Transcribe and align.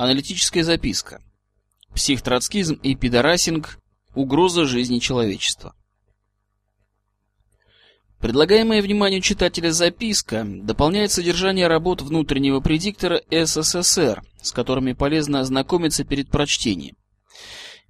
Аналитическая 0.00 0.62
записка. 0.62 1.20
Психтроцкизм 1.92 2.74
и 2.74 2.94
пидорасинг. 2.94 3.80
Угроза 4.14 4.64
жизни 4.64 5.00
человечества. 5.00 5.74
Предлагаемая 8.20 8.80
вниманию 8.80 9.20
читателя 9.20 9.72
записка 9.72 10.46
дополняет 10.46 11.10
содержание 11.10 11.66
работ 11.66 12.00
внутреннего 12.00 12.60
предиктора 12.60 13.22
СССР, 13.28 14.22
с 14.40 14.52
которыми 14.52 14.92
полезно 14.92 15.40
ознакомиться 15.40 16.04
перед 16.04 16.30
прочтением. 16.30 16.96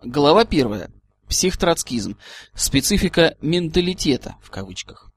Глава 0.03 0.41
1. 0.41 0.87
Психтроцкизм. 1.29 2.17
Специфика 2.53 3.37
менталитета 3.41 4.35
в 4.41 4.49
кавычках. 4.49 5.09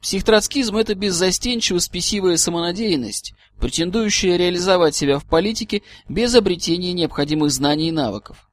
Психтроцкизм– 0.00 0.76
это 0.78 0.94
беззастенчиво 0.96 1.78
спесивая 1.78 2.36
самонадеянность, 2.36 3.34
претендующая 3.60 4.36
реализовать 4.36 4.96
себя 4.96 5.20
в 5.20 5.24
политике 5.24 5.82
без 6.08 6.34
обретения 6.34 6.92
необходимых 6.92 7.52
знаний 7.52 7.88
и 7.88 7.92
навыков. 7.92 8.48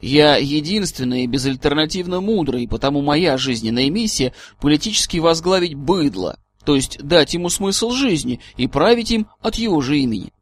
Я 0.00 0.36
единственный 0.36 1.24
и 1.24 1.26
безальтернативно 1.26 2.20
мудрый, 2.20 2.68
потому 2.68 3.02
моя 3.02 3.36
жизненная 3.36 3.90
миссия– 3.90 4.32
политически 4.60 5.18
возглавить 5.18 5.74
быдло, 5.74 6.38
то 6.64 6.76
есть 6.76 7.02
дать 7.02 7.34
ему 7.34 7.48
смысл 7.48 7.90
жизни 7.90 8.40
и 8.56 8.68
править 8.68 9.10
им 9.10 9.26
от 9.40 9.56
его 9.56 9.80
же 9.80 9.98
имени. 9.98 10.32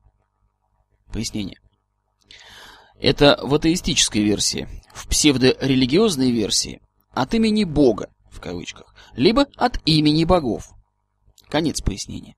Пояснение. 1.12 1.59
Это 3.00 3.39
в 3.43 3.55
атеистической 3.55 4.22
версии. 4.22 4.69
В 4.94 5.09
псевдорелигиозной 5.09 6.31
версии 6.31 6.81
от 7.12 7.34
имени 7.34 7.65
Бога, 7.65 8.09
в 8.31 8.41
кавычках, 8.41 8.94
либо 9.15 9.47
от 9.56 9.81
имени 9.87 10.25
богов. 10.25 10.71
Конец 11.49 11.81
пояснения. 11.81 12.37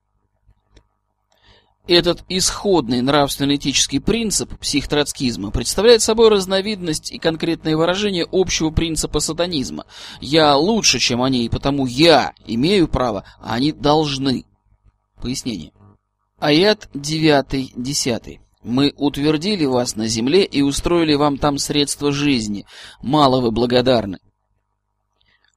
Этот 1.89 2.23
исходный 2.29 3.01
нравственно-этический 3.01 3.99
принцип 3.99 4.55
психтроцкизма 4.59 5.49
представляет 5.49 6.03
собой 6.03 6.29
разновидность 6.29 7.11
и 7.11 7.17
конкретное 7.17 7.75
выражение 7.75 8.27
общего 8.31 8.69
принципа 8.69 9.19
сатанизма. 9.19 9.85
Я 10.21 10.55
лучше, 10.55 10.99
чем 10.99 11.23
они, 11.23 11.45
и 11.45 11.49
потому 11.49 11.87
я 11.87 12.33
имею 12.45 12.87
право, 12.87 13.23
а 13.41 13.55
они 13.55 13.71
должны. 13.71 14.45
Пояснение. 15.19 15.71
Аят 16.37 16.89
9-10. 16.93 18.37
Мы 18.61 18.93
утвердили 18.95 19.65
вас 19.65 19.95
на 19.95 20.07
земле 20.07 20.43
и 20.45 20.61
устроили 20.61 21.15
вам 21.15 21.39
там 21.39 21.57
средства 21.57 22.11
жизни. 22.11 22.67
Мало 23.01 23.41
вы 23.41 23.49
благодарны. 23.49 24.19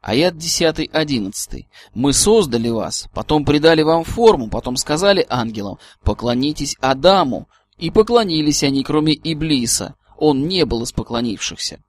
Аят 0.02 0.34
10-11. 0.34 1.66
Мы 1.94 2.12
создали 2.12 2.68
вас, 2.68 3.08
потом 3.14 3.44
придали 3.44 3.82
вам 3.82 4.02
форму, 4.02 4.48
потом 4.50 4.76
сказали 4.76 5.24
ангелам, 5.28 5.78
поклонитесь 6.02 6.76
Адаму. 6.80 7.48
И 7.78 7.90
поклонились 7.90 8.62
они, 8.64 8.82
кроме 8.82 9.14
Иблиса. 9.14 9.94
Он 10.18 10.46
не 10.46 10.64
был 10.64 10.82
из 10.82 10.92
поклонившихся. 10.92 11.82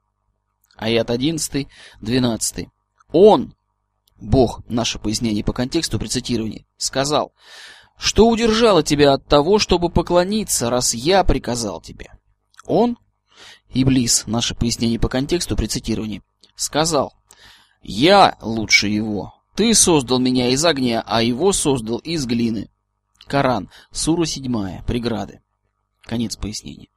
Аят 0.77 1.09
11-12. 1.09 2.67
Он, 3.11 3.55
Бог, 4.19 4.61
наше 4.67 4.99
пояснение 4.99 5.43
по 5.43 5.53
контексту 5.53 5.99
при 5.99 6.07
цитировании, 6.07 6.65
сказал, 6.77 7.33
что 7.97 8.27
удержало 8.27 8.83
тебя 8.83 9.13
от 9.13 9.25
того, 9.27 9.59
чтобы 9.59 9.89
поклониться, 9.89 10.69
раз 10.69 10.93
я 10.93 11.23
приказал 11.23 11.81
тебе. 11.81 12.11
Он, 12.65 12.97
Иблис, 13.73 14.25
наше 14.27 14.55
пояснение 14.55 14.99
по 14.99 15.09
контексту 15.09 15.55
при 15.55 15.67
цитировании, 15.67 16.23
сказал, 16.55 17.13
я 17.83 18.37
лучше 18.41 18.87
его. 18.87 19.33
Ты 19.55 19.73
создал 19.75 20.19
меня 20.19 20.49
из 20.49 20.65
огня, 20.65 21.03
а 21.05 21.21
его 21.21 21.53
создал 21.53 21.99
из 21.99 22.25
глины. 22.25 22.69
Коран, 23.27 23.69
сура 23.91 24.25
7, 24.25 24.83
преграды. 24.85 25.41
Конец 26.01 26.35
пояснения. 26.35 26.87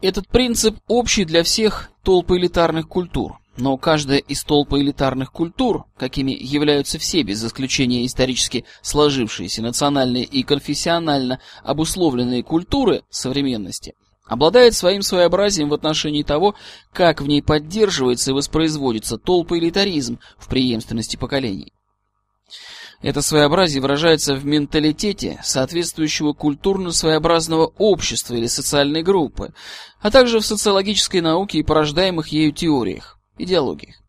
Этот 0.00 0.28
принцип 0.28 0.78
общий 0.86 1.24
для 1.24 1.42
всех 1.42 1.90
толп 2.02 2.30
элитарных 2.30 2.88
культур, 2.88 3.38
но 3.58 3.76
каждая 3.76 4.18
из 4.18 4.42
толп 4.44 4.72
элитарных 4.74 5.30
культур, 5.30 5.84
какими 5.98 6.30
являются 6.30 6.98
все 6.98 7.22
без 7.22 7.44
исключения 7.44 8.06
исторически 8.06 8.64
сложившиеся 8.80 9.60
национальные 9.60 10.24
и 10.24 10.42
конфессионально 10.42 11.40
обусловленные 11.62 12.42
культуры 12.42 13.02
современности, 13.10 13.94
обладает 14.30 14.76
своим 14.76 15.02
своеобразием 15.02 15.68
в 15.68 15.74
отношении 15.74 16.22
того, 16.22 16.54
как 16.92 17.20
в 17.20 17.26
ней 17.26 17.42
поддерживается 17.42 18.30
и 18.30 18.34
воспроизводится 18.34 19.18
толпоэлитаризм 19.18 20.20
в 20.38 20.48
преемственности 20.48 21.16
поколений. 21.16 21.72
Это 23.02 23.22
своеобразие 23.22 23.82
выражается 23.82 24.36
в 24.36 24.44
менталитете 24.44 25.40
соответствующего 25.42 26.32
культурно-своеобразного 26.32 27.72
общества 27.76 28.34
или 28.36 28.46
социальной 28.46 29.02
группы, 29.02 29.52
а 30.00 30.12
также 30.12 30.38
в 30.38 30.46
социологической 30.46 31.20
науке 31.20 31.58
и 31.58 31.64
порождаемых 31.64 32.28
ею 32.28 32.52
теориях, 32.52 33.18
идеологиях. 33.36 33.99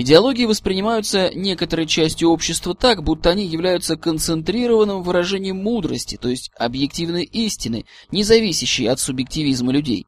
Идеологии 0.00 0.44
воспринимаются 0.44 1.34
некоторой 1.34 1.84
частью 1.84 2.30
общества 2.30 2.72
так, 2.72 3.02
будто 3.02 3.30
они 3.30 3.44
являются 3.44 3.96
концентрированным 3.96 5.02
выражением 5.02 5.56
мудрости, 5.56 6.16
то 6.16 6.28
есть 6.28 6.52
объективной 6.56 7.24
истины, 7.24 7.84
не 8.12 8.22
зависящей 8.22 8.88
от 8.88 9.00
субъективизма 9.00 9.72
людей. 9.72 10.06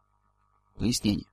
Пояснение. 0.79 1.27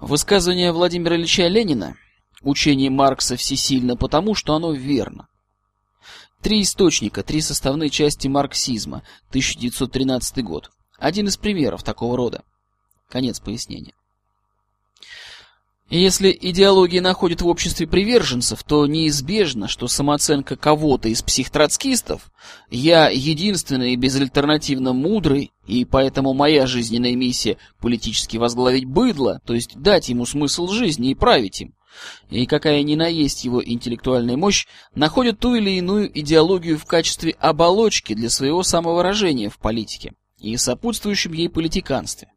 Высказывание 0.00 0.72
Владимира 0.72 1.14
Ильича 1.14 1.46
Ленина 1.46 1.94
«Учение 2.42 2.90
Маркса 2.90 3.36
всесильно 3.36 3.96
потому, 3.96 4.34
что 4.34 4.54
оно 4.56 4.72
верно». 4.72 5.28
Три 6.42 6.62
источника, 6.62 7.22
три 7.22 7.40
составные 7.40 7.90
части 7.90 8.26
марксизма, 8.26 9.04
1913 9.28 10.42
год. 10.42 10.72
Один 10.98 11.28
из 11.28 11.36
примеров 11.36 11.84
такого 11.84 12.16
рода. 12.16 12.42
Конец 13.08 13.38
пояснения. 13.38 13.94
Если 15.90 16.36
идеология 16.38 17.00
находит 17.00 17.40
в 17.40 17.48
обществе 17.48 17.86
приверженцев, 17.86 18.62
то 18.62 18.86
неизбежно, 18.86 19.68
что 19.68 19.88
самооценка 19.88 20.54
кого-то 20.54 21.08
из 21.08 21.22
психтроцкистов 21.22 22.30
«я 22.70 23.08
единственный 23.08 23.94
и 23.94 23.96
безальтернативно 23.96 24.92
мудрый, 24.92 25.52
и 25.66 25.86
поэтому 25.86 26.34
моя 26.34 26.66
жизненная 26.66 27.16
миссия 27.16 27.56
политически 27.80 28.36
возглавить 28.36 28.84
быдло, 28.84 29.40
то 29.46 29.54
есть 29.54 29.80
дать 29.80 30.10
ему 30.10 30.26
смысл 30.26 30.68
жизни 30.68 31.10
и 31.10 31.14
править 31.14 31.62
им», 31.62 31.74
и 32.28 32.44
какая 32.44 32.82
ни 32.82 32.94
на 32.94 33.06
есть 33.06 33.44
его 33.44 33.64
интеллектуальная 33.64 34.36
мощь, 34.36 34.66
находит 34.94 35.38
ту 35.38 35.54
или 35.54 35.70
иную 35.70 36.10
идеологию 36.20 36.78
в 36.78 36.84
качестве 36.84 37.34
оболочки 37.40 38.12
для 38.12 38.28
своего 38.28 38.62
самовыражения 38.62 39.48
в 39.48 39.58
политике 39.58 40.12
и 40.38 40.54
сопутствующем 40.58 41.32
ей 41.32 41.48
политиканстве. 41.48 42.28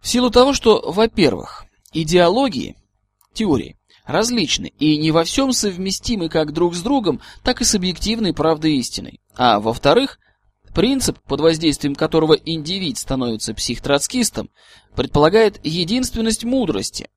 В 0.00 0.08
силу 0.08 0.30
того, 0.30 0.54
что, 0.54 0.90
во-первых, 0.90 1.66
Идеологии, 1.94 2.76
теории 3.32 3.78
различны 4.04 4.72
и 4.78 4.98
не 4.98 5.10
во 5.10 5.24
всем 5.24 5.52
совместимы 5.52 6.28
как 6.28 6.52
друг 6.52 6.74
с 6.74 6.82
другом, 6.82 7.20
так 7.42 7.60
и 7.60 7.64
с 7.64 7.74
объективной 7.74 8.34
правдой 8.34 8.76
истиной. 8.76 9.20
А 9.34 9.60
во-вторых, 9.60 10.18
принцип, 10.74 11.18
под 11.20 11.40
воздействием 11.40 11.94
которого 11.94 12.34
индивид 12.34 12.98
становится 12.98 13.54
психтроцкистом, 13.54 14.50
предполагает 14.94 15.64
единственность 15.64 16.44
мудрости. 16.44 17.08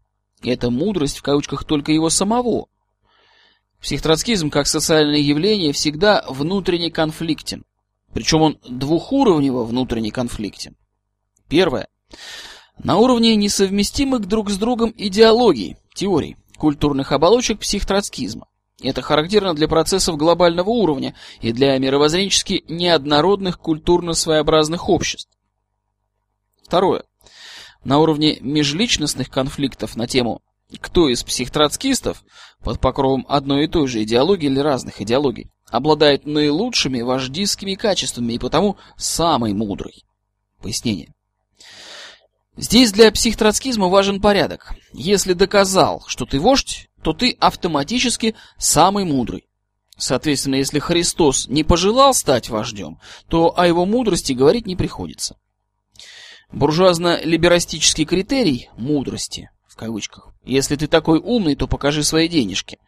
И 0.42 0.50
эта 0.50 0.70
мудрость 0.70 1.18
в 1.18 1.24
кавычках 1.24 1.66
только 1.66 1.92
его 1.92 2.10
самого. 2.10 2.68
Психтроцкизм 3.82 4.50
как 4.50 4.68
социальное 4.68 5.20
явление 5.20 5.72
всегда 5.74 6.24
внутренне 6.28 6.90
конфликтен. 6.90 7.66
Причем 8.14 8.42
он 8.42 8.60
двухуровнево 8.68 9.64
внутренне 9.64 10.12
конфликтен. 10.12 10.76
Первое. 11.48 11.88
На 12.84 12.98
уровне 12.98 13.36
несовместимых 13.36 14.28
друг 14.28 14.50
с 14.50 14.58
другом 14.58 14.94
идеологий, 14.96 15.78
теорий, 15.96 16.38
культурных 16.58 17.12
оболочек 17.12 17.60
психтроцкизма. 17.60 18.48
Это 18.82 19.02
характерно 19.02 19.56
для 19.56 19.68
процессов 19.68 20.18
глобального 20.18 20.70
уровня 20.70 21.16
и 21.42 21.52
для 21.52 21.78
мировоззренчески 21.80 22.64
неоднородных 22.68 23.60
культурно-своеобразных 23.60 24.88
обществ. 24.88 25.32
Второе. 26.64 27.04
На 27.84 27.98
уровне 28.00 28.38
межличностных 28.42 29.30
конфликтов 29.30 29.96
на 29.96 30.08
тему 30.08 30.42
«Кто 30.80 31.10
из 31.10 31.24
психтроцкистов» 31.24 32.24
под 32.64 32.80
покровом 32.80 33.26
одной 33.28 33.66
и 33.66 33.68
той 33.68 33.88
же 33.88 34.04
идеологии 34.04 34.48
или 34.48 34.60
разных 34.60 35.02
идеологий 35.02 35.50
обладает 35.70 36.26
наилучшими 36.26 37.02
вождистскими 37.02 37.74
качествами 37.74 38.34
и 38.34 38.40
потому 38.40 38.78
самый 38.98 39.54
мудрый. 39.54 40.06
Пояснение. 40.62 41.14
Здесь 42.58 42.92
для 42.92 43.12
психтроцкизма 43.12 43.88
важен 43.88 44.20
порядок. 44.20 44.74
Если 44.92 45.34
доказал, 45.34 46.04
что 46.08 46.26
ты 46.26 46.40
вождь, 46.40 46.90
то 47.04 47.14
ты 47.14 47.38
автоматически 47.40 48.34
самый 48.58 49.06
мудрый. 49.06 49.48
Соответственно, 49.96 50.56
если 50.56 50.80
Христос 50.80 51.48
не 51.48 51.64
пожелал 51.64 52.16
стать 52.16 52.50
вождем, 52.50 53.00
то 53.30 53.58
о 53.58 53.68
его 53.68 53.86
мудрости 53.86 54.34
говорить 54.34 54.66
не 54.66 54.76
приходится. 54.76 55.38
Буржуазно-либерастический 56.52 58.06
критерий 58.06 58.70
мудрости, 58.76 59.52
в 59.68 59.76
кавычках, 59.76 60.34
если 60.44 60.76
ты 60.76 60.88
такой 60.88 61.20
умный, 61.20 61.56
то 61.56 61.68
покажи 61.68 62.04
свои 62.04 62.28
денежки, 62.28 62.80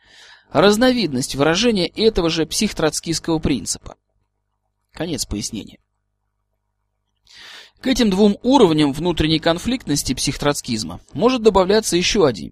разновидность 0.52 1.36
выражения 1.36 1.88
этого 1.88 2.30
же 2.30 2.48
психтроцкистского 2.48 3.38
принципа. 3.38 3.98
Конец 4.94 5.26
пояснения. 5.26 5.78
К 7.82 7.88
этим 7.88 8.10
двум 8.10 8.38
уровням 8.44 8.92
внутренней 8.92 9.40
конфликтности 9.40 10.14
психтроцкизма 10.14 11.00
может 11.14 11.42
добавляться 11.42 11.96
еще 11.96 12.28
один. 12.28 12.52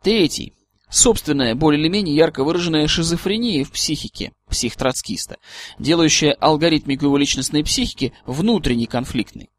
Третий. 0.00 0.52
Собственная, 0.90 1.54
более 1.54 1.80
или 1.80 1.88
менее 1.88 2.14
ярко 2.14 2.44
выраженная 2.44 2.86
шизофрения 2.86 3.64
в 3.64 3.72
психике 3.72 4.32
психтроцкиста, 4.48 5.36
делающая 5.78 6.32
алгоритмику 6.32 7.06
его 7.06 7.18
личностной 7.18 7.64
психики 7.64 8.14
внутренней 8.26 8.86
конфликтной. 8.86 9.50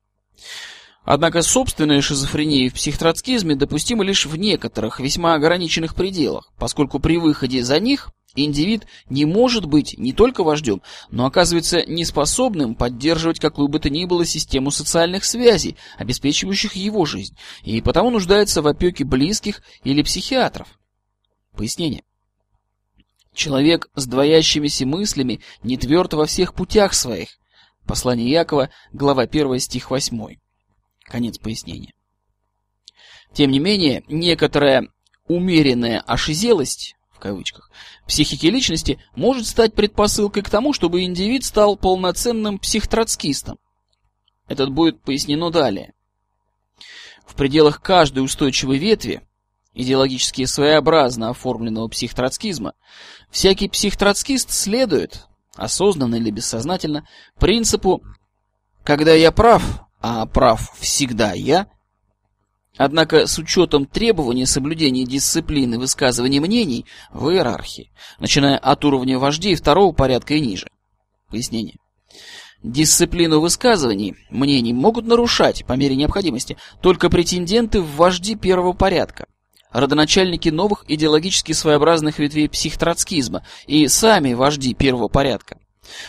Однако 1.04 1.42
собственная 1.42 2.02
шизофрения 2.02 2.70
в 2.70 2.74
психтроцкизме 2.74 3.56
допустима 3.56 4.04
лишь 4.04 4.26
в 4.26 4.36
некоторых, 4.36 5.00
весьма 5.00 5.34
ограниченных 5.34 5.96
пределах, 5.96 6.52
поскольку 6.58 7.00
при 7.00 7.18
выходе 7.18 7.64
за 7.64 7.80
них 7.80 8.12
Индивид 8.36 8.86
не 9.10 9.26
может 9.26 9.66
быть 9.66 9.98
не 9.98 10.14
только 10.14 10.44
вождем, 10.44 10.82
но 11.10 11.26
оказывается 11.26 11.84
неспособным 11.86 12.76
поддерживать 12.76 13.40
какую 13.40 13.70
бы 13.70 13.80
то 13.80 13.90
ни 13.90 14.06
было 14.06 14.24
систему 14.24 14.70
социальных 14.70 15.26
связей, 15.26 15.78
обеспечивающих 15.98 16.76
его 16.76 17.06
жизнь, 17.06 17.36
и 17.64 17.82
потому 17.82 18.12
нуждается 18.12 18.62
в 18.62 18.68
опеке 18.68 19.04
близких 19.04 19.64
или 19.84 20.04
психиатров. 20.04 20.68
Пояснение. 21.56 22.04
Человек 23.34 23.90
с 23.96 24.06
двоящимися 24.06 24.86
мыслями 24.86 25.42
не 25.64 25.78
тверд 25.78 26.14
во 26.14 26.26
всех 26.26 26.54
путях 26.54 26.94
своих. 26.94 27.30
Послание 27.88 28.30
Якова, 28.30 28.70
глава 28.94 29.24
1, 29.24 29.60
стих 29.60 29.90
8. 29.90 30.36
Конец 31.10 31.38
пояснения. 31.38 31.94
Тем 33.34 33.52
не 33.52 33.60
менее, 33.60 34.04
некоторая 34.08 34.88
умеренная 35.28 36.00
ошизелость 36.00 36.96
в 37.20 37.22
кавычках, 37.22 37.70
психики 38.08 38.46
личности 38.46 38.98
может 39.14 39.46
стать 39.46 39.74
предпосылкой 39.74 40.42
к 40.42 40.50
тому, 40.50 40.72
чтобы 40.72 41.04
индивид 41.04 41.44
стал 41.44 41.76
полноценным 41.76 42.60
психтроцкистом. 42.60 43.60
Это 44.48 44.68
будет 44.68 45.02
пояснено 45.02 45.52
далее. 45.52 45.94
В 47.26 47.36
пределах 47.36 47.82
каждой 47.82 48.24
устойчивой 48.24 48.78
ветви, 48.78 49.22
идеологически 49.74 50.46
своеобразно 50.46 51.30
оформленного 51.30 51.90
психтроцкизма, 51.90 52.74
всякий 53.30 53.68
психтроцкист 53.68 54.52
следует, 54.52 55.28
осознанно 55.56 56.16
или 56.16 56.32
бессознательно, 56.32 57.06
принципу 57.38 58.02
«когда 58.86 59.14
я 59.14 59.34
прав, 59.34 59.89
а 60.00 60.26
прав 60.26 60.74
всегда 60.80 61.34
я», 61.34 61.68
Однако 62.80 63.28
с 63.28 63.38
учетом 63.38 63.86
требований 63.86 64.46
соблюдения 64.46 65.04
дисциплины 65.04 65.78
высказывания 65.78 66.40
мнений 66.40 66.86
в 67.12 67.28
иерархии, 67.30 67.92
начиная 68.20 68.58
от 68.58 68.86
уровня 68.86 69.20
вождей 69.20 69.56
второго 69.56 69.92
порядка 69.92 70.36
и 70.36 70.40
ниже. 70.40 70.70
Пояснение. 71.30 71.76
Дисциплину 72.64 73.42
высказываний, 73.42 74.16
мнений 74.30 74.72
могут 74.72 75.06
нарушать, 75.06 75.66
по 75.66 75.74
мере 75.74 75.98
необходимости, 75.98 76.56
только 76.82 77.10
претенденты 77.10 77.82
в 77.82 77.96
вожди 77.98 78.36
первого 78.36 78.72
порядка, 78.72 79.28
родоначальники 79.72 80.48
новых 80.48 80.86
идеологически 80.88 81.52
своеобразных 81.52 82.18
ветвей 82.18 82.48
психтроцкизма 82.48 83.44
и 83.68 83.90
сами 83.90 84.34
вожди 84.34 84.74
первого 84.74 85.10
порядка. 85.10 85.58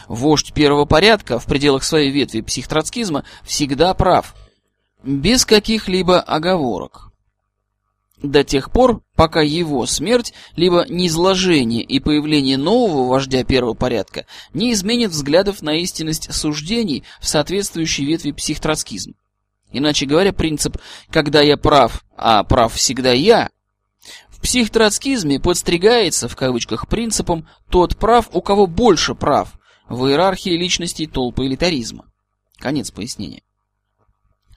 Вождь 0.08 0.52
первого 0.52 0.84
порядка 0.84 1.38
в 1.38 1.46
пределах 1.46 1.84
своей 1.84 2.10
ветви 2.10 2.40
психтроцкизма 2.40 3.24
всегда 3.44 3.94
прав– 3.94 4.34
без 5.02 5.44
каких-либо 5.44 6.20
оговорок. 6.20 7.10
До 8.22 8.44
тех 8.44 8.70
пор, 8.70 9.02
пока 9.14 9.40
его 9.40 9.86
смерть, 9.86 10.34
либо 10.54 10.84
низложение 10.88 11.82
и 11.82 12.00
появление 12.00 12.58
нового 12.58 13.08
вождя 13.08 13.44
первого 13.44 13.72
порядка 13.72 14.26
не 14.52 14.72
изменит 14.72 15.10
взглядов 15.10 15.62
на 15.62 15.76
истинность 15.76 16.32
суждений 16.34 17.04
в 17.18 17.26
соответствующей 17.26 18.04
ветви 18.04 18.32
психтроцкизма. 18.32 19.14
Иначе 19.72 20.04
говоря, 20.04 20.34
принцип 20.34 20.76
«когда 21.10 21.40
я 21.40 21.56
прав, 21.56 22.04
а 22.14 22.44
прав 22.44 22.74
всегда 22.74 23.12
я» 23.12 23.48
в 24.28 24.42
психтроцкизме 24.42 25.40
подстригается, 25.40 26.28
в 26.28 26.36
кавычках, 26.36 26.88
принципом 26.88 27.48
«тот 27.70 27.96
прав, 27.96 28.28
у 28.32 28.42
кого 28.42 28.66
больше 28.66 29.14
прав» 29.14 29.59
в 29.90 30.06
иерархии 30.06 30.56
личностей 30.56 31.06
толпы 31.06 31.46
элитаризма. 31.46 32.06
Конец 32.58 32.90
пояснения. 32.90 33.42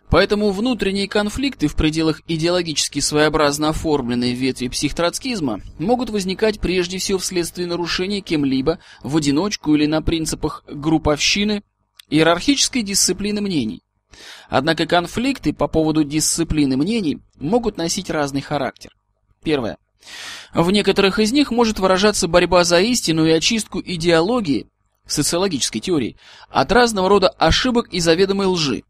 Поэтому 0.10 0.52
внутренние 0.52 1.10
конфликты 1.10 1.68
в 1.68 1.75
пределах 1.75 2.22
идеологически 2.28 3.00
своеобразно 3.00 3.70
оформленной 3.70 4.34
ветви 4.34 4.68
психтроцкизма 4.68 5.62
могут 5.80 6.12
возникать 6.12 6.60
прежде 6.60 7.00
всего 7.00 7.18
вследствие 7.18 7.68
нарушения 7.68 8.22
кем-либо 8.22 8.78
в 9.02 9.18
одиночку 9.18 9.74
или 9.74 9.88
на 9.88 10.04
принципах 10.04 10.63
групповщины 10.68 11.63
иерархической 12.12 12.84
дисциплины 12.84 13.42
мнений. 13.42 13.82
Однако 14.50 14.86
конфликты 14.86 15.52
по 15.52 15.68
поводу 15.68 16.04
дисциплины 16.04 16.78
мнений 16.78 17.24
могут 17.40 17.78
носить 17.78 18.12
разный 18.12 18.42
характер. 18.42 18.92
Первое. 19.44 19.78
В 20.54 20.70
некоторых 20.70 21.18
из 21.18 21.32
них 21.32 21.50
может 21.50 21.80
выражаться 21.80 22.28
борьба 22.28 22.63
за 22.66 22.80
истину 22.82 23.25
и 23.25 23.32
очистку 23.32 23.82
идеологии, 23.84 24.68
социологической 25.06 25.82
теории, 25.82 26.18
от 26.50 26.72
разного 26.72 27.10
рода 27.10 27.30
ошибок 27.30 27.88
и 27.90 28.00
заведомой 28.00 28.48
лжи, 28.48 28.84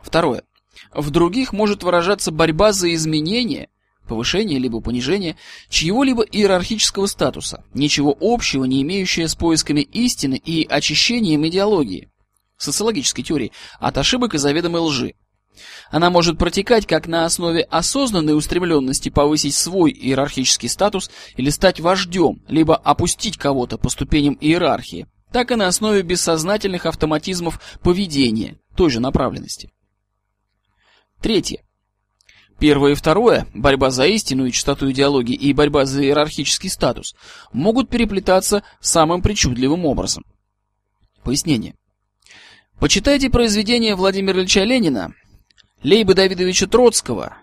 Второе. 0.00 0.44
В 0.92 1.10
других 1.10 1.52
может 1.52 1.82
выражаться 1.82 2.30
борьба 2.30 2.72
за 2.72 2.94
изменение, 2.94 3.68
повышение 4.06 4.58
либо 4.58 4.80
понижение 4.80 5.36
чьего-либо 5.68 6.22
иерархического 6.22 7.06
статуса, 7.06 7.64
ничего 7.74 8.16
общего 8.20 8.64
не 8.64 8.82
имеющее 8.82 9.28
с 9.28 9.34
поисками 9.34 9.80
истины 9.80 10.40
и 10.42 10.66
очищением 10.66 11.46
идеологии, 11.46 12.10
социологической 12.56 13.24
теории, 13.24 13.52
от 13.80 13.98
ошибок 13.98 14.34
и 14.34 14.38
заведомой 14.38 14.80
лжи. 14.80 15.14
Она 15.90 16.10
может 16.10 16.38
протекать 16.38 16.86
как 16.86 17.06
на 17.06 17.24
основе 17.24 17.62
осознанной 17.62 18.36
устремленности 18.36 19.08
повысить 19.08 19.54
свой 19.54 19.90
иерархический 19.90 20.68
статус 20.68 21.10
или 21.36 21.50
стать 21.50 21.80
вождем, 21.80 22.42
либо 22.48 22.76
опустить 22.76 23.36
кого-то 23.36 23.78
по 23.78 23.88
ступеням 23.88 24.36
иерархии, 24.40 25.06
так 25.32 25.50
и 25.50 25.56
на 25.56 25.66
основе 25.66 26.02
бессознательных 26.02 26.86
автоматизмов 26.86 27.60
поведения 27.82 28.58
той 28.76 28.90
же 28.90 29.00
направленности. 29.00 29.72
Третье. 31.20 31.62
Первое 32.58 32.92
и 32.92 32.94
второе, 32.94 33.46
борьба 33.54 33.90
за 33.90 34.06
истину 34.06 34.46
и 34.46 34.52
чистоту 34.52 34.90
идеологии 34.90 35.34
и 35.34 35.52
борьба 35.52 35.84
за 35.84 36.02
иерархический 36.02 36.70
статус, 36.70 37.14
могут 37.52 37.88
переплетаться 37.88 38.64
самым 38.80 39.22
причудливым 39.22 39.86
образом. 39.86 40.24
Пояснение. 41.22 41.76
Почитайте 42.80 43.30
произведения 43.30 43.94
Владимира 43.94 44.38
Ильича 44.38 44.64
Ленина, 44.64 45.12
Лейба 45.82 46.14
Давидовича 46.14 46.66
Троцкого, 46.66 47.36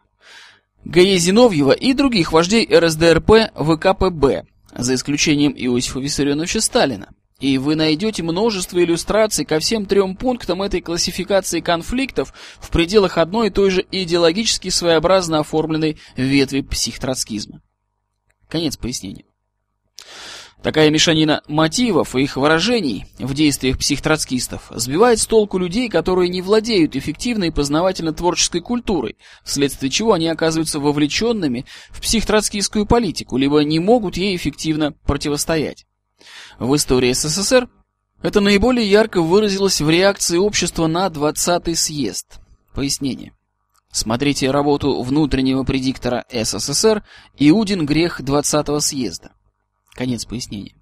Г.Е. 0.84 1.18
Зиновьева 1.18 1.72
и 1.72 1.94
других 1.94 2.32
вождей 2.32 2.68
РСДРП 2.68 3.51
ВКПБ, 3.56 4.46
за 4.75 4.96
исключением 4.96 5.54
Иосифа 5.56 6.00
Виссарионовича 6.00 6.62
Сталина. 6.62 7.10
И 7.39 7.58
вы 7.58 7.75
найдете 7.75 8.24
множество 8.24 8.82
иллюстраций 8.82 9.44
ко 9.44 9.60
всем 9.60 9.86
трем 9.86 10.15
пунктам 10.15 10.62
этой 10.62 10.80
классификации 10.80 11.60
конфликтов 11.60 12.34
в 12.60 12.70
пределах 12.70 13.18
одной 13.18 13.48
и 13.48 13.51
той 13.51 13.72
же 13.72 13.86
идеологически 13.92 14.70
своеобразно 14.70 15.39
оформленной 15.39 15.98
ветви 16.15 16.62
психтроцкизма. 16.62 17.62
Конец 18.48 18.77
пояснения. 18.77 19.25
Такая 20.66 20.90
мешанина 20.90 21.44
мотивов 21.48 22.16
и 22.16 22.24
их 22.24 22.38
выражений 22.38 23.06
в 23.20 23.36
действиях 23.36 23.78
психтроцкистов 23.78 24.64
сбивает 24.72 25.20
с 25.20 25.28
толку 25.28 25.60
людей, 25.60 25.90
которые 25.90 26.28
не 26.28 26.42
владеют 26.42 26.96
эффективной 26.96 27.52
познавательно-творческой 27.52 28.62
культурой, 28.62 29.16
вследствие 29.44 29.92
чего 29.92 30.14
они 30.14 30.28
оказываются 30.28 30.80
вовлеченными 30.80 31.68
в 31.92 32.02
психтроцкистскую 32.02 32.88
политику, 32.88 33.38
либо 33.38 33.60
не 33.60 33.78
могут 33.78 34.18
ей 34.18 34.36
эффективно 34.36 34.94
противостоять. 35.06 35.86
В 36.58 36.76
истории 36.76 37.14
СССР 37.14 37.70
это 38.24 38.42
наиболее 38.42 38.90
ярко 38.90 39.22
выразилось 39.22 39.82
в 39.82 39.88
реакции 39.88 40.38
общества 40.38 40.88
на 40.88 41.06
20-й 41.10 41.76
съезд. 41.76 42.40
Пояснение. 42.74 43.34
Смотрите 43.92 44.50
работу 44.50 45.00
внутреннего 45.04 45.64
предиктора 45.64 46.26
СССР 46.34 47.04
«Иудин 47.38 47.86
грех 47.86 48.20
20-го 48.20 48.80
съезда». 48.80 49.35
Конец 49.96 50.25
пояснения. 50.25 50.74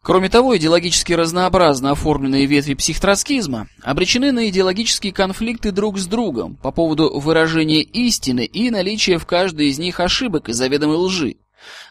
Кроме 0.00 0.30
того, 0.30 0.56
идеологически 0.56 1.12
разнообразно 1.12 1.90
оформленные 1.90 2.46
ветви 2.46 2.72
психтроцкизма 2.72 3.68
обречены 3.82 4.32
на 4.32 4.48
идеологические 4.48 5.12
конфликты 5.12 5.70
друг 5.70 5.98
с 5.98 6.06
другом 6.06 6.56
по 6.56 6.70
поводу 6.70 7.20
выражения 7.20 7.82
истины 7.82 8.46
и 8.46 8.70
наличия 8.70 9.18
в 9.18 9.26
каждой 9.26 9.68
из 9.68 9.78
них 9.78 10.00
ошибок 10.00 10.48
и 10.48 10.54
заведомой 10.54 10.96
лжи. 10.96 11.36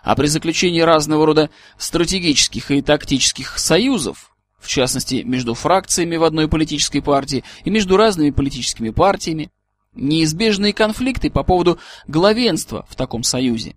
А 0.02 0.16
при 0.16 0.26
заключении 0.26 0.82
разного 0.82 1.28
рода 1.28 1.52
стратегических 1.78 2.72
и 2.72 2.82
тактических 2.82 3.60
союзов, 3.60 4.36
в 4.58 4.68
частности 4.68 5.22
между 5.24 5.54
фракциями 5.54 6.16
в 6.16 6.24
одной 6.24 6.48
политической 6.48 7.02
партии 7.02 7.44
и 7.66 7.70
между 7.70 7.98
разными 7.98 8.32
политическими 8.32 8.90
партиями, 8.90 9.52
неизбежные 9.94 10.74
конфликты 10.74 11.30
по 11.30 11.44
поводу 11.44 11.78
главенства 12.08 12.88
в 12.90 12.96
таком 12.96 13.22
союзе. 13.22 13.76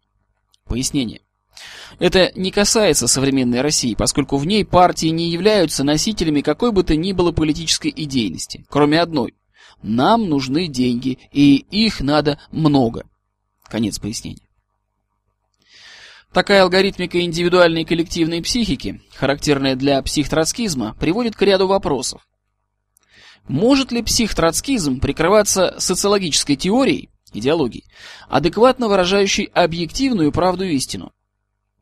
Пояснение. 0.64 1.20
Это 1.98 2.32
не 2.34 2.50
касается 2.50 3.08
современной 3.08 3.60
России, 3.60 3.94
поскольку 3.94 4.36
в 4.36 4.46
ней 4.46 4.64
партии 4.64 5.08
не 5.08 5.30
являются 5.30 5.84
носителями 5.84 6.40
какой 6.40 6.72
бы 6.72 6.82
то 6.82 6.96
ни 6.96 7.12
было 7.12 7.32
политической 7.32 7.92
идейности, 7.94 8.64
кроме 8.68 9.00
одной. 9.00 9.34
Нам 9.82 10.28
нужны 10.28 10.68
деньги, 10.68 11.18
и 11.32 11.56
их 11.56 12.00
надо 12.00 12.38
много. 12.50 13.04
Конец 13.68 13.98
пояснения. 13.98 14.46
Такая 16.32 16.62
алгоритмика 16.62 17.20
индивидуальной 17.20 17.82
и 17.82 17.84
коллективной 17.84 18.40
психики, 18.40 19.02
характерная 19.14 19.74
для 19.74 20.00
психтроцкизма, 20.00 20.94
приводит 21.00 21.34
к 21.34 21.42
ряду 21.42 21.66
вопросов. 21.66 22.26
Может 23.48 23.90
ли 23.90 24.02
психтроцкизм 24.02 25.00
прикрываться 25.00 25.74
социологической 25.78 26.54
теорией, 26.54 27.08
идеологией, 27.32 27.84
адекватно 28.28 28.86
выражающей 28.86 29.44
объективную 29.44 30.30
правду 30.30 30.64
истину? 30.64 31.10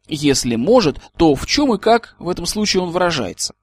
Если 0.09 0.57
может, 0.57 0.99
то 1.17 1.35
в 1.35 1.47
чем 1.47 1.75
и 1.75 1.79
как 1.79 2.17
в 2.19 2.29
этом 2.29 2.47
случае 2.47 2.83
он 2.83 2.91
выражается? 2.91 3.55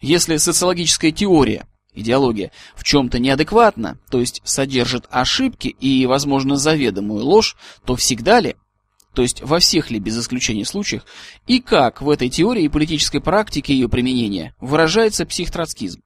Если 0.00 0.36
социологическая 0.36 1.12
теория, 1.12 1.66
идеология, 1.94 2.52
в 2.76 2.84
чем-то 2.84 3.18
неадекватна, 3.18 3.98
то 4.10 4.20
есть 4.20 4.42
содержит 4.44 5.06
ошибки 5.10 5.68
и, 5.68 6.06
возможно, 6.06 6.56
заведомую 6.56 7.24
ложь, 7.24 7.56
то 7.84 7.96
всегда 7.96 8.40
ли, 8.40 8.56
то 9.14 9.22
есть 9.22 9.40
во 9.40 9.60
всех 9.60 9.90
ли 9.90 9.98
без 9.98 10.18
исключения 10.18 10.64
случаях, 10.64 11.06
и 11.46 11.60
как 11.60 12.02
в 12.02 12.10
этой 12.10 12.28
теории 12.28 12.64
и 12.64 12.68
политической 12.68 13.20
практике 13.20 13.72
ее 13.72 13.88
применения 13.88 14.54
выражается 14.60 15.24
психтроцкизм? 15.24 16.02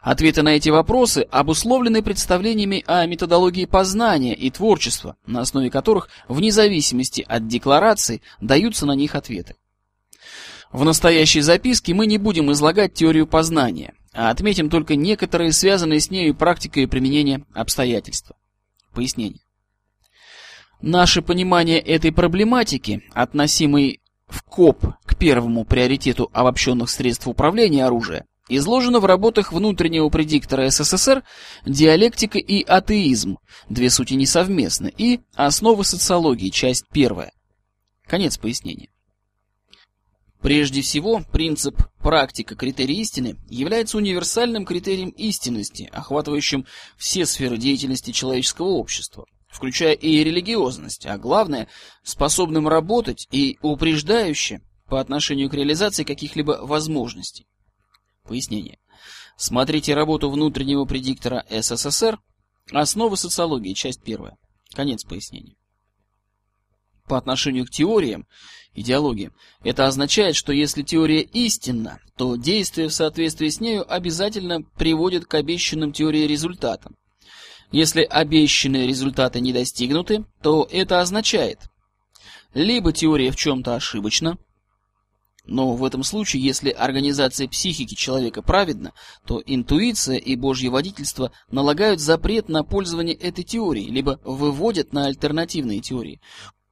Ответы 0.00 0.42
на 0.42 0.50
эти 0.50 0.68
вопросы 0.68 1.26
обусловлены 1.30 2.02
представлениями 2.02 2.84
о 2.86 3.04
методологии 3.06 3.64
познания 3.64 4.34
и 4.34 4.50
творчества, 4.50 5.16
на 5.26 5.40
основе 5.40 5.70
которых, 5.70 6.08
вне 6.28 6.52
зависимости 6.52 7.24
от 7.26 7.48
деклараций, 7.48 8.22
даются 8.40 8.86
на 8.86 8.92
них 8.92 9.14
ответы. 9.14 9.56
В 10.70 10.84
настоящей 10.84 11.40
записке 11.40 11.94
мы 11.94 12.06
не 12.06 12.18
будем 12.18 12.52
излагать 12.52 12.94
теорию 12.94 13.26
познания, 13.26 13.94
а 14.12 14.30
отметим 14.30 14.70
только 14.70 14.94
некоторые 14.94 15.52
связанные 15.52 16.00
с 16.00 16.10
нею 16.10 16.34
практикой 16.34 16.86
применения 16.86 17.44
обстоятельства. 17.54 18.36
Пояснение. 18.94 19.40
Наше 20.80 21.22
понимание 21.22 21.80
этой 21.80 22.12
проблематики, 22.12 23.02
относимой 23.12 24.00
в 24.28 24.42
КОП 24.42 24.94
к 25.04 25.16
первому 25.16 25.64
приоритету 25.64 26.30
обобщенных 26.32 26.90
средств 26.90 27.26
управления 27.26 27.84
оружия, 27.84 28.26
Изложено 28.48 29.00
в 29.00 29.04
работах 29.04 29.52
внутреннего 29.52 30.08
предиктора 30.08 30.70
СССР 30.70 31.22
«Диалектика 31.66 32.38
и 32.38 32.62
атеизм», 32.62 33.38
две 33.68 33.90
сути 33.90 34.14
несовместны, 34.14 34.92
и 34.96 35.20
«Основы 35.34 35.84
социологии», 35.84 36.48
часть 36.48 36.86
первая. 36.90 37.32
Конец 38.06 38.38
пояснения. 38.38 38.88
Прежде 40.40 40.80
всего, 40.80 41.22
принцип 41.30 41.82
«практика 41.98 42.54
критерий 42.54 43.00
истины» 43.00 43.36
является 43.50 43.98
универсальным 43.98 44.64
критерием 44.64 45.10
истинности, 45.10 45.90
охватывающим 45.92 46.64
все 46.96 47.26
сферы 47.26 47.58
деятельности 47.58 48.12
человеческого 48.12 48.68
общества, 48.68 49.26
включая 49.50 49.94
и 49.94 50.24
религиозность, 50.24 51.04
а 51.06 51.18
главное, 51.18 51.68
способным 52.02 52.68
работать 52.68 53.26
и 53.30 53.58
упреждающе 53.60 54.62
по 54.86 55.00
отношению 55.00 55.50
к 55.50 55.54
реализации 55.54 56.04
каких-либо 56.04 56.60
возможностей. 56.62 57.47
Пояснение. 58.28 58.78
Смотрите 59.36 59.94
работу 59.94 60.30
внутреннего 60.30 60.84
предиктора 60.84 61.46
СССР 61.48 62.18
«Основы 62.70 63.16
социологии», 63.16 63.72
часть 63.72 64.02
первая. 64.02 64.36
Конец 64.74 65.02
пояснения. 65.02 65.56
По 67.06 67.16
отношению 67.16 67.64
к 67.64 67.70
теориям, 67.70 68.26
идеологиям, 68.74 69.32
это 69.64 69.86
означает, 69.86 70.36
что 70.36 70.52
если 70.52 70.82
теория 70.82 71.22
истинна, 71.22 72.00
то 72.18 72.36
действие 72.36 72.88
в 72.88 72.92
соответствии 72.92 73.48
с 73.48 73.60
нею 73.60 73.90
обязательно 73.90 74.60
приводит 74.62 75.24
к 75.24 75.34
обещанным 75.34 75.92
теории 75.92 76.26
результатам. 76.26 76.96
Если 77.72 78.02
обещанные 78.02 78.86
результаты 78.86 79.40
не 79.40 79.54
достигнуты, 79.54 80.26
то 80.42 80.68
это 80.70 81.00
означает, 81.00 81.60
либо 82.52 82.92
теория 82.92 83.30
в 83.30 83.36
чем-то 83.36 83.74
ошибочна, 83.74 84.36
но 85.48 85.74
в 85.74 85.84
этом 85.84 86.04
случае, 86.04 86.42
если 86.42 86.70
организация 86.70 87.48
психики 87.48 87.94
человека 87.94 88.42
праведна, 88.42 88.92
то 89.26 89.42
интуиция 89.44 90.16
и 90.16 90.36
божье 90.36 90.70
водительство 90.70 91.32
налагают 91.50 92.00
запрет 92.00 92.48
на 92.48 92.62
пользование 92.62 93.14
этой 93.14 93.44
теорией, 93.44 93.90
либо 93.90 94.20
выводят 94.24 94.92
на 94.92 95.06
альтернативные 95.06 95.80
теории, 95.80 96.20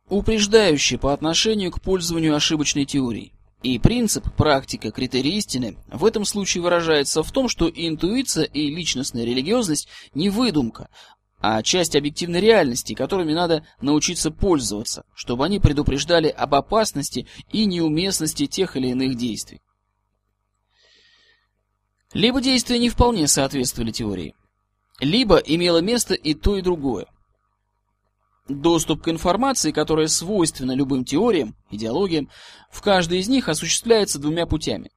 упреждающие 0.08 0.98
по 0.98 1.12
отношению 1.12 1.72
к 1.72 1.80
пользованию 1.80 2.36
ошибочной 2.36 2.84
теорией. 2.84 3.32
И 3.62 3.78
принцип, 3.78 4.30
практика, 4.36 4.92
критерий 4.92 5.38
истины 5.38 5.76
в 5.88 6.04
этом 6.04 6.26
случае 6.26 6.62
выражается 6.62 7.22
в 7.22 7.32
том, 7.32 7.48
что 7.48 7.70
интуиция 7.74 8.44
и 8.44 8.70
личностная 8.70 9.24
религиозность 9.24 9.88
не 10.14 10.28
выдумка, 10.28 10.88
а 11.40 11.62
часть 11.62 11.94
объективной 11.94 12.40
реальности, 12.40 12.94
которыми 12.94 13.32
надо 13.32 13.64
научиться 13.80 14.30
пользоваться, 14.30 15.04
чтобы 15.14 15.44
они 15.44 15.60
предупреждали 15.60 16.28
об 16.28 16.54
опасности 16.54 17.26
и 17.50 17.66
неуместности 17.66 18.46
тех 18.46 18.76
или 18.76 18.88
иных 18.88 19.16
действий. 19.16 19.60
Либо 22.12 22.40
действия 22.40 22.78
не 22.78 22.88
вполне 22.88 23.28
соответствовали 23.28 23.90
теории, 23.90 24.34
либо 25.00 25.36
имело 25.36 25.78
место 25.78 26.14
и 26.14 26.34
то, 26.34 26.56
и 26.56 26.62
другое. 26.62 27.06
Доступ 28.48 29.02
к 29.02 29.08
информации, 29.08 29.72
которая 29.72 30.06
свойственна 30.06 30.72
любым 30.72 31.04
теориям, 31.04 31.56
идеологиям, 31.70 32.30
в 32.70 32.80
каждой 32.80 33.18
из 33.18 33.28
них 33.28 33.48
осуществляется 33.48 34.20
двумя 34.20 34.46
путями. 34.46 34.90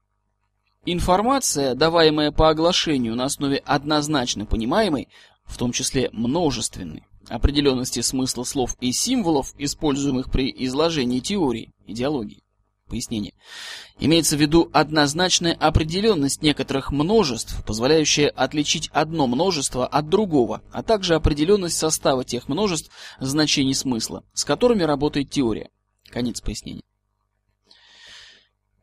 Информация, 0.85 1.75
даваемая 1.75 2.31
по 2.31 2.49
оглашению 2.49 3.15
на 3.15 3.25
основе 3.25 3.57
однозначно 3.65 4.45
понимаемой, 4.45 5.09
в 5.49 5.57
том 5.57 5.71
числе 5.71 6.09
множественной, 6.13 7.03
определенности 7.27 8.01
смысла 8.01 8.43
слов 8.43 8.77
и 8.79 8.91
символов, 8.91 9.53
используемых 9.57 10.31
при 10.31 10.53
изложении 10.65 11.19
теории, 11.19 11.73
идеологии. 11.85 12.43
Пояснение. 12.87 13.33
Имеется 13.99 14.35
в 14.35 14.41
виду 14.41 14.69
однозначная 14.73 15.53
определенность 15.53 16.41
некоторых 16.41 16.91
множеств, 16.91 17.63
позволяющая 17.63 18.29
отличить 18.29 18.89
одно 18.91 19.27
множество 19.27 19.85
от 19.85 20.09
другого, 20.09 20.63
а 20.71 20.81
также 20.81 21.13
определенность 21.13 21.77
состава 21.77 22.23
тех 22.25 22.47
множеств 22.47 22.89
значений 23.19 23.75
смысла, 23.75 24.23
с 24.33 24.43
которыми 24.43 24.81
работает 24.81 25.29
теория. 25.29 25.69
Конец 26.09 26.41
пояснения. 26.41 26.81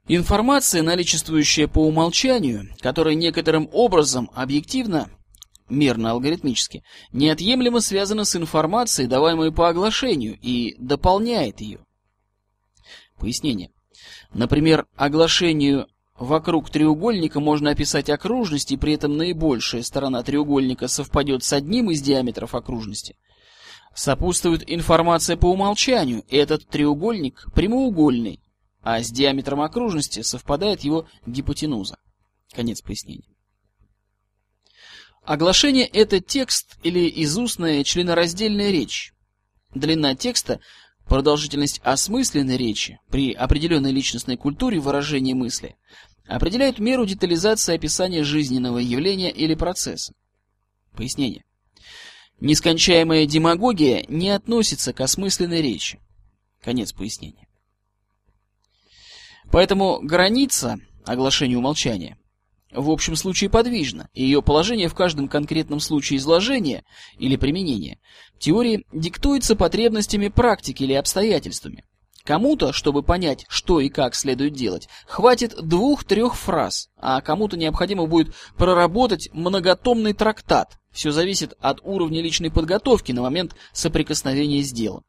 Информация, 0.07 0.83
наличествующая 0.83 1.67
по 1.67 1.81
умолчанию, 1.81 2.69
которая 2.79 3.17
некоторым 3.17 3.69
образом 3.73 4.31
объективно 4.35 5.11
мерно-алгоритмически, 5.69 6.83
неотъемлемо 7.13 7.81
связано 7.81 8.25
с 8.25 8.37
информацией, 8.37 9.09
даваемой 9.09 9.53
по 9.53 9.69
оглашению, 9.69 10.39
и 10.41 10.75
дополняет 10.79 11.61
ее. 11.61 11.81
Пояснение. 13.19 13.71
Например, 14.33 14.87
оглашению 14.97 15.87
вокруг 16.19 16.71
треугольника 16.71 17.41
можно 17.41 17.71
описать 17.71 18.11
окружность, 18.11 18.73
и 18.73 18.77
при 18.77 18.95
этом 18.95 19.17
наибольшая 19.17 19.83
сторона 19.83 20.23
треугольника 20.23 20.89
совпадет 20.89 21.45
с 21.45 21.53
одним 21.53 21.91
из 21.91 22.03
диаметров 22.03 22.55
окружности. 22.55 23.17
Сопутствует 23.95 24.63
информация 24.67 25.37
по 25.37 25.47
умолчанию, 25.47 26.23
этот 26.31 26.69
треугольник 26.69 27.47
прямоугольный, 27.55 28.41
а 28.83 29.03
с 29.03 29.11
диаметром 29.11 29.63
окружности 29.63 30.21
совпадает 30.21 30.83
его 30.83 31.07
гипотенуза. 31.27 31.99
Конец 32.53 32.83
пояснения. 32.83 33.36
Оглашение– 35.27 35.87
это 35.93 36.21
текст 36.21 36.79
или 36.85 37.13
изустная 37.25 37.83
членораздельная 37.83 38.71
речь. 38.71 39.13
Длина 39.75 40.15
текста– 40.15 40.61
продолжительность 41.09 41.81
осмысленной 41.83 42.57
речи 42.57 43.01
при 43.11 43.33
определенной 43.33 43.91
личностной 43.91 44.37
культуре 44.37 44.79
выражения 44.79 45.35
мысли 45.35 45.75
определяет 46.29 46.79
меру 46.79 47.05
детализации 47.07 47.75
описания 47.75 48.23
жизненного 48.23 48.79
явления 48.79 49.33
или 49.33 49.57
процесса. 49.57 50.15
Пояснение. 50.95 51.45
Нескончаемая 52.39 53.27
демагогия 53.27 54.05
не 54.09 54.31
относится 54.31 54.93
к 54.93 55.01
осмысленной 55.01 55.61
речи. 55.61 55.99
Конец 56.63 56.93
пояснения. 56.93 57.49
Поэтому 59.51 59.99
граница 60.01 60.79
оглашения 61.05 61.59
умолчания 61.59 62.17
в 62.73 62.91
общем 62.91 63.17
случае 63.17 63.51
подвижна, 63.51 64.09
и 64.13 64.25
ее 64.25 64.43
положение 64.43 64.89
в 64.89 64.95
каждом 64.95 65.29
конкретном 65.29 65.81
случае 65.81 66.19
изложения 66.19 66.85
или 67.19 67.37
применения 67.37 67.99
теории 68.39 68.85
диктуется 68.93 69.57
потребностями 69.57 70.29
практики 70.29 70.83
или 70.83 70.93
обстоятельствами. 70.95 71.85
Кому-то, 72.25 72.73
чтобы 72.73 73.05
понять, 73.05 73.47
что 73.49 73.79
и 73.79 73.89
как 73.89 74.17
следует 74.17 74.53
делать, 74.53 74.89
хватит 75.07 75.55
двух-трех 75.63 76.35
фраз, 76.35 76.89
а 76.97 77.21
кому-то 77.21 77.57
необходимо 77.57 78.07
будет 78.07 78.35
проработать 78.57 79.29
многотомный 79.33 80.13
трактат. 80.13 80.77
Все 80.91 81.13
зависит 81.13 81.55
от 81.61 81.81
уровня 81.85 82.21
личной 82.21 82.51
подготовки 82.51 83.13
на 83.13 83.23
момент 83.23 83.55
соприкосновения 83.73 84.63
с 84.63 84.73
делом. 84.73 85.05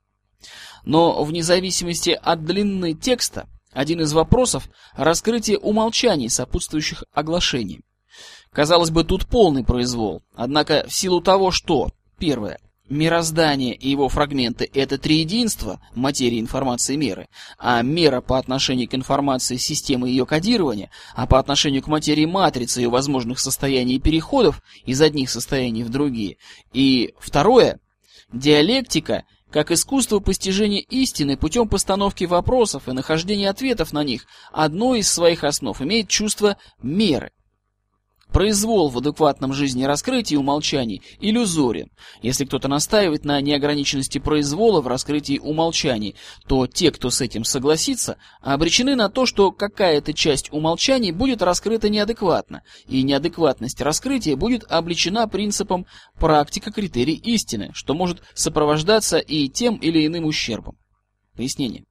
Но 0.85 1.23
вне 1.23 1.41
зависимости 1.41 2.11
от 2.11 2.45
длины 2.45 2.93
текста, 2.93 3.47
один 3.71 4.01
из 4.01 4.13
вопросов– 4.13 4.69
раскрытие 4.95 5.57
умолчаний, 5.57 6.29
сопутствующих 6.29 7.03
оглашениям. 7.13 7.83
Казалось 8.51 8.89
бы, 8.89 9.03
тут 9.03 9.27
полный 9.27 9.63
произвол. 9.63 10.23
Однако 10.35 10.85
в 10.87 10.93
силу 10.93 11.21
того, 11.21 11.51
что, 11.51 11.91
первое, 12.17 12.59
мироздание 12.89 13.75
и 13.75 13.89
его 13.89 14.09
фрагменты– 14.09 14.69
это 14.73 14.97
триединство 14.97 15.81
материи, 15.93 16.39
информации, 16.39 16.95
меры, 16.95 17.27
а 17.59 17.81
мера 17.81 18.21
по 18.21 18.39
отношению 18.39 18.89
к 18.89 18.95
информации– 18.95 19.57
системы 19.57 20.09
ее 20.09 20.25
кодирования, 20.25 20.89
а 21.13 21.27
по 21.27 21.37
отношению 21.37 21.83
к 21.83 21.87
материи– 21.87 22.25
матрица 22.25 22.81
ее 22.81 22.89
возможных 22.89 23.39
состояний 23.39 23.95
и 23.95 23.99
переходов 23.99 24.61
из 24.85 25.01
одних 25.01 25.29
состояний 25.29 25.83
в 25.83 25.89
другие. 25.89 26.37
И 26.73 27.13
второе– 27.19 27.79
диалектика– 28.33 29.23
как 29.51 29.71
искусство 29.71 30.19
постижения 30.19 30.81
истины 30.81 31.37
путем 31.37 31.67
постановки 31.67 32.25
вопросов 32.25 32.87
и 32.87 32.91
нахождения 32.91 33.49
ответов 33.49 33.93
на 33.93 34.03
них, 34.03 34.25
одно 34.51 34.95
из 34.95 35.11
своих 35.11 35.43
основ 35.43 35.81
имеет 35.81 36.09
чувство 36.09 36.57
меры. 36.81 37.31
Произвол 38.31 38.89
в 38.89 38.97
адекватном 38.97 39.53
жизни 39.53 39.85
раскрытии 39.85 40.35
умолчаний 40.35 41.01
иллюзорен. 41.19 41.89
Если 42.21 42.45
кто-то 42.45 42.67
настаивает 42.67 43.23
на 43.23 43.39
неограниченности 43.39 44.17
произвола 44.17 44.81
в 44.81 44.87
раскрытии 44.87 45.39
умолчаний, 45.39 46.15
то 46.47 46.67
те, 46.67 46.91
кто 46.91 47.09
с 47.09 47.21
этим 47.21 47.45
согласится, 47.45 48.17
обречены 48.41 48.95
на 48.95 49.09
то, 49.09 49.25
что 49.25 49.51
какая-то 49.51 50.13
часть 50.13 50.51
умолчаний 50.51 51.11
будет 51.11 51.41
раскрыта 51.41 51.89
неадекватно, 51.89 52.63
и 52.87 53.01
неадекватность 53.01 53.81
раскрытия 53.81 54.35
будет 54.35 54.63
обличена 54.69 55.27
принципом 55.27 55.85
практика 56.19 56.71
критерий 56.71 57.15
истины, 57.15 57.71
что 57.73 57.93
может 57.93 58.21
сопровождаться 58.33 59.19
и 59.19 59.47
тем 59.47 59.77
или 59.77 60.05
иным 60.05 60.25
ущербом. 60.25 60.77
Пояснение. 61.35 61.85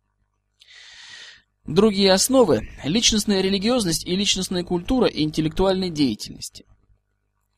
Другие 1.67 2.13
основы– 2.13 2.69
личностная 2.85 3.41
религиозность 3.41 4.07
и 4.07 4.15
личностная 4.15 4.63
культура 4.63 5.09
интеллектуальной 5.09 5.91
деятельности. 5.91 6.65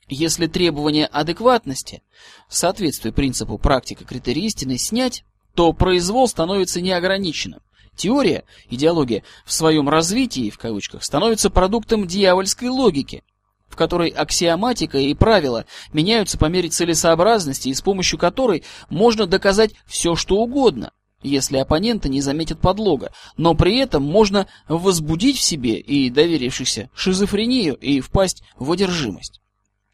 Если 0.08 0.46
требование 0.46 1.04
адекватности, 1.04 2.02
соответствие 2.48 3.12
принципу 3.12 3.58
практика 3.58 4.06
критерий 4.06 4.46
истины, 4.46 4.78
снять, 4.78 5.24
то 5.54 5.74
произвол 5.74 6.26
становится 6.26 6.80
неограниченным. 6.80 7.60
Теория, 7.96 8.44
идеология 8.70 9.24
в 9.44 9.52
своем 9.52 9.90
развитии, 9.90 10.48
в 10.48 10.56
кавычках, 10.56 11.04
становится 11.04 11.50
продуктом 11.50 12.06
дьявольской 12.06 12.70
логики, 12.70 13.22
в 13.68 13.76
которой 13.76 14.08
аксиоматика 14.08 14.96
и 14.96 15.12
правила 15.12 15.66
меняются 15.92 16.38
по 16.38 16.46
мере 16.46 16.70
целесообразности 16.70 17.68
и 17.68 17.74
с 17.74 17.82
помощью 17.82 18.18
которой 18.18 18.64
можно 18.88 19.26
доказать 19.26 19.74
все, 19.86 20.14
что 20.14 20.36
угодно, 20.36 20.92
если 21.22 21.56
оппоненты 21.56 22.08
не 22.08 22.20
заметят 22.20 22.60
подлога, 22.60 23.12
но 23.36 23.54
при 23.54 23.78
этом 23.78 24.02
можно 24.02 24.46
возбудить 24.68 25.38
в 25.38 25.42
себе 25.42 25.78
и 25.78 26.10
доверившихся 26.10 26.90
шизофрению 26.94 27.74
и 27.74 28.00
впасть 28.00 28.42
в 28.56 28.70
одержимость. 28.70 29.40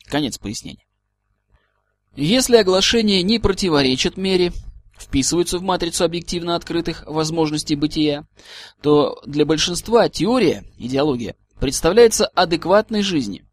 Конец 0.06 0.38
пояснения. 0.38 0.84
Если 2.16 2.56
оглашение 2.56 3.22
не 3.22 3.38
противоречит 3.38 4.16
мере, 4.16 4.52
вписываются 4.96 5.58
в 5.58 5.62
матрицу 5.62 6.04
объективно 6.04 6.54
открытых 6.54 7.04
возможностей 7.06 7.74
бытия, 7.74 8.24
то 8.82 9.20
для 9.26 9.44
большинства 9.44 10.08
теория, 10.08 10.64
идеология, 10.78 11.34
представляется 11.58 12.26
адекватной 12.26 13.02
жизни, 13.02 13.44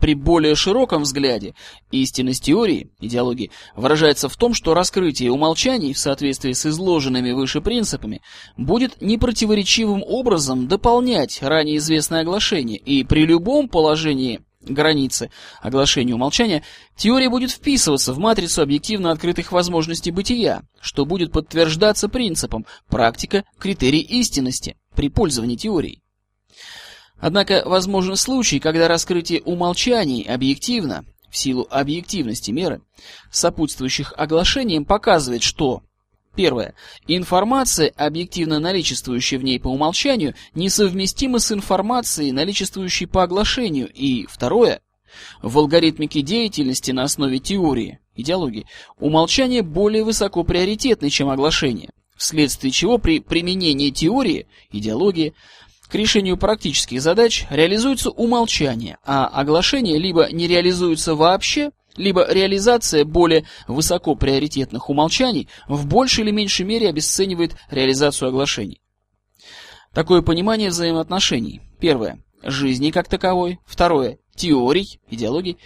при 0.00 0.14
более 0.14 0.54
широком 0.54 1.02
взгляде 1.02 1.54
истинность 1.90 2.44
теории, 2.44 2.90
идеологии, 3.00 3.50
выражается 3.74 4.28
в 4.28 4.36
том, 4.36 4.54
что 4.54 4.74
раскрытие 4.74 5.32
умолчаний 5.32 5.92
в 5.92 5.98
соответствии 5.98 6.52
с 6.52 6.66
изложенными 6.66 7.32
выше 7.32 7.60
принципами 7.60 8.22
будет 8.56 9.00
непротиворечивым 9.00 10.02
образом 10.06 10.68
дополнять 10.68 11.42
ранее 11.42 11.78
известное 11.78 12.20
оглашение, 12.20 12.78
и 12.78 13.04
при 13.04 13.24
любом 13.24 13.68
положении 13.68 14.42
границы 14.68 15.30
оглашения 15.60 16.14
умолчания, 16.14 16.62
теория 16.96 17.30
будет 17.30 17.50
вписываться 17.50 18.12
в 18.12 18.18
матрицу 18.18 18.62
объективно 18.62 19.10
открытых 19.10 19.52
возможностей 19.52 20.10
бытия, 20.10 20.62
что 20.80 21.04
будет 21.04 21.32
подтверждаться 21.32 22.08
принципом 22.08 22.66
практика 22.88 23.44
критерий 23.58 24.00
истинности 24.00 24.76
при 24.94 25.08
пользовании 25.08 25.56
теорией. 25.56 26.02
Однако 27.18 27.62
возможен 27.64 28.16
случай, 28.16 28.60
когда 28.60 28.88
раскрытие 28.88 29.42
умолчаний 29.42 30.22
объективно, 30.22 31.04
в 31.30 31.36
силу 31.36 31.66
объективности 31.70 32.50
меры, 32.50 32.82
сопутствующих 33.30 34.12
оглашениям, 34.16 34.84
показывает, 34.84 35.42
что 35.42 35.82
Первое. 36.36 36.74
Информация, 37.08 37.92
объективно 37.96 38.60
наличествующая 38.60 39.38
в 39.38 39.44
ней 39.44 39.58
по 39.58 39.68
умолчанию, 39.68 40.34
несовместима 40.54 41.38
с 41.38 41.50
информацией, 41.50 42.30
наличествующей 42.30 43.06
по 43.06 43.22
оглашению. 43.22 43.90
И 43.90 44.26
второе. 44.26 44.82
В 45.40 45.58
алгоритмике 45.58 46.20
деятельности 46.20 46.90
на 46.90 47.04
основе 47.04 47.38
теории, 47.38 48.00
идеологии, 48.14 48.66
умолчание 48.98 49.62
более 49.62 50.04
высоко 50.04 50.44
приоритетно, 50.44 51.08
чем 51.08 51.30
оглашение, 51.30 51.88
вследствие 52.18 52.70
чего 52.70 52.98
при 52.98 53.20
применении 53.20 53.88
теории, 53.88 54.46
идеологии, 54.70 55.32
к 55.88 55.94
решению 55.94 56.36
практических 56.36 57.00
задач 57.00 57.46
реализуется 57.50 58.10
умолчание, 58.10 58.98
а 59.04 59.26
оглашение 59.26 59.98
либо 59.98 60.28
не 60.32 60.46
реализуется 60.46 61.14
вообще, 61.14 61.70
либо 61.96 62.26
реализация 62.30 63.04
более 63.04 63.46
высоко 63.68 64.14
приоритетных 64.14 64.90
умолчаний 64.90 65.48
в 65.68 65.86
большей 65.86 66.24
или 66.24 66.30
меньшей 66.30 66.66
мере 66.66 66.88
обесценивает 66.88 67.56
реализацию 67.70 68.28
оглашений. 68.28 68.80
Такое 69.94 70.20
понимание 70.22 70.68
взаимоотношений. 70.68 71.62
Первое. 71.80 72.22
Жизни 72.42 72.90
как 72.90 73.08
таковой. 73.08 73.58
Второе. 73.64 74.18
Теорий, 74.34 75.00
идеологий. 75.08 75.56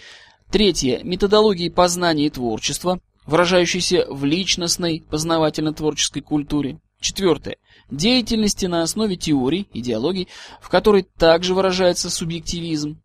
Третье. 0.53 1.01
Методологии 1.03 1.69
познания 1.69 2.27
и 2.27 2.31
творчества, 2.31 3.01
выражающейся 3.27 4.07
в 4.09 4.25
личностной 4.25 5.05
познавательно-творческой 5.11 6.23
культуре. 6.23 6.79
Четвертое 7.01 7.57
деятельности 7.91 8.67
на 8.67 8.83
основе 8.83 9.17
теорий, 9.17 9.69
идеологий, 9.73 10.29
в 10.61 10.69
которой 10.69 11.03
также 11.03 11.55
выражается 11.55 12.11
субъективизм. 12.11 13.03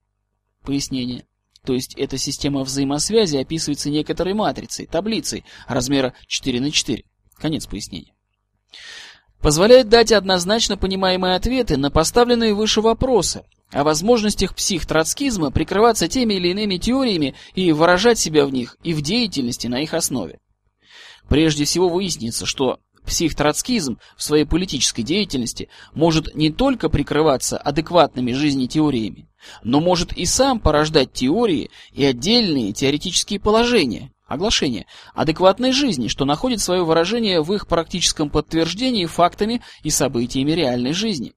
Пояснение. 0.63 1.25
То 1.63 1.73
есть 1.73 1.95
эта 1.95 2.17
система 2.17 2.63
взаимосвязи 2.63 3.37
описывается 3.37 3.89
некоторой 3.89 4.33
матрицей, 4.33 4.85
таблицей 4.85 5.43
размера 5.67 6.13
4 6.27 6.61
на 6.61 6.71
4. 6.71 7.03
Конец 7.37 7.65
пояснения. 7.65 8.13
Позволяет 9.41 9.89
дать 9.89 10.11
однозначно 10.11 10.77
понимаемые 10.77 11.35
ответы 11.35 11.77
на 11.77 11.91
поставленные 11.91 12.53
выше 12.53 12.81
вопросы, 12.81 13.43
о 13.71 13.83
возможностях 13.83 14.55
психтроцкизма 14.55 15.51
прикрываться 15.51 16.07
теми 16.07 16.35
или 16.35 16.49
иными 16.49 16.77
теориями 16.77 17.35
и 17.55 17.71
выражать 17.71 18.19
себя 18.19 18.45
в 18.45 18.53
них 18.53 18.77
и 18.83 18.93
в 18.93 19.01
деятельности 19.01 19.67
на 19.67 19.81
их 19.81 19.93
основе. 19.93 20.39
Прежде 21.27 21.65
всего 21.65 21.89
выяснится, 21.89 22.45
что 22.45 22.79
психтроцкизм 23.05 23.97
в 24.17 24.23
своей 24.23 24.45
политической 24.45 25.03
деятельности 25.03 25.69
может 25.93 26.35
не 26.35 26.51
только 26.51 26.89
прикрываться 26.89 27.57
адекватными 27.57 28.33
жизни 28.33 28.67
теориями, 28.67 29.27
но 29.63 29.79
может 29.79 30.13
и 30.13 30.25
сам 30.25 30.59
порождать 30.59 31.13
теории 31.13 31.69
и 31.93 32.03
отдельные 32.03 32.73
теоретические 32.73 33.39
положения, 33.39 34.11
оглашения, 34.27 34.85
адекватной 35.13 35.71
жизни, 35.71 36.07
что 36.07 36.25
находит 36.25 36.61
свое 36.61 36.83
выражение 36.83 37.41
в 37.41 37.53
их 37.53 37.67
практическом 37.67 38.29
подтверждении 38.29 39.05
фактами 39.05 39.61
и 39.83 39.89
событиями 39.89 40.51
реальной 40.51 40.93
жизни. 40.93 41.33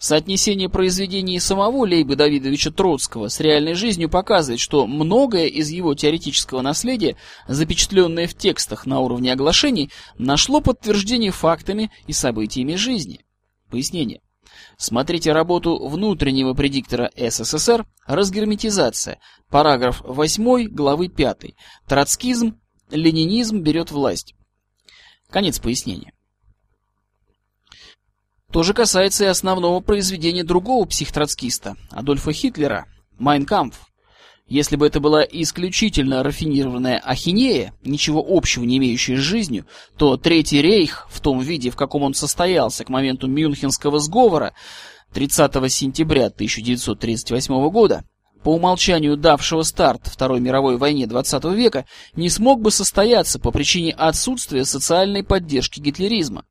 Соотнесение 0.00 0.70
произведений 0.70 1.38
самого 1.38 1.84
Лейба 1.84 2.16
Давидовича 2.16 2.70
Троцкого 2.70 3.28
с 3.28 3.38
реальной 3.38 3.74
жизнью 3.74 4.08
показывает, 4.08 4.58
что 4.58 4.86
многое 4.86 5.44
из 5.44 5.68
его 5.68 5.94
теоретического 5.94 6.62
наследия, 6.62 7.18
запечатленное 7.46 8.26
в 8.26 8.34
текстах 8.34 8.86
на 8.86 9.00
уровне 9.00 9.30
оглашений, 9.30 9.90
нашло 10.16 10.62
подтверждение 10.62 11.32
фактами 11.32 11.92
и 12.06 12.14
событиями 12.14 12.76
жизни. 12.76 13.26
Пояснение. 13.68 14.22
Смотрите 14.78 15.32
работу 15.32 15.86
внутреннего 15.86 16.54
предиктора 16.54 17.10
СССР 17.14 17.84
«Разгерметизация», 18.06 19.20
параграф 19.50 20.00
8 20.02 20.68
главы 20.68 21.08
5. 21.08 21.54
Троцкизм, 21.86 22.58
ленинизм 22.90 23.60
берет 23.60 23.90
власть. 23.90 24.34
Конец 25.28 25.58
пояснения. 25.58 26.14
То 28.52 28.64
же 28.64 28.74
касается 28.74 29.24
и 29.24 29.28
основного 29.28 29.80
произведения 29.80 30.42
другого 30.42 30.84
психтроцкиста, 30.84 31.76
Адольфа 31.90 32.32
Хитлера, 32.32 32.86
«Майн 33.18 33.46
кампф». 33.46 33.78
Если 34.48 34.74
бы 34.74 34.88
это 34.88 34.98
была 34.98 35.22
исключительно 35.22 36.24
рафинированная 36.24 36.98
ахинея, 36.98 37.72
ничего 37.84 38.24
общего 38.26 38.64
не 38.64 38.78
имеющая 38.78 39.16
с 39.16 39.20
жизнью, 39.20 39.66
то 39.96 40.16
Третий 40.16 40.60
рейх, 40.60 41.06
в 41.08 41.20
том 41.20 41.38
виде, 41.38 41.70
в 41.70 41.76
каком 41.76 42.02
он 42.02 42.14
состоялся 42.14 42.84
к 42.84 42.88
моменту 42.88 43.28
Мюнхенского 43.28 44.00
сговора 44.00 44.52
30 45.12 45.72
сентября 45.72 46.26
1938 46.26 47.70
года, 47.70 48.02
по 48.42 48.52
умолчанию 48.54 49.16
давшего 49.16 49.62
старт 49.62 50.06
Второй 50.06 50.40
мировой 50.40 50.76
войне 50.76 51.04
XX 51.04 51.54
века, 51.54 51.84
не 52.14 52.28
смог 52.28 52.60
бы 52.60 52.72
состояться 52.72 53.38
по 53.38 53.52
причине 53.52 53.92
отсутствия 53.92 54.64
социальной 54.64 55.22
поддержки 55.22 55.78
гитлеризма. 55.78 56.44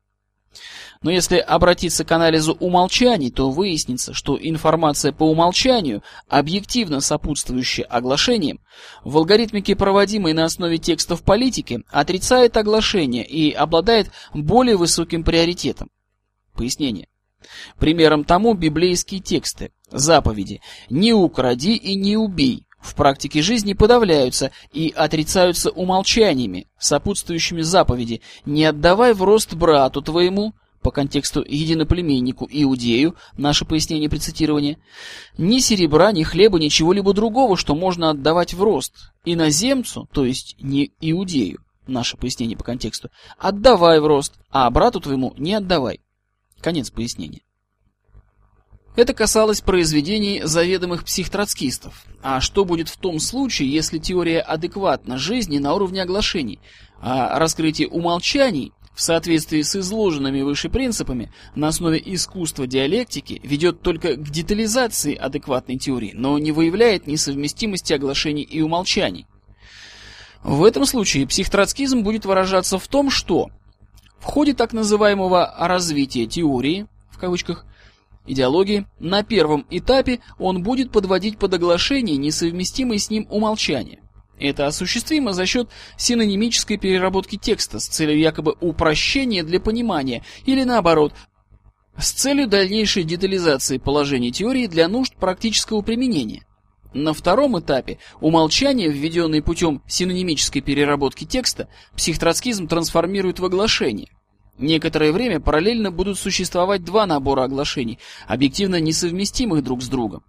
Но 1.02 1.10
если 1.10 1.38
обратиться 1.38 2.04
к 2.04 2.12
анализу 2.12 2.52
умолчаний, 2.60 3.30
то 3.30 3.50
выяснится, 3.50 4.12
что 4.12 4.38
информация 4.38 5.12
по 5.12 5.22
умолчанию, 5.22 6.02
объективно 6.28 7.00
сопутствующая 7.00 7.86
оглашениям, 7.86 8.60
в 9.02 9.16
алгоритмике, 9.16 9.76
проводимой 9.76 10.34
на 10.34 10.44
основе 10.44 10.76
текстов 10.76 11.22
политики, 11.22 11.82
отрицает 11.90 12.58
оглашение 12.58 13.24
и 13.24 13.50
обладает 13.50 14.10
более 14.34 14.76
высоким 14.76 15.24
приоритетом. 15.24 15.88
Пояснение. 16.52 17.08
Примером 17.78 18.24
тому 18.24 18.52
библейские 18.52 19.20
тексты, 19.20 19.72
заповеди 19.90 20.60
«Не 20.90 21.14
укради 21.14 21.76
и 21.76 21.94
не 21.94 22.18
убей», 22.18 22.66
в 22.78 22.94
практике 22.94 23.40
жизни 23.40 23.72
подавляются 23.72 24.52
и 24.70 24.92
отрицаются 24.94 25.70
умолчаниями, 25.70 26.68
сопутствующими 26.78 27.62
заповеди 27.62 28.20
«Не 28.44 28.66
отдавай 28.66 29.14
в 29.14 29.22
рост 29.22 29.54
брату 29.54 30.02
твоему», 30.02 30.52
по 30.82 30.90
контексту 30.90 31.44
единоплеменнику 31.46 32.48
Иудею, 32.50 33.16
наше 33.36 33.64
пояснение 33.64 34.08
при 34.08 34.18
цитировании, 34.18 34.78
ни 35.36 35.58
серебра, 35.58 36.12
ни 36.12 36.22
хлеба, 36.22 36.58
ничего-либо 36.58 37.12
другого, 37.12 37.56
что 37.56 37.74
можно 37.74 38.10
отдавать 38.10 38.54
в 38.54 38.62
рост, 38.62 39.12
иноземцу, 39.24 40.08
то 40.12 40.24
есть 40.24 40.56
не 40.60 40.92
Иудею, 41.00 41.62
наше 41.86 42.16
пояснение 42.16 42.56
по 42.56 42.64
контексту, 42.64 43.10
отдавай 43.38 44.00
в 44.00 44.06
рост, 44.06 44.34
а 44.50 44.70
брату 44.70 45.00
твоему 45.00 45.34
не 45.36 45.54
отдавай. 45.54 46.00
Конец 46.60 46.90
пояснения. 46.90 47.42
Это 48.96 49.14
касалось 49.14 49.60
произведений 49.60 50.42
заведомых 50.44 51.04
психтроцкистов. 51.04 52.04
А 52.22 52.40
что 52.40 52.64
будет 52.64 52.88
в 52.88 52.96
том 52.96 53.18
случае, 53.18 53.72
если 53.72 53.98
теория 53.98 54.40
адекватна 54.40 55.16
жизни 55.16 55.58
на 55.58 55.74
уровне 55.74 56.02
оглашений, 56.02 56.58
а 57.00 57.38
раскрытие 57.38 57.88
умолчаний 57.88 58.72
в 59.00 59.02
соответствии 59.02 59.62
с 59.62 59.76
изложенными 59.76 60.42
выше 60.42 60.68
принципами 60.68 61.32
на 61.54 61.68
основе 61.68 62.02
искусства 62.04 62.66
диалектики 62.66 63.40
ведет 63.42 63.80
только 63.80 64.14
к 64.16 64.28
детализации 64.28 65.14
адекватной 65.14 65.78
теории, 65.78 66.12
но 66.12 66.38
не 66.38 66.52
выявляет 66.52 67.06
несовместимости 67.06 67.94
оглашений 67.94 68.42
и 68.42 68.60
умолчаний. 68.60 69.26
В 70.42 70.62
этом 70.64 70.84
случае 70.84 71.26
психтроцкизм 71.26 72.02
будет 72.02 72.26
выражаться 72.26 72.78
в 72.78 72.86
том, 72.88 73.08
что 73.08 73.48
в 74.18 74.24
ходе 74.24 74.52
так 74.52 74.74
называемого 74.74 75.50
развития 75.58 76.26
теории, 76.26 76.86
в 77.10 77.16
кавычках, 77.16 77.64
идеологии, 78.26 78.86
на 78.98 79.22
первом 79.22 79.64
этапе 79.70 80.20
он 80.38 80.62
будет 80.62 80.92
подводить 80.92 81.38
под 81.38 81.54
оглашение 81.54 82.18
несовместимые 82.18 82.98
с 82.98 83.08
ним 83.08 83.26
умолчания. 83.30 84.00
Это 84.40 84.66
осуществимо 84.66 85.34
за 85.34 85.44
счет 85.44 85.68
синонимической 85.98 86.78
переработки 86.78 87.36
текста 87.36 87.78
с 87.78 87.86
целью 87.86 88.18
якобы 88.18 88.56
упрощения 88.60 89.44
для 89.44 89.60
понимания 89.60 90.24
или 90.46 90.64
наоборот, 90.64 91.12
с 91.98 92.10
целью 92.12 92.48
дальнейшей 92.48 93.04
детализации 93.04 93.76
положений 93.76 94.32
теории 94.32 94.66
для 94.66 94.88
нужд 94.88 95.14
практического 95.16 95.82
применения. 95.82 96.46
На 96.94 97.12
втором 97.12 97.60
этапе 97.60 97.98
умолчания, 98.22 98.88
введенные 98.88 99.42
путем 99.42 99.82
синонимической 99.86 100.62
переработки 100.62 101.24
текста, 101.24 101.68
психтроцкизм 101.94 102.66
трансформирует 102.66 103.40
в 103.40 103.44
оглашение. 103.44 104.08
Некоторое 104.56 105.12
время 105.12 105.40
параллельно 105.40 105.90
будут 105.90 106.18
существовать 106.18 106.82
два 106.82 107.04
набора 107.04 107.44
оглашений, 107.44 107.98
объективно 108.26 108.80
несовместимых 108.80 109.62
друг 109.62 109.82
с 109.82 109.88
другом. 109.88 110.24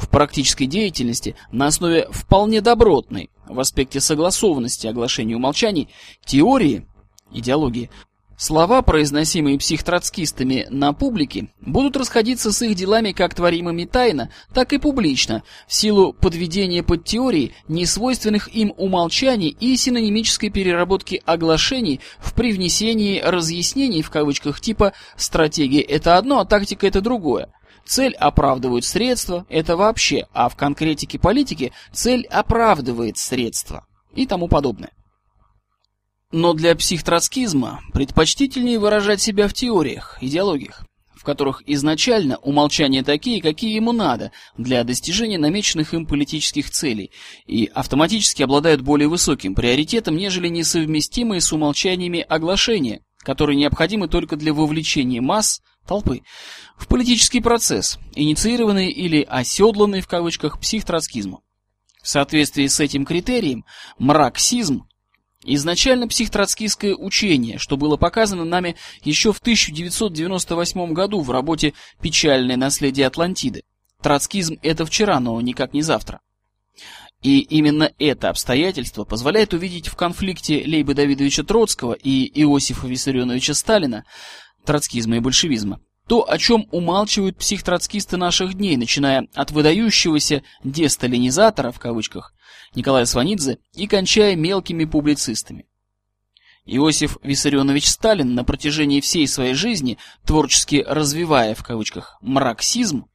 В 0.00 0.08
практической 0.08 0.64
деятельности 0.64 1.36
на 1.52 1.66
основе 1.66 2.08
вполне 2.10 2.62
добротной 2.62 3.28
в 3.46 3.60
аспекте 3.60 4.00
согласованности 4.00 4.86
оглашения 4.86 5.36
умолчаний 5.36 5.90
теории 6.24 6.86
идеологии 7.32 7.90
Слова, 8.38 8.80
произносимые 8.80 9.58
психтроцкистами 9.58 10.66
на 10.70 10.94
публике, 10.94 11.48
будут 11.60 11.98
расходиться 11.98 12.50
с 12.50 12.62
их 12.62 12.74
делами 12.74 13.12
как 13.12 13.34
творимыми 13.34 13.84
тайно, 13.84 14.30
так 14.54 14.72
и 14.72 14.78
публично, 14.78 15.42
в 15.68 15.74
силу 15.74 16.14
подведения 16.14 16.82
под 16.82 17.04
теории 17.04 17.52
несвойственных 17.68 18.48
им 18.54 18.72
умолчаний 18.78 19.48
и 19.48 19.76
синонимической 19.76 20.48
переработки 20.48 21.20
оглашений 21.26 22.00
в 22.18 22.32
привнесении 22.32 23.20
разъяснений 23.20 24.00
в 24.00 24.08
кавычках 24.08 24.62
типа 24.62 24.94
«стратегия– 25.16 25.82
это 25.82 26.16
одно, 26.16 26.40
а 26.40 26.46
тактика– 26.46 26.86
это 26.88 27.02
другое». 27.02 27.52
Цель 27.84 28.14
оправдывает 28.14 28.84
средства, 28.84 29.46
это 29.48 29.76
вообще, 29.76 30.26
а 30.32 30.48
в 30.48 30.56
конкретике 30.56 31.18
политики 31.18 31.72
цель 31.92 32.26
оправдывает 32.26 33.18
средства 33.18 33.86
и 34.14 34.26
тому 34.26 34.48
подобное. 34.48 34.92
Но 36.32 36.52
для 36.52 36.76
психтроцкизма 36.76 37.80
предпочтительнее 37.92 38.78
выражать 38.78 39.20
себя 39.20 39.48
в 39.48 39.52
теориях, 39.52 40.18
идеологиях, 40.20 40.84
в 41.20 41.24
которых 41.24 41.62
изначально 41.66 42.38
умолчания 42.38 43.02
такие, 43.02 43.42
какие 43.42 43.74
ему 43.74 43.92
надо 43.92 44.32
для 44.56 44.84
достижения 44.84 45.38
намеченных 45.38 45.92
им 45.92 46.06
политических 46.06 46.70
целей, 46.70 47.10
и 47.46 47.68
автоматически 47.74 48.42
обладают 48.42 48.80
более 48.80 49.08
высоким 49.08 49.54
приоритетом, 49.54 50.16
нежели 50.16 50.48
несовместимые 50.48 51.40
с 51.40 51.52
умолчаниями 51.52 52.20
оглашения, 52.20 53.02
которые 53.18 53.56
необходимы 53.56 54.08
только 54.08 54.36
для 54.36 54.54
вовлечения 54.54 55.20
масс, 55.20 55.60
толпы, 55.86 56.22
в 56.76 56.86
политический 56.86 57.40
процесс, 57.40 57.98
инициированный 58.14 58.90
или 58.90 59.22
оседланный 59.28 60.00
в 60.00 60.08
кавычках 60.08 60.60
психтроцкизмом. 60.60 61.42
В 62.02 62.08
соответствии 62.08 62.66
с 62.66 62.80
этим 62.80 63.04
критерием, 63.04 63.64
марксизм 63.98 64.86
Изначально 65.42 66.06
психтроцкистское 66.06 66.94
учение, 66.94 67.56
что 67.56 67.78
было 67.78 67.96
показано 67.96 68.44
нами 68.44 68.76
еще 69.04 69.32
в 69.32 69.38
1998 69.38 70.92
году 70.92 71.22
в 71.22 71.30
работе 71.30 71.72
«Печальное 72.02 72.56
наследие 72.58 73.06
Атлантиды». 73.06 73.62
Троцкизм– 74.02 74.58
это 74.62 74.84
вчера, 74.84 75.18
но 75.18 75.40
никак 75.40 75.72
не 75.72 75.80
завтра. 75.80 76.20
И 77.22 77.40
именно 77.40 77.90
это 77.98 78.28
обстоятельство 78.28 79.04
позволяет 79.04 79.54
увидеть 79.54 79.88
в 79.88 79.96
конфликте 79.96 80.62
Лейба 80.62 80.94
Давидовича 80.94 81.42
Троцкого 81.42 81.94
и 81.94 82.26
Иосифа 82.42 82.86
Виссарионовича 82.86 83.54
Сталина, 83.54 84.04
троцкизма 84.64 85.16
и 85.16 85.20
большевизма, 85.20 85.80
то, 86.06 86.28
о 86.28 86.38
чем 86.38 86.66
умалчивают 86.72 87.36
психтроцкисты 87.36 88.16
наших 88.16 88.54
дней, 88.54 88.76
начиная 88.76 89.28
от 89.34 89.52
выдающегося 89.52 90.42
«десталинизатора» 90.64 91.70
в 91.70 91.78
кавычках 91.78 92.34
Николая 92.74 93.04
Сванидзе 93.04 93.58
и 93.74 93.86
кончая 93.86 94.34
мелкими 94.36 94.84
публицистами. 94.84 95.66
Иосиф 96.66 97.16
Виссарионович 97.22 97.88
Сталин 97.88 98.34
на 98.34 98.44
протяжении 98.44 99.00
всей 99.00 99.26
своей 99.26 99.54
жизни, 99.54 99.98
творчески 100.26 100.84
развивая 100.86 101.54
в 101.54 101.62
кавычках 101.62 102.18
«марксизм» 102.20 103.06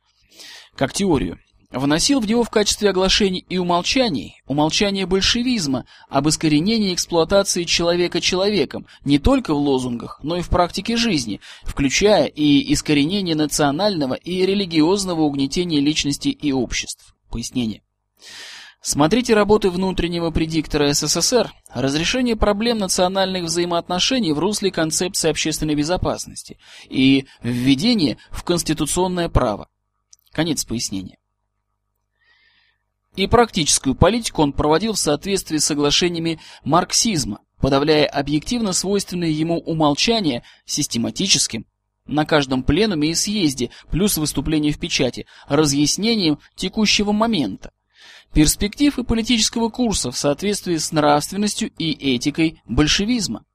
как 0.75 0.93
теорию, 0.93 1.39
вносил 1.75 2.19
в 2.19 2.27
него 2.27 2.43
в 2.43 2.49
качестве 2.49 2.89
оглашений 2.89 3.45
и 3.49 3.57
умолчаний 3.57 4.41
умолчание 4.47 5.05
большевизма 5.05 5.85
об 6.09 6.29
искоренении 6.29 6.93
эксплуатации 6.93 7.63
человека 7.63 8.21
человеком 8.21 8.87
не 9.03 9.19
только 9.19 9.53
в 9.53 9.57
лозунгах, 9.57 10.19
но 10.23 10.37
и 10.37 10.41
в 10.41 10.49
практике 10.49 10.95
жизни, 10.95 11.41
включая 11.63 12.25
и 12.27 12.73
искоренение 12.73 13.35
национального 13.35 14.13
и 14.13 14.45
религиозного 14.45 15.21
угнетения 15.21 15.79
личности 15.79 16.29
и 16.29 16.51
обществ. 16.51 17.13
Пояснение. 17.29 17.81
Смотрите 18.81 19.33
работы 19.33 19.71
внутреннего 19.71 20.29
предиктора 20.29 20.93
СССР 20.93 21.51
«Разрешение 21.73 22.35
проблем 22.35 22.77
национальных 22.77 23.45
взаимоотношений 23.45 24.31
в 24.31 24.39
русле 24.39 24.71
концепции 24.71 25.31
общественной 25.31 25.73
безопасности» 25.73 26.59
и 26.87 27.25
«Введение 27.41 28.17
в 28.29 28.43
конституционное 28.43 29.27
право». 29.27 29.69
Конец 30.31 30.63
пояснения. 30.65 31.17
И 33.15 33.27
практическую 33.27 33.95
политику 33.95 34.41
он 34.41 34.51
проводил 34.51 34.93
в 34.93 34.99
соответствии 34.99 35.57
с 35.57 35.65
соглашениями 35.65 36.39
марксизма, 36.63 37.39
подавляя 37.59 38.05
объективно 38.05 38.73
свойственные 38.73 39.31
ему 39.31 39.59
умолчания 39.59 40.43
систематическим, 40.65 41.65
на 42.05 42.25
каждом 42.25 42.63
пленуме 42.63 43.11
и 43.11 43.15
съезде, 43.15 43.71
плюс 43.89 44.17
выступление 44.17 44.71
в 44.71 44.79
печати, 44.79 45.25
разъяснением 45.47 46.39
текущего 46.55 47.11
момента, 47.11 47.71
перспектив 48.33 48.99
и 48.99 49.03
политического 49.03 49.69
курса 49.69 50.11
в 50.11 50.17
соответствии 50.17 50.77
с 50.77 50.91
нравственностью 50.91 51.71
и 51.77 52.15
этикой 52.15 52.61
большевизма. 52.65 53.45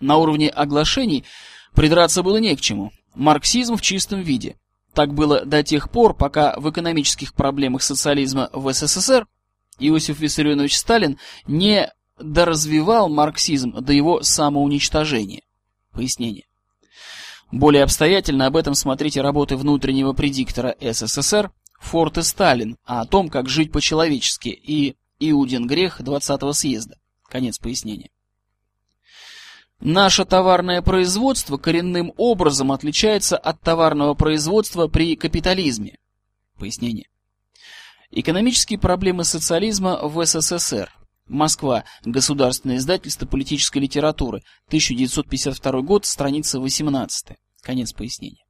На 0.00 0.16
уровне 0.16 0.48
оглашений 0.48 1.24
придраться 1.74 2.22
было 2.22 2.38
не 2.38 2.56
к 2.56 2.60
чему. 2.60 2.92
Марксизм 3.14 3.76
в 3.76 3.82
чистом 3.82 4.22
виде. 4.22 4.56
Так 4.94 5.14
было 5.14 5.44
до 5.44 5.62
тех 5.62 5.90
пор, 5.90 6.14
пока 6.14 6.54
в 6.58 6.70
экономических 6.70 7.34
проблемах 7.34 7.82
социализма 7.82 8.50
в 8.52 8.70
СССР 8.72 9.26
Иосиф 9.78 10.20
Виссарионович 10.20 10.76
Сталин 10.76 11.18
не 11.46 11.90
доразвивал 12.18 13.08
марксизм 13.08 13.72
до 13.72 13.92
его 13.92 14.22
самоуничтожения. 14.22 15.42
Пояснение. 15.92 16.46
Более 17.50 17.82
обстоятельно 17.82 18.46
об 18.46 18.56
этом 18.56 18.74
смотрите 18.74 19.20
работы 19.20 19.56
внутреннего 19.56 20.12
предиктора 20.12 20.76
СССР 20.80 21.50
Форд 21.80 22.18
и 22.18 22.22
Сталин, 22.22 22.76
о 22.84 23.04
том, 23.06 23.28
как 23.28 23.48
жить 23.48 23.72
по-человечески, 23.72 24.48
и 24.48 24.96
Иудин 25.18 25.66
грех 25.66 26.00
20-го 26.00 26.52
съезда. 26.52 26.96
Конец 27.28 27.58
пояснения. 27.58 28.10
Наше 29.84 30.24
товарное 30.24 30.80
производство 30.80 31.56
коренным 31.56 32.12
образом 32.16 32.70
отличается 32.70 33.36
от 33.36 33.60
товарного 33.62 34.14
производства 34.14 34.86
при 34.86 35.16
капитализме. 35.16 35.98
Пояснение. 36.56 37.08
Экономические 38.12 38.78
проблемы 38.78 39.24
социализма 39.24 39.98
в 40.00 40.24
СССР. 40.24 40.88
Москва. 41.26 41.82
Государственное 42.04 42.76
издательство 42.76 43.26
политической 43.26 43.78
литературы. 43.78 44.44
1952 44.68 45.80
год, 45.80 46.06
страница 46.06 46.60
18. 46.60 47.36
Конец 47.60 47.92
пояснения. 47.92 48.44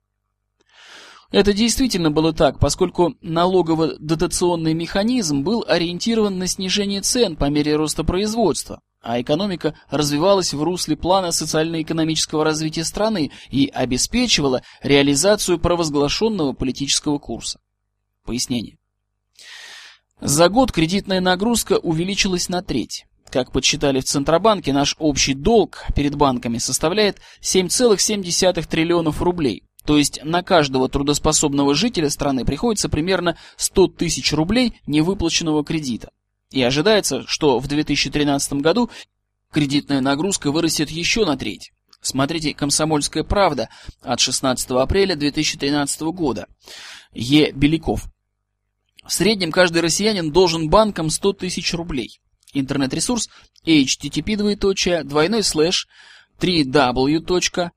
Это 1.33 1.55
действительно 1.55 2.11
было 2.11 2.35
так, 2.35 2.59
поскольку 2.59 3.15
налогово-дотационный 3.23 4.75
механизм 4.75 5.43
был 5.43 5.65
ориентирован 5.67 6.39
на 6.39 6.47
снижение 6.47 7.01
цен 7.01 7.37
по 7.37 7.47
мере 7.47 7.75
роста 7.75 8.05
производства, 8.05 8.83
а 9.01 9.19
экономика 9.19 9.75
развивалась 9.89 10.53
в 10.53 10.63
русле 10.63 10.95
плана 10.95 11.33
социально-экономического 11.33 12.45
развития 12.45 12.85
страны 12.85 13.31
и 13.51 13.71
обеспечивала 13.73 14.63
реализацию 14.83 15.59
провозглашенного 15.59 16.53
политического 16.53 17.19
курса. 17.19 17.61
Пояснение. 18.27 18.77
За 20.21 20.51
год 20.51 20.71
кредитная 20.71 21.23
нагрузка 21.23 21.79
увеличилась 21.79 22.51
на 22.51 22.63
треть. 22.63 23.07
Как 23.31 23.53
подсчитали 23.53 24.01
в 24.01 24.05
Центробанке, 24.05 24.75
наш 24.75 24.95
общий 24.99 25.33
долг 25.33 25.87
перед 25.97 26.15
банками 26.15 26.59
составляет 26.59 27.23
7,7 27.41 28.69
триллионов 28.69 29.23
рублей, 29.23 29.65
то 29.85 29.97
есть 29.97 30.21
на 30.25 30.43
каждого 30.43 30.89
трудоспособного 30.89 31.75
жителя 31.75 32.11
страны 32.11 32.45
приходится 32.45 32.89
примерно 32.89 33.37
100 33.57 33.89
тысяч 33.89 34.33
рублей 34.33 34.81
невыплаченного 34.87 35.65
кредита. 35.65 36.11
И 36.51 36.63
ожидается, 36.63 37.25
что 37.27 37.59
в 37.59 37.67
2013 37.67 38.55
году 38.55 38.91
кредитная 39.51 40.01
нагрузка 40.01 40.53
вырастет 40.53 40.91
еще 40.91 41.25
на 41.25 41.37
треть. 41.37 41.73
Смотрите 42.01 42.53
«Комсомольская 42.53 43.23
правда» 43.23 43.69
от 44.03 44.21
16 44.21 44.71
апреля 44.73 45.15
2013 45.15 46.01
года. 46.03 46.47
Е. 47.13 47.53
Беляков. 47.53 48.09
В 49.05 49.13
среднем 49.13 49.53
каждый 49.53 49.83
россиянин 49.83 50.33
должен 50.33 50.69
банкам 50.69 51.11
100 51.11 51.33
тысяч 51.35 51.73
рублей. 51.75 52.21
Интернет-ресурс 52.55 53.29
http 53.65 54.37
двоеточие 54.37 55.05
двойной 55.05 55.43
слэш 55.43 55.87
www.kp.ru 56.43 57.71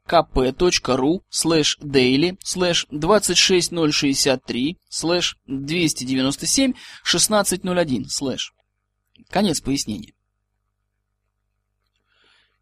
slash 1.30 1.78
daily 1.80 2.38
slash 2.44 2.88
26063 2.92 4.78
slash 4.90 5.36
297 5.48 6.74
1601 7.04 8.06
slash. 8.10 8.52
Конец 9.30 9.62
пояснения. 9.62 10.14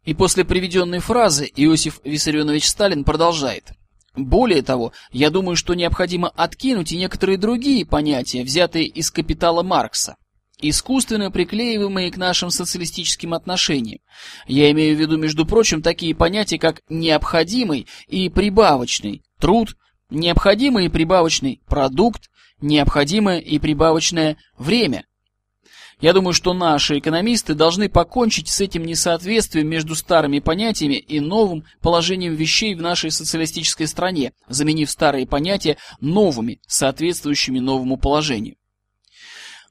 И 0.04 0.12
после 0.12 0.44
приведенной 0.44 0.98
фразы 0.98 1.50
Иосиф 1.56 2.00
Виссарионович 2.04 2.68
Сталин 2.68 3.04
продолжает. 3.04 3.72
Более 4.14 4.62
того, 4.62 4.92
я 5.10 5.30
думаю, 5.30 5.56
что 5.56 5.74
необходимо 5.74 6.28
откинуть 6.28 6.92
и 6.92 6.98
некоторые 6.98 7.38
другие 7.38 7.84
понятия, 7.84 8.44
взятые 8.44 8.86
из 8.86 9.10
«Капитала» 9.10 9.62
Маркса. 9.62 10.16
Искусственно 10.60 11.30
приклеиваемые 11.30 12.10
к 12.10 12.16
нашим 12.16 12.50
социалистическим 12.50 13.34
отношениям. 13.34 14.00
Я 14.46 14.70
имею 14.70 14.96
в 14.96 15.00
виду, 15.00 15.16
между 15.16 15.46
прочим, 15.46 15.82
такие 15.82 16.14
понятия, 16.14 16.58
как 16.58 16.82
необходимый 16.88 17.86
и 18.08 18.28
прибавочный 18.28 19.22
труд, 19.40 19.76
необходимый 20.10 20.86
и 20.86 20.88
прибавочный 20.88 21.60
продукт, 21.66 22.30
необходимое 22.60 23.40
и 23.40 23.58
прибавочное 23.58 24.36
время. 24.58 25.04
Я 26.00 26.12
думаю, 26.12 26.34
что 26.34 26.52
наши 26.54 26.98
экономисты 26.98 27.54
должны 27.54 27.88
покончить 27.88 28.48
с 28.48 28.60
этим 28.60 28.84
несоответствием 28.84 29.68
между 29.68 29.94
старыми 29.94 30.40
понятиями 30.40 30.96
и 30.96 31.20
новым 31.20 31.64
положением 31.80 32.34
вещей 32.34 32.74
в 32.74 32.82
нашей 32.82 33.10
социалистической 33.10 33.86
стране, 33.86 34.32
заменив 34.48 34.90
старые 34.90 35.26
понятия 35.26 35.76
новыми, 36.00 36.60
соответствующими 36.66 37.58
новому 37.58 37.96
положению. 37.96 38.56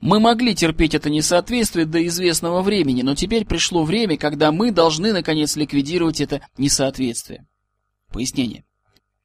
Мы 0.06 0.20
могли 0.20 0.54
терпеть 0.54 0.96
это 0.96 1.10
несоответствие 1.10 1.86
до 1.86 2.06
известного 2.08 2.62
времени, 2.62 3.04
но 3.04 3.16
теперь 3.16 3.46
пришло 3.46 3.86
время, 3.86 4.18
когда 4.18 4.52
мы 4.52 4.74
должны 4.74 5.14
наконец 5.14 5.56
ликвидировать 5.56 6.20
это 6.20 6.46
несоответствие. 6.58 7.48
Пояснение. 8.12 8.66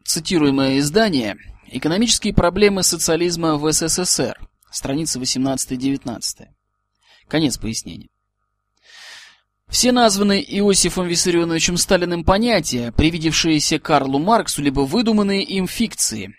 Цитируемое 0.05 0.79
издание 0.79 1.37
«Экономические 1.67 2.33
проблемы 2.33 2.85
социализма 2.85 3.57
в 3.57 3.69
СССР», 3.73 4.38
страницы 4.71 5.19
18-19. 5.19 6.47
Конец 7.27 7.59
пояснения. 7.59 8.11
Все 9.67 9.91
названные 9.91 10.45
Иосифом 10.61 11.09
Виссарионовичем 11.09 11.77
Сталиным 11.77 12.23
понятия, 12.23 12.93
привидевшиеся 12.93 13.81
Карлу 13.81 14.21
Марксу, 14.21 14.62
либо 14.62 14.83
выдуманные 14.83 15.43
им 15.43 15.67
фикции, 15.67 16.37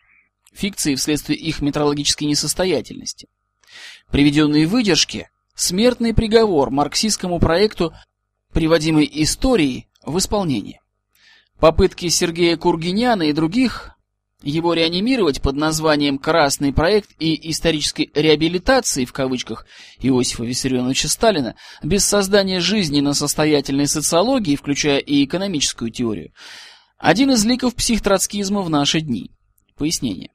фикции 0.54 0.96
вследствие 0.96 1.38
их 1.38 1.60
метрологической 1.62 2.26
несостоятельности. 2.26 3.28
Приведенные 4.12 4.68
выдержки– 4.68 5.30
смертный 5.56 6.14
приговор 6.14 6.70
марксистскому 6.70 7.40
проекту, 7.40 7.94
приводимой 8.54 9.10
истории, 9.12 9.90
в 10.04 10.18
исполнение. 10.18 10.82
Попытки 11.60 12.08
Сергея 12.08 12.58
Кургиняна 12.58 13.24
и 13.24 13.34
других 13.34 13.92
его 14.42 14.74
реанимировать 14.74 15.42
под 15.42 15.56
названием 15.58 16.18
«Красный 16.18 16.72
проект» 16.72 17.10
и 17.20 17.52
исторической 17.52 18.10
реабилитации, 18.14 19.04
в 19.04 19.12
кавычках, 19.12 19.66
Иосифа 20.00 20.46
Виссарионовича 20.46 21.10
Сталина, 21.10 21.56
без 21.84 22.06
создания 22.06 22.62
жизненно 22.62 23.14
состоятельной 23.14 23.88
социологии, 23.88 24.56
включая 24.56 25.00
и 25.00 25.26
экономическую 25.26 25.92
теорию, 25.92 26.32
один 26.98 27.32
из 27.32 27.44
ликов 27.46 27.76
психтроцкизма 27.76 28.62
в 28.62 28.70
наши 28.70 29.02
дни. 29.02 29.32
Пояснение. 29.76 30.32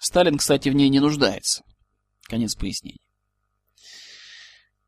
Сталин, 0.00 0.38
кстати, 0.38 0.68
в 0.68 0.74
ней 0.74 0.88
не 0.88 0.98
нуждается. 0.98 1.62
Конец 2.28 2.54
пояснения. 2.54 3.00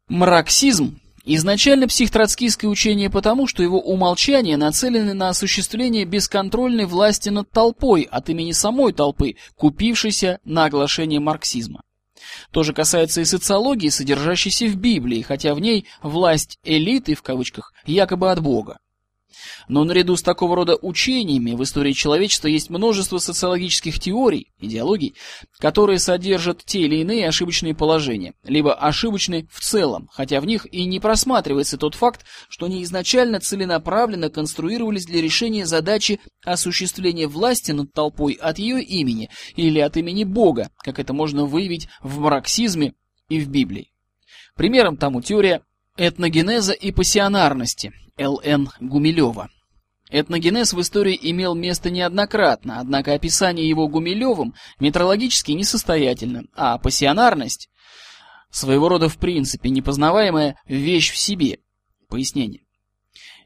Марксизм 0.09 1.01
Изначально 1.25 1.87
психтроцкистское 1.87 2.71
учение 2.71 3.11
потому, 3.11 3.47
что 3.47 3.63
его 3.63 3.79
умолчания 3.79 4.57
нацелены 4.57 5.13
на 5.13 5.29
осуществление 5.29 6.07
бесконтрольной 6.07 6.87
власти 6.87 7.29
над 7.29 7.51
толпой 7.51 8.09
от 8.11 8.31
имени 8.31 8.53
самой 8.53 8.95
толпы, 8.95 9.37
купившейся 9.55 10.41
на 10.45 10.65
оглашение 10.65 11.21
марксизма. 11.21 11.83
То 12.53 12.63
же 12.63 12.73
касается 12.73 13.21
и 13.21 13.27
социологии, 13.27 13.91
содержащейся 13.91 14.67
в 14.67 14.77
Библии, 14.77 15.21
хотя 15.21 15.55
в 15.55 15.61
ней 15.61 15.87
власть 16.03 16.59
элиты, 16.65 17.15
в 17.15 17.23
кавычках, 17.23 17.75
якобы 17.85 18.31
от 18.31 18.41
Бога. 18.41 18.79
Но 19.69 19.85
наряду 19.85 20.17
с 20.17 20.23
такого 20.23 20.57
рода 20.57 20.77
учениями 20.77 21.53
в 21.53 21.63
истории 21.63 21.93
человечества 21.93 22.49
есть 22.49 22.71
множество 22.71 23.19
социологических 23.19 23.99
теорий, 23.99 24.49
идеологий, 24.59 25.15
которые 25.59 25.99
содержат 25.99 26.65
те 26.65 26.81
или 26.81 26.97
иные 26.97 27.29
ошибочные 27.29 27.75
положения, 27.75 28.35
либо 28.45 28.75
ошибочны 28.75 29.49
в 29.51 29.61
целом, 29.61 30.09
хотя 30.13 30.41
в 30.41 30.47
них 30.47 30.67
и 30.73 30.85
не 30.85 31.01
просматривается 31.01 31.79
тот 31.79 31.95
факт, 31.95 32.25
что 32.49 32.67
они 32.67 32.83
изначально 32.85 33.41
целенаправленно 33.41 34.31
конструировались 34.31 35.07
для 35.07 35.23
решения 35.23 35.67
задачи 35.67 36.21
осуществления 36.45 37.29
власти 37.29 37.73
над 37.73 37.93
толпой 37.93 38.35
от 38.35 38.59
ее 38.59 38.83
имени 38.83 39.31
или 39.57 39.79
от 39.79 39.97
имени 39.97 40.25
Бога, 40.25 40.71
как 40.79 40.99
это 40.99 41.13
можно 41.13 41.45
выявить 41.45 41.89
в 42.03 42.19
марксизме 42.19 42.95
и 43.29 43.41
в 43.41 43.49
Библии. 43.49 43.93
Примером 44.57 44.97
тому 44.97 45.23
теория 45.23 45.63
этногенеза 45.97 46.73
и 46.73 46.93
пассионарности, 46.93 47.93
Л.Н. 48.21 48.69
Гумилева. 48.81 49.49
Этногенез 50.11 50.75
в 50.75 50.81
истории 50.81 51.19
имел 51.21 51.55
место 51.55 51.89
неоднократно, 51.89 52.81
однако 52.81 53.15
описание 53.15 53.67
его 53.67 53.89
Гумилевым 53.89 54.55
метрологически 54.79 55.53
несостоятельно, 55.53 56.45
а 56.55 56.79
пассионарность– 56.79 57.69
своего 58.51 58.89
рода 58.89 59.09
в 59.09 59.17
принципе 59.17 59.71
непознаваемая 59.71 60.57
вещь 60.67 61.13
в 61.13 61.17
себе. 61.17 61.61
Пояснение. 62.09 62.65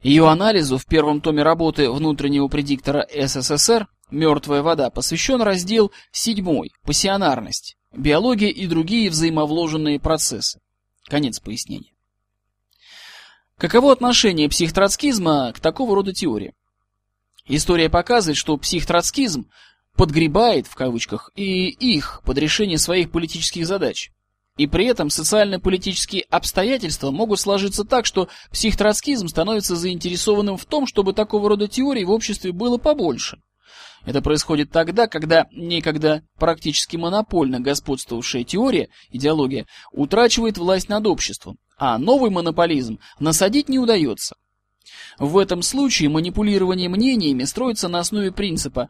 Ее 0.01 0.27
анализу 0.27 0.77
в 0.77 0.85
первом 0.85 1.21
томе 1.21 1.43
работы 1.43 1.89
внутреннего 1.89 2.47
предиктора 2.47 3.07
СССР 3.13 3.87
«Мертвая 4.11 4.61
вода» 4.61 4.89
посвящен 4.89 5.41
раздел 5.41 5.91
7 6.11 6.43
«Пассионарность. 6.83 7.77
Биология 7.95 8.49
и 8.49 8.67
другие 8.67 9.09
взаимовложенные 9.09 9.99
процессы». 9.99 10.59
Конец 11.07 11.39
пояснения. 11.39 11.94
Каково 13.57 13.93
отношение 13.93 14.49
психтроцкизма 14.49 15.53
к 15.53 15.61
такого 15.61 15.95
рода 15.95 16.11
теории? 16.11 16.53
История 17.47 17.89
показывает, 17.89 18.37
что 18.37 18.57
психтроцкизм 18.57 19.49
подгребает, 19.95 20.67
в 20.67 20.75
кавычках, 20.75 21.31
и 21.35 21.69
их 21.69 22.21
под 22.25 22.37
решение 22.37 22.77
своих 22.77 23.11
политических 23.11 23.65
задач. 23.65 24.11
И 24.57 24.67
при 24.67 24.85
этом 24.87 25.09
социально-политические 25.09 26.23
обстоятельства 26.23 27.11
могут 27.11 27.39
сложиться 27.39 27.85
так, 27.85 28.05
что 28.05 28.27
психтроцкизм 28.51 29.29
становится 29.29 29.77
заинтересованным 29.77 30.57
в 30.57 30.65
том, 30.65 30.85
чтобы 30.85 31.13
такого 31.13 31.47
рода 31.47 31.69
теорий 31.69 32.03
в 32.03 32.11
обществе 32.11 32.51
было 32.51 32.77
побольше. 32.77 33.37
Это 34.05 34.21
происходит 34.21 34.69
тогда, 34.69 35.07
когда 35.07 35.47
некогда 35.51 36.23
практически 36.37 36.97
монопольно 36.97 37.61
господствовавшая 37.61 38.43
теория, 38.43 38.89
идеология, 39.11 39.65
утрачивает 39.93 40.57
власть 40.57 40.89
над 40.89 41.07
обществом, 41.07 41.57
а 41.77 41.97
новый 41.97 42.29
монополизм 42.29 42.99
насадить 43.19 43.69
не 43.69 43.79
удается. 43.79 44.35
В 45.17 45.37
этом 45.37 45.61
случае 45.61 46.09
манипулирование 46.09 46.89
мнениями 46.89 47.43
строится 47.43 47.87
на 47.87 47.99
основе 47.99 48.31
принципа 48.31 48.89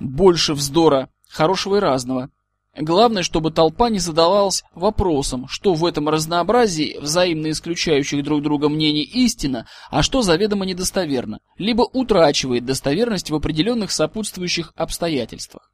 «больше 0.00 0.54
вздора, 0.54 1.10
хорошего 1.28 1.76
и 1.76 1.80
разного». 1.80 2.30
Главное, 2.78 3.22
чтобы 3.22 3.52
толпа 3.52 3.88
не 3.88 3.98
задавалась 3.98 4.62
вопросом, 4.74 5.48
что 5.48 5.72
в 5.72 5.86
этом 5.86 6.10
разнообразии 6.10 6.98
взаимно 7.00 7.50
исключающих 7.50 8.22
друг 8.22 8.42
друга 8.42 8.68
мнений 8.68 9.02
истина, 9.02 9.66
а 9.90 10.02
что 10.02 10.20
заведомо 10.20 10.66
недостоверно, 10.66 11.40
либо 11.56 11.82
утрачивает 11.82 12.66
достоверность 12.66 13.30
в 13.30 13.34
определенных 13.34 13.90
сопутствующих 13.92 14.74
обстоятельствах. 14.76 15.70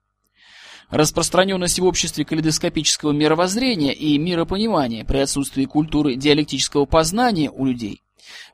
Распространенность 0.93 1.79
в 1.79 1.87
обществе 1.87 2.27
калейдоскопического 2.27 3.13
мировоззрения 3.13 3.95
и 3.95 4.19
миропонимания 4.19 5.07
при 5.07 5.21
отсутствии 5.21 5.65
культуры 5.65 6.17
диалектического 6.17 6.85
познания 6.85 7.51
у 7.51 7.65
людей 7.65 8.03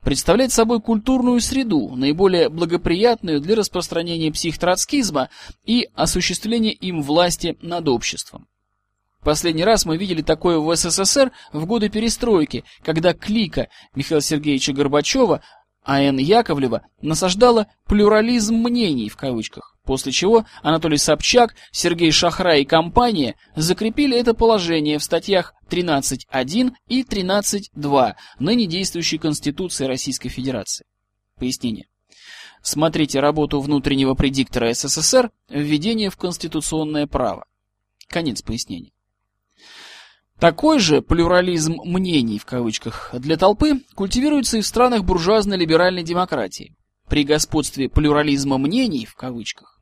представляет 0.03 0.53
собой 0.53 0.81
культурную 0.81 1.41
среду, 1.41 1.97
наиболее 1.97 2.49
благоприятную 2.49 3.41
для 3.41 3.57
распространения 3.57 4.31
психтроцкизма 4.31 5.31
и 5.65 5.89
осуществления 5.97 6.73
им 6.73 7.03
власти 7.03 7.59
над 7.61 7.89
обществом. 7.89 8.47
Последний 9.25 9.65
раз 9.65 9.85
мы 9.85 9.97
видели 9.97 10.23
такое 10.23 10.59
в 10.59 10.77
СССР 10.77 11.33
в 11.53 11.67
годы 11.67 11.89
перестройки, 11.89 12.63
когда 12.85 13.15
клика 13.15 13.69
Михаила 13.97 14.23
Сергеевича 14.23 14.73
Горбачева 14.73 15.43
А.Н. 15.83 16.19
Яковлева 16.19 16.83
насаждала 17.03 17.67
«плюрализм 17.87 18.55
мнений» 18.55 19.09
в 19.09 19.17
кавычках, 19.17 19.75
после 19.89 20.13
чего 20.13 20.45
Анатолий 20.63 20.99
Собчак, 20.99 21.55
Сергей 21.73 22.11
Шахра 22.11 22.59
и 22.59 22.67
компания 22.67 23.37
закрепили 23.57 24.19
это 24.19 24.35
положение 24.35 24.99
в 24.99 25.03
статьях 25.03 25.55
13.1 25.71 26.73
и 26.89 27.03
13.2 27.03 28.13
ныне 28.39 28.67
действующей 28.67 29.17
Конституции 29.17 29.87
Российской 29.87 30.29
Федерации. 30.29 30.85
Пояснение. 31.39 31.87
Смотрите 32.61 33.21
работу 33.21 33.63
внутреннего 33.63 34.13
предиктора 34.13 34.75
СССР 34.75 35.31
«Введение 35.49 36.11
в 36.11 36.19
конституционное 36.19 37.07
право». 37.07 37.47
Конец 38.09 38.43
пояснения. 38.43 38.93
Такой 40.39 40.81
же 40.81 41.01
плюрализм 41.01 41.77
мнений 41.83 42.39
в 42.39 42.45
кавычках 42.45 43.15
для 43.15 43.39
толпы 43.39 43.81
культивируется 43.95 44.59
и 44.59 44.61
в 44.61 44.67
странах 44.67 45.05
буржуазно-либеральной 45.05 46.03
демократии. 46.03 46.77
При 47.09 47.25
господстве 47.25 47.89
плюрализма 47.89 48.59
мнений 48.59 49.07
в 49.07 49.15
кавычках 49.15 49.78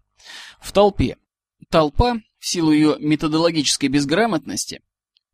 в 0.67 0.73
толпе 0.73 1.17
толпа 1.71 2.17
в 2.39 2.47
силу 2.47 2.73
ее 2.73 2.97
методологической 2.99 3.89
безграмотности 3.89 4.81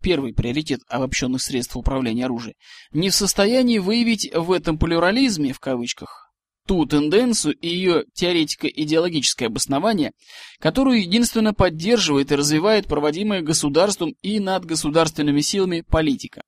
первый 0.02 0.34
приоритет 0.34 0.80
обобщенных 0.88 1.40
средств 1.40 1.74
управления 1.76 2.26
оружием, 2.26 2.56
не 2.90 3.08
в 3.08 3.14
состоянии 3.14 3.78
выявить 3.78 4.30
в 4.34 4.52
этом 4.52 4.78
плюрализме, 4.78 5.54
в 5.54 5.60
кавычках, 5.60 6.34
ту 6.66 6.84
тенденцию 6.84 7.54
и 7.54 7.68
ее 7.68 8.04
теоретико-идеологическое 8.12 9.46
обоснование, 9.46 10.12
которую 10.58 11.00
единственно 11.00 11.54
поддерживает 11.54 12.30
и 12.30 12.36
развивает 12.36 12.86
проводимая 12.86 13.40
государством 13.40 14.14
и 14.20 14.38
над 14.38 14.66
государственными 14.66 15.40
силами 15.40 15.80
политика. 15.80 16.42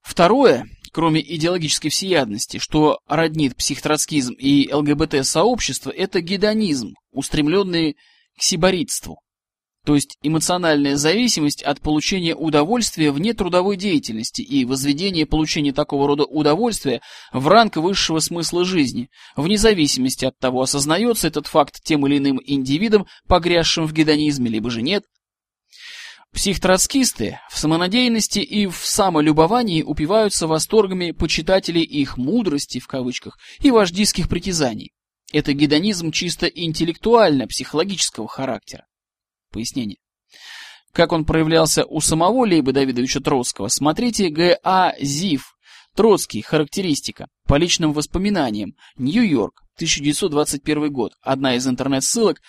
Второе, 0.00 0.68
кроме 0.96 1.20
идеологической 1.20 1.90
всеядности, 1.90 2.56
что 2.56 3.00
роднит 3.06 3.54
психтроцкизм 3.54 4.32
и 4.32 4.72
ЛГБТ-сообщество, 4.72 5.90
это 5.90 6.22
гедонизм, 6.22 6.94
устремленный 7.12 7.98
к 8.38 8.42
сиборитству, 8.42 9.20
то 9.84 9.94
есть 9.94 10.16
эмоциональная 10.22 10.96
зависимость 10.96 11.62
от 11.62 11.82
получения 11.82 12.34
удовольствия 12.34 13.12
вне 13.12 13.34
трудовой 13.34 13.76
деятельности 13.76 14.40
и 14.40 14.64
возведение 14.64 15.26
получения 15.26 15.74
такого 15.74 16.06
рода 16.08 16.24
удовольствия 16.24 17.02
в 17.30 17.46
ранг 17.46 17.76
высшего 17.76 18.20
смысла 18.20 18.64
жизни, 18.64 19.10
вне 19.36 19.58
зависимости 19.58 20.24
от 20.24 20.38
того, 20.38 20.62
осознается 20.62 21.28
этот 21.28 21.46
факт 21.46 21.76
тем 21.84 22.06
или 22.06 22.16
иным 22.16 22.40
индивидом, 22.42 23.06
погрязшим 23.28 23.86
в 23.86 23.92
гедонизме, 23.92 24.48
либо 24.48 24.70
же 24.70 24.80
нет, 24.80 25.04
Психтроцкисты 26.36 27.40
в 27.48 27.58
самонадеянности 27.58 28.40
и 28.40 28.66
в 28.66 28.76
самолюбовании 28.84 29.82
упиваются 29.82 30.46
восторгами 30.46 31.12
почитателей 31.12 31.80
их 31.80 32.18
«мудрости» 32.18 32.78
в 32.78 32.86
кавычках 32.86 33.38
и 33.60 33.70
вождистских 33.70 34.28
притязаний. 34.28 34.92
Это 35.32 35.54
гедонизм 35.54 36.10
чисто 36.10 36.46
интеллектуально-психологического 36.46 38.28
характера. 38.28 38.84
Пояснение. 39.50 39.96
Как 40.92 41.12
он 41.12 41.24
проявлялся 41.24 41.86
у 41.86 42.02
самого 42.02 42.44
Лейба 42.44 42.72
Давидовича 42.72 43.20
Троцкого, 43.20 43.68
смотрите 43.68 44.28
Г.А. 44.28 44.92
Зив, 45.00 45.56
Троцкий, 45.94 46.42
характеристика, 46.42 47.28
по 47.46 47.54
личным 47.54 47.94
воспоминаниям, 47.94 48.74
Нью-Йорк, 48.98 49.62
1921 49.76 50.92
год, 50.92 51.12
одна 51.22 51.54
из 51.54 51.66
интернет-ссылок, 51.66 52.42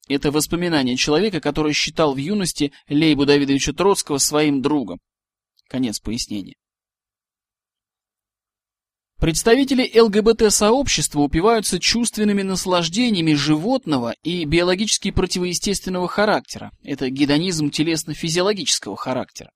Это 0.09 0.30
воспоминание 0.30 0.96
человека, 0.96 1.40
который 1.40 1.72
считал 1.72 2.14
в 2.14 2.18
юности 2.18 2.72
Лейбу 2.88 3.24
Давидовича 3.24 3.72
Троцкого 3.72 4.18
своим 4.18 4.61
другом. 4.61 5.00
Конец 5.68 6.00
пояснения. 6.00 6.57
Представители 9.20 9.90
ЛГБТ-сообщества 9.98 11.20
упиваются 11.20 11.78
чувственными 11.78 12.42
наслаждениями 12.42 13.34
животного 13.34 14.14
и 14.22 14.44
биологически 14.44 15.10
противоестественного 15.12 16.08
характера. 16.08 16.72
Это 16.82 17.08
гедонизм 17.10 17.70
телесно-физиологического 17.70 18.96
характера. 18.96 19.50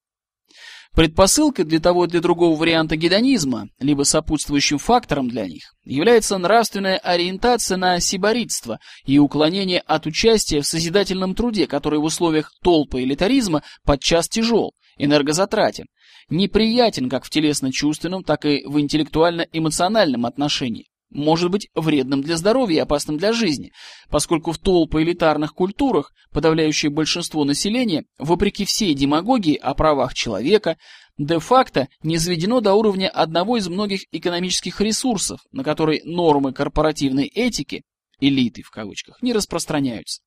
Предпосылкой 0.95 1.65
для 1.65 1.81
того 1.81 2.07
и 2.07 2.09
для 2.09 2.21
другого 2.21 2.59
варианта 2.59 2.97
гедонизма, 2.97 3.69
либо 3.79 4.05
сопутствующим 4.05 4.79
фактором 4.79 5.29
для 5.29 5.47
них, 5.47 5.75
является 5.85 6.39
нравственная 6.39 6.99
ориентация 6.99 7.77
на 7.77 8.01
сиборитство 8.01 8.81
и 9.05 9.19
уклонение 9.19 9.81
от 9.81 10.07
участия 10.07 10.61
в 10.61 10.67
созидательном 10.67 11.35
труде, 11.35 11.67
который 11.67 12.01
в 12.01 12.05
условиях 12.05 12.51
толпы 12.63 13.03
элитаризма 13.03 13.63
подчас 13.85 14.29
тяжел, 14.29 14.73
энергозатратен, 14.99 15.87
неприятен 16.29 17.09
как 17.09 17.25
в 17.25 17.31
телесно-чувственном, 17.31 18.25
так 18.25 18.45
и 18.45 18.65
в 18.67 18.79
интеллектуально-эмоциональном 18.79 20.27
отношении. 20.27 20.87
Может 21.11 21.51
быть 21.51 21.69
вредным 21.75 22.21
для 22.21 22.37
здоровья 22.37 22.77
и 22.77 22.81
опасным 22.81 23.17
для 23.17 23.33
жизни, 23.33 23.73
поскольку 24.11 24.53
в 24.53 24.59
толпо 24.59 25.01
элитарных 25.03 25.55
культурах 25.55 26.13
подавляющее 26.33 26.91
большинство 26.91 27.45
населения, 27.45 28.05
вопреки 28.19 28.67
всей 28.67 28.93
демагогии 28.93 29.57
о 29.57 29.75
правах 29.75 30.13
человека, 30.13 30.77
де-факто 31.17 31.89
не 32.03 32.19
сведено 32.19 32.61
до 32.61 32.75
уровня 32.75 33.09
одного 33.09 33.57
из 33.57 33.69
многих 33.69 34.03
экономических 34.13 34.83
ресурсов, 34.83 35.41
на 35.51 35.65
который 35.65 36.03
нормы 36.05 36.53
корпоративной 36.53 37.27
этики, 37.27 37.85
элиты 38.21 38.63
в 38.63 38.71
кавычках, 38.71 39.23
не 39.23 39.33
распространяются. 39.33 40.21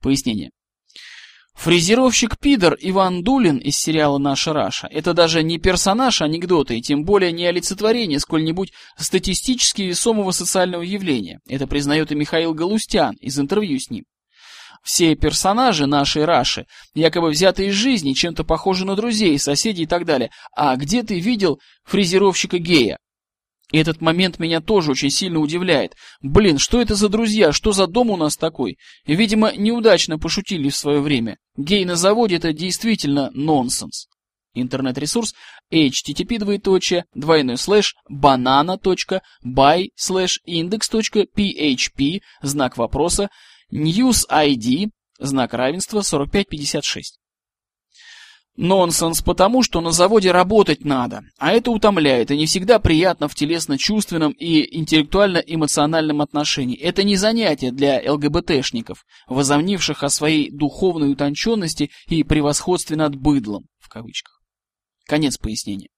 Пояснение. 0.00 0.50
Фрезеровщик 1.54 2.38
Пидор 2.38 2.76
Иван 2.80 3.22
Дулин 3.22 3.58
из 3.58 3.76
сериала 3.78 4.18
«Наша 4.18 4.52
Раша»— 4.52 4.86
это 4.90 5.14
даже 5.14 5.42
не 5.42 5.58
персонаж 5.58 6.20
анекдота 6.20 6.74
и 6.74 6.82
тем 6.82 7.04
более 7.04 7.32
не 7.32 7.46
олицетворение 7.46 8.20
сколь-нибудь 8.20 8.72
статистически 8.98 9.82
весомого 9.82 10.32
социального 10.32 10.82
явления. 10.82 11.40
Это 11.48 11.66
признает 11.66 12.12
и 12.12 12.16
Михаил 12.16 12.52
Галустян 12.52 13.14
из 13.20 13.38
интервью 13.38 13.78
с 13.78 13.88
ним. 13.88 14.04
Все 14.82 15.14
персонажи 15.14 15.86
нашей 15.86 16.26
Раши, 16.26 16.66
якобы 16.94 17.30
взятые 17.30 17.70
из 17.70 17.74
жизни, 17.74 18.12
чем-то 18.12 18.44
похожи 18.44 18.84
на 18.84 18.96
друзей, 18.96 19.38
соседей 19.38 19.84
и 19.84 19.86
так 19.86 20.04
далее. 20.04 20.30
А 20.54 20.76
где 20.76 21.02
ты 21.02 21.18
видел 21.18 21.58
фрезеровщика 21.84 22.58
гея? 22.58 22.98
И 23.74 23.76
этот 23.76 24.00
момент 24.00 24.38
меня 24.38 24.60
тоже 24.60 24.92
очень 24.92 25.10
сильно 25.10 25.40
удивляет. 25.40 25.96
Блин, 26.22 26.58
что 26.58 26.80
это 26.80 26.94
за 26.94 27.08
друзья? 27.08 27.50
Что 27.50 27.72
за 27.72 27.88
дом 27.88 28.10
у 28.10 28.16
нас 28.16 28.36
такой? 28.36 28.78
Видимо, 29.04 29.52
неудачно 29.52 30.16
пошутили 30.16 30.68
в 30.68 30.76
свое 30.76 31.00
время. 31.00 31.38
Гей 31.56 31.84
на 31.84 31.96
заводе 31.96 32.36
это 32.36 32.52
действительно 32.52 33.32
нонсенс. 33.34 34.06
Интернет-ресурс 34.54 35.34
http 35.72 36.38
двоеточие 36.38 37.06
двойной 37.16 37.58
слэш 37.58 37.96
banana.by 38.08 39.86
слэш 39.96 40.40
index.php 40.46 42.20
знак 42.42 42.76
вопроса 42.76 43.28
news 43.72 44.22
ID 44.30 44.90
знак 45.18 45.52
равенства 45.52 46.04
4556. 46.04 47.18
Нонсенс 48.56 49.20
потому, 49.20 49.62
что 49.62 49.80
на 49.80 49.90
заводе 49.90 50.30
работать 50.30 50.84
надо, 50.84 51.22
а 51.38 51.52
это 51.52 51.72
утомляет 51.72 52.30
и 52.30 52.36
не 52.36 52.46
всегда 52.46 52.78
приятно 52.78 53.26
в 53.26 53.34
телесно-чувственном 53.34 54.30
и 54.32 54.78
интеллектуально-эмоциональном 54.78 56.22
отношении. 56.22 56.78
Это 56.78 57.02
не 57.02 57.16
занятие 57.16 57.72
для 57.72 58.00
ЛГБТшников, 58.12 59.04
возомнивших 59.26 60.04
о 60.04 60.08
своей 60.08 60.50
духовной 60.50 61.10
утонченности 61.10 61.90
и 62.08 62.22
превосходстве 62.22 62.96
над 62.96 63.16
быдлом, 63.16 63.66
в 63.80 63.88
кавычках. 63.88 64.40
Конец 65.06 65.36
пояснения. 65.36 65.88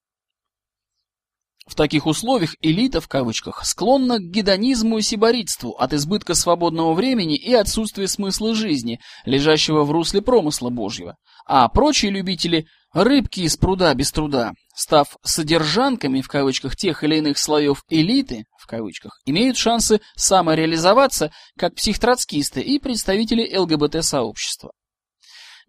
В 1.67 1.75
таких 1.75 2.07
условиях 2.07 2.55
элита, 2.63 3.01
в 3.01 3.09
кавычках, 3.09 3.65
склонна 3.65 4.19
к 4.19 4.23
гедонизму 4.23 4.99
и 4.99 5.03
сиборитству 5.03 5.73
от 5.73 5.93
избытка 5.93 6.35
свободного 6.35 6.95
времени 6.95 7.37
и 7.37 7.53
отсутствия 7.55 8.07
смысла 8.07 8.55
жизни, 8.55 9.01
лежащего 9.25 9.83
в 9.83 9.91
русле 9.91 10.23
промысла 10.23 10.71
Божьего. 10.71 11.17
А 11.45 11.69
прочие 11.69 12.13
любители– 12.13 12.67
рыбки 12.93 13.41
из 13.41 13.57
пруда 13.57 13.93
без 13.95 14.13
труда, 14.13 14.53
став 14.77 15.17
«содержанками» 15.25 16.21
в 16.21 16.29
кавычках 16.29 16.77
тех 16.77 17.03
или 17.03 17.17
иных 17.17 17.37
слоев 17.37 17.83
элиты, 17.89 18.45
в 18.61 18.69
кавычках, 18.69 19.19
имеют 19.25 19.57
шансы 19.57 20.01
самореализоваться 20.15 21.33
как 21.59 21.75
психтроцкисты 21.75 22.61
и 22.61 22.79
представители 22.79 23.57
ЛГБТ-сообщества. 23.57 24.71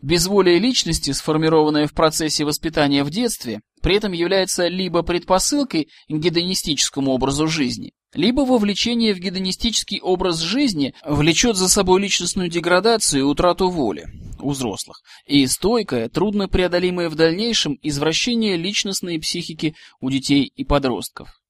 Безволие 0.02 0.60
личности, 0.60 1.12
сформированное 1.12 1.88
в 1.88 1.94
процессе 1.94 2.46
воспитания 2.46 3.04
в 3.04 3.10
детстве, 3.10 3.62
при 3.82 3.96
этом 3.96 4.12
является 4.12 4.68
либо 4.68 5.02
предпосылкой 5.02 5.90
к 6.08 6.14
гедонистическому 6.14 7.12
образу 7.12 7.48
жизни, 7.48 7.94
либо 8.14 8.42
вовлечение 8.42 9.16
в 9.16 9.20
гедонистический 9.20 10.00
образ 10.00 10.40
жизни 10.40 10.94
влечет 11.04 11.56
за 11.56 11.68
собой 11.68 12.02
личностную 12.02 12.50
деградацию 12.50 13.22
и 13.22 13.26
утрату 13.26 13.70
воли 13.70 14.06
у 14.40 14.52
взрослых, 14.52 15.02
и 15.26 15.48
стойкое, 15.48 16.10
трудно 16.10 16.48
преодолимое 16.48 17.10
в 17.10 17.16
дальнейшем 17.16 17.80
извращение 17.82 18.56
личностной 18.56 19.20
психики 19.20 19.76
у 20.00 20.12
детей 20.12 20.52
и 20.56 20.64
подростков. 20.64 21.42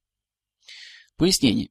Пояснение. 1.18 1.70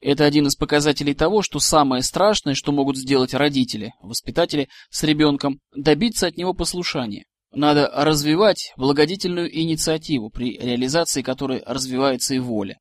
Это 0.00 0.24
один 0.24 0.46
из 0.46 0.56
показателей 0.56 1.14
того, 1.14 1.42
что 1.42 1.60
самое 1.60 2.02
страшное, 2.02 2.54
что 2.54 2.72
могут 2.72 2.96
сделать 2.96 3.34
родители, 3.34 3.92
воспитатели 4.00 4.68
с 4.90 5.02
ребенком, 5.02 5.60
добиться 5.74 6.26
от 6.26 6.36
него 6.36 6.54
послушания. 6.54 7.24
Надо 7.52 7.90
развивать 7.94 8.72
благодетельную 8.76 9.54
инициативу, 9.56 10.30
при 10.30 10.58
реализации 10.58 11.22
которой 11.22 11.62
развивается 11.64 12.34
и 12.34 12.38
воля. 12.38 12.78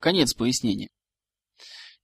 Конец 0.00 0.34
пояснения. 0.34 0.88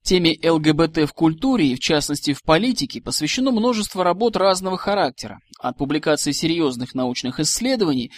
Теме 0.02 0.38
ЛГБТ 0.42 1.08
в 1.08 1.14
культуре 1.14 1.68
и, 1.68 1.74
в 1.74 1.80
частности, 1.80 2.34
в 2.34 2.42
политике 2.42 3.00
посвящено 3.00 3.52
множество 3.52 4.04
работ 4.04 4.36
разного 4.36 4.76
характера, 4.76 5.38
от 5.58 5.78
публикации 5.78 6.32
серьезных 6.32 6.94
научных 6.94 7.40
исследований 7.40 8.12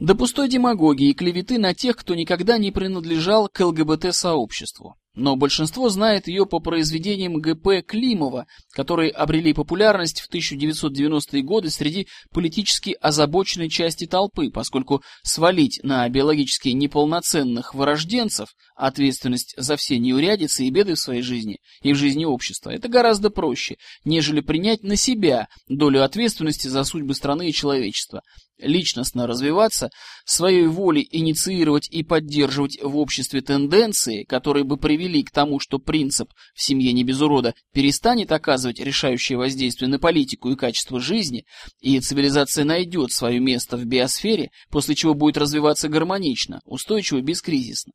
до 0.00 0.16
пустой 0.16 0.48
демагогии 0.48 1.10
и 1.10 1.14
клеветы 1.14 1.58
на 1.58 1.74
тех, 1.74 1.96
кто 1.96 2.16
никогда 2.16 2.58
не 2.58 2.72
принадлежал 2.72 3.48
к 3.48 3.60
ЛГБТ-сообществу 3.60 4.96
но 5.18 5.34
большинство 5.34 5.88
знает 5.88 6.28
ее 6.28 6.46
по 6.46 6.60
произведениям 6.60 7.40
Г.П. 7.40 7.82
Климова, 7.82 8.46
которые 8.72 9.10
обрели 9.10 9.52
популярность 9.52 10.20
в 10.20 10.32
1990-е 10.32 11.42
годы 11.42 11.70
среди 11.70 12.06
политически 12.32 12.96
озабоченной 13.00 13.68
части 13.68 14.06
толпы, 14.06 14.50
поскольку 14.50 15.02
свалить 15.24 15.80
на 15.82 16.08
биологически 16.08 16.68
неполноценных 16.68 17.74
вырожденцев 17.74 18.48
ответственность 18.76 19.54
за 19.56 19.76
все 19.76 19.98
неурядицы 19.98 20.64
и 20.64 20.70
беды 20.70 20.94
в 20.94 21.00
своей 21.00 21.22
жизни 21.22 21.58
и 21.82 21.92
в 21.92 21.96
жизни 21.96 22.24
общества– 22.24 22.70
это 22.74 22.88
гораздо 22.88 23.30
проще, 23.30 23.76
нежели 24.04 24.40
принять 24.40 24.84
на 24.84 24.94
себя 24.94 25.48
долю 25.68 26.04
ответственности 26.04 26.68
за 26.68 26.84
судьбы 26.84 27.14
страны 27.14 27.48
и 27.48 27.52
человечества, 27.52 28.22
личностно 28.58 29.26
развиваться, 29.26 29.90
своей 30.24 30.66
волей 30.66 31.06
инициировать 31.10 31.88
и 31.90 32.02
поддерживать 32.02 32.78
в 32.82 32.96
обществе 32.96 33.40
тенденции, 33.40 34.24
которые 34.24 34.64
бы 34.64 34.76
привели 34.76 35.07
к 35.22 35.30
тому, 35.30 35.60
что 35.60 35.78
принцип 35.78 36.32
«в 36.54 36.62
семье 36.62 36.92
не 36.92 37.04
без 37.04 37.20
урода» 37.20 37.54
перестанет 37.72 38.32
оказывать 38.32 38.80
решающее 38.80 39.38
воздействие 39.38 39.88
на 39.88 39.98
политику 39.98 40.50
и 40.50 40.56
качество 40.56 41.00
жизни, 41.00 41.44
и 41.80 41.98
цивилизация 42.00 42.64
найдет 42.64 43.12
свое 43.12 43.40
место 43.40 43.76
в 43.76 43.84
биосфере, 43.84 44.50
после 44.70 44.94
чего 44.94 45.14
будет 45.14 45.36
развиваться 45.36 45.88
гармонично, 45.88 46.60
устойчиво, 46.64 47.20
бескризисно. 47.20 47.92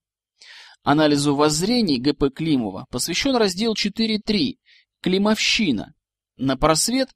Анализу 0.83 1.35
воззрений 1.35 1.97
Г.П. 1.97 2.29
Климова 2.29 2.87
посвящен 2.89 3.35
раздел 3.35 3.73
4.3 3.73 4.55
«Климовщина» 5.01 5.93
на 6.37 6.57
просвет 6.57 7.09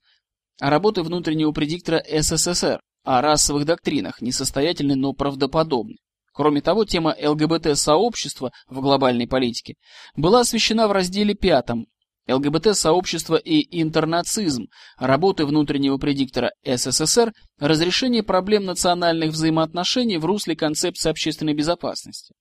работы 0.60 1.04
внутреннего 1.04 1.52
предиктора 1.52 2.02
СССР 2.08 2.82
о 3.04 3.22
расовых 3.22 3.66
доктринах, 3.66 4.22
несостоятельны, 4.22 4.96
но 4.96 5.14
правдоподобны. 5.14 5.98
Кроме 6.38 6.62
того, 6.62 6.86
тема 6.86 7.16
ЛГБТ-сообщества 7.20 8.52
в 8.70 8.80
глобальной 8.80 9.28
политике 9.28 9.74
была 10.16 10.42
освещена 10.42 10.88
в 10.88 10.92
разделе 10.92 11.34
пятом 11.34 11.88
ЛГБТ-сообщество 12.28 13.38
и 13.38 13.82
интернацизм, 13.82 14.68
работы 15.00 15.48
внутреннего 15.48 15.98
предиктора 15.98 16.52
СССР, 16.64 17.34
разрешение 17.60 18.22
проблем 18.22 18.66
национальных 18.66 19.32
взаимоотношений 19.32 20.20
в 20.20 20.26
русле 20.26 20.56
концепции 20.56 21.10
общественной 21.10 21.56
безопасности. 21.56 22.36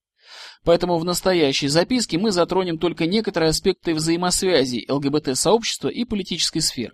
Поэтому 0.63 0.99
в 0.99 1.05
настоящей 1.07 1.69
записке 1.69 2.19
мы 2.19 2.33
затронем 2.33 2.79
только 2.79 3.07
некоторые 3.07 3.49
аспекты 3.49 3.95
взаимосвязи 3.95 4.85
ЛГБТ-сообщества 4.91 5.89
и 5.89 6.05
политической 6.05 6.61
сферы. 6.61 6.93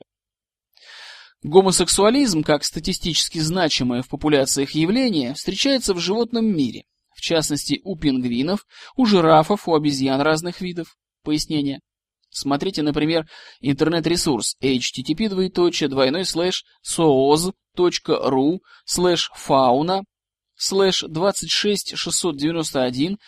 Гомосексуализм, 1.42 2.44
как 2.44 2.62
статистически 2.62 3.40
значимое 3.40 4.02
в 4.02 4.08
популяциях 4.08 4.70
явление, 4.70 5.34
встречается 5.34 5.94
в 5.94 5.98
животном 5.98 6.46
мире, 6.46 6.84
в 7.22 7.24
частности 7.24 7.80
у 7.84 7.96
пингвинов, 7.96 8.66
у 8.96 9.06
жирафов, 9.06 9.68
у 9.68 9.76
обезьян 9.76 10.20
разных 10.20 10.60
видов. 10.60 10.96
Пояснение. 11.22 11.78
Смотрите, 12.30 12.82
например, 12.82 13.28
интернет-ресурс 13.60 14.56
http 14.60 15.28
двоеточие 15.28 15.88
двойной 15.88 16.24
слэш 16.24 16.64
sooz.ru 16.84 18.58
слэш 18.84 19.30
fauna 19.38 20.02
слэш 20.56 21.04
26691 21.08 23.18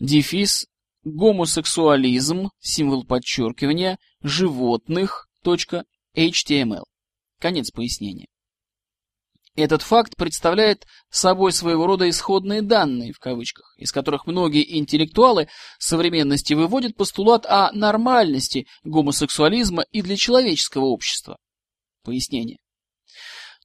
дефис 0.00 0.66
гомосексуализм 1.04 2.50
символ 2.58 3.04
подчеркивания 3.04 4.00
животных 4.20 5.28
.html 5.44 6.82
Конец 7.38 7.70
пояснения. 7.70 8.26
Этот 9.58 9.82
факт 9.82 10.14
представляет 10.16 10.86
собой 11.10 11.50
своего 11.50 11.84
рода 11.84 12.08
исходные 12.08 12.62
данные, 12.62 13.12
в 13.12 13.18
кавычках, 13.18 13.74
из 13.76 13.90
которых 13.90 14.24
многие 14.24 14.78
интеллектуалы 14.78 15.48
современности 15.80 16.54
выводят 16.54 16.94
постулат 16.94 17.44
о 17.44 17.72
нормальности 17.72 18.68
гомосексуализма 18.84 19.82
и 19.90 20.00
для 20.00 20.16
человеческого 20.16 20.84
общества. 20.84 21.38
Пояснение. 22.04 22.58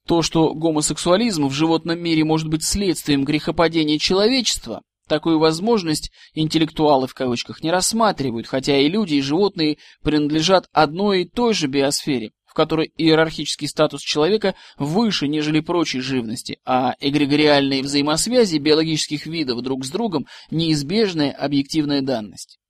То, 0.04 0.22
что 0.22 0.52
гомосексуализм 0.52 1.46
в 1.46 1.52
животном 1.52 2.00
мире 2.00 2.24
может 2.24 2.48
быть 2.48 2.64
следствием 2.64 3.24
грехопадения 3.24 4.00
человечества, 4.00 4.82
такую 5.06 5.38
возможность 5.38 6.10
интеллектуалы 6.34 7.06
в 7.06 7.14
кавычках 7.14 7.62
не 7.62 7.70
рассматривают, 7.70 8.48
хотя 8.48 8.76
и 8.76 8.88
люди, 8.88 9.14
и 9.14 9.20
животные 9.20 9.78
принадлежат 10.02 10.66
одной 10.72 11.22
и 11.22 11.28
той 11.28 11.54
же 11.54 11.68
биосфере, 11.68 12.32
в 12.54 12.56
которой 12.56 12.92
иерархический 12.96 13.66
статус 13.66 14.00
человека 14.00 14.54
выше, 14.78 15.26
нежели 15.26 15.58
прочей 15.58 15.98
живности, 15.98 16.60
а 16.64 16.94
эгрегориальные 17.00 17.82
взаимосвязи 17.82 18.58
биологических 18.58 19.26
видов 19.26 19.60
друг 19.62 19.84
с 19.84 19.90
другом– 19.90 20.28
неизбежная 20.52 21.32
объективная 21.32 22.00
данность. 22.00 22.60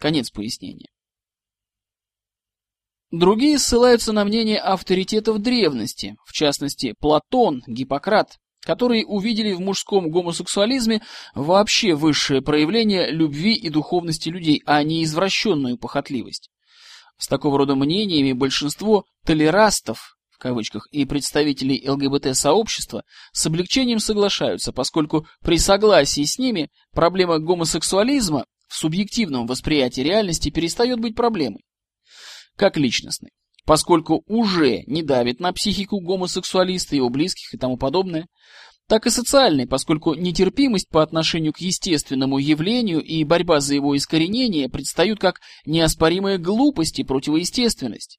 Конец 0.00 0.32
пояснения. 0.32 0.88
Другие 3.12 3.60
ссылаются 3.60 4.12
на 4.12 4.24
мнение 4.24 4.58
авторитетов 4.58 5.38
древности, 5.38 6.16
в 6.26 6.32
частности 6.32 6.96
Платон, 6.98 7.62
Гиппократ, 7.68 8.38
которые 8.62 9.06
увидели 9.06 9.52
в 9.52 9.60
мужском 9.60 10.10
гомосексуализме 10.10 11.00
вообще 11.36 11.94
высшее 11.94 12.42
проявление 12.42 13.12
любви 13.12 13.54
и 13.54 13.68
духовности 13.68 14.30
людей, 14.30 14.62
а 14.66 14.82
не 14.82 15.04
извращенную 15.04 15.78
похотливость. 15.78 16.50
С 17.18 17.28
такого 17.28 17.58
рода 17.58 17.74
мнениями 17.74 18.32
большинство 18.32 19.04
«толерастов» 19.24 20.18
в 20.38 20.40
кавычках 20.40 20.86
и 20.92 21.04
представителей 21.04 21.82
ЛГБТ-сообщества 21.90 23.02
с 23.32 23.44
облегчением 23.44 23.98
соглашаются, 23.98 24.72
поскольку 24.72 25.26
при 25.42 25.58
согласии 25.58 26.22
с 26.22 26.38
ними 26.38 26.70
проблема 26.92 27.40
гомосексуализма 27.40 28.46
в 28.68 28.76
субъективном 28.76 29.48
восприятии 29.48 30.02
реальности 30.02 30.50
перестает 30.50 31.00
быть 31.00 31.16
проблемой. 31.16 31.64
Как 32.54 32.76
личностной, 32.76 33.30
поскольку 33.64 34.22
уже 34.28 34.84
не 34.86 35.02
давит 35.02 35.40
на 35.40 35.52
психику 35.52 35.98
гомосексуалиста, 35.98 36.94
его 36.94 37.08
близких 37.08 37.52
и 37.52 37.58
тому 37.58 37.76
подобное, 37.76 38.28
так 38.88 39.06
и 39.06 39.10
социальной, 39.10 39.66
поскольку 39.66 40.14
нетерпимость 40.14 40.88
по 40.88 41.02
отношению 41.02 41.52
к 41.52 41.58
естественному 41.58 42.38
явлению 42.38 43.02
и 43.02 43.22
борьба 43.22 43.60
за 43.60 43.74
его 43.74 43.96
искоренение 43.96 44.68
предстают 44.68 45.20
как 45.20 45.40
неоспоримая 45.66 46.38
глупость 46.38 46.98
и 46.98 47.04
противоестественность. 47.04 48.18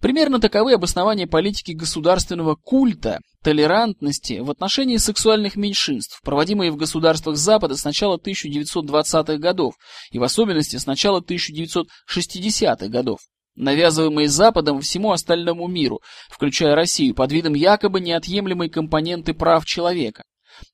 Примерно 0.00 0.40
таковы 0.40 0.72
обоснования 0.72 1.26
политики 1.26 1.72
государственного 1.72 2.54
культа, 2.54 3.18
толерантности 3.42 4.38
в 4.40 4.50
отношении 4.50 4.96
сексуальных 4.96 5.56
меньшинств, 5.56 6.20
проводимые 6.22 6.70
в 6.70 6.76
государствах 6.76 7.36
Запада 7.36 7.76
с 7.76 7.84
начала 7.84 8.16
1920-х 8.16 9.36
годов 9.36 9.74
и 10.10 10.18
в 10.18 10.22
особенности 10.22 10.76
с 10.76 10.86
начала 10.86 11.20
1960-х 11.20 12.88
годов 12.88 13.18
навязываемые 13.60 14.28
Западом 14.28 14.80
всему 14.80 15.12
остальному 15.12 15.68
миру, 15.68 16.00
включая 16.28 16.74
Россию, 16.74 17.14
под 17.14 17.30
видом 17.32 17.54
якобы 17.54 18.00
неотъемлемой 18.00 18.68
компоненты 18.68 19.34
прав 19.34 19.64
человека. 19.64 20.24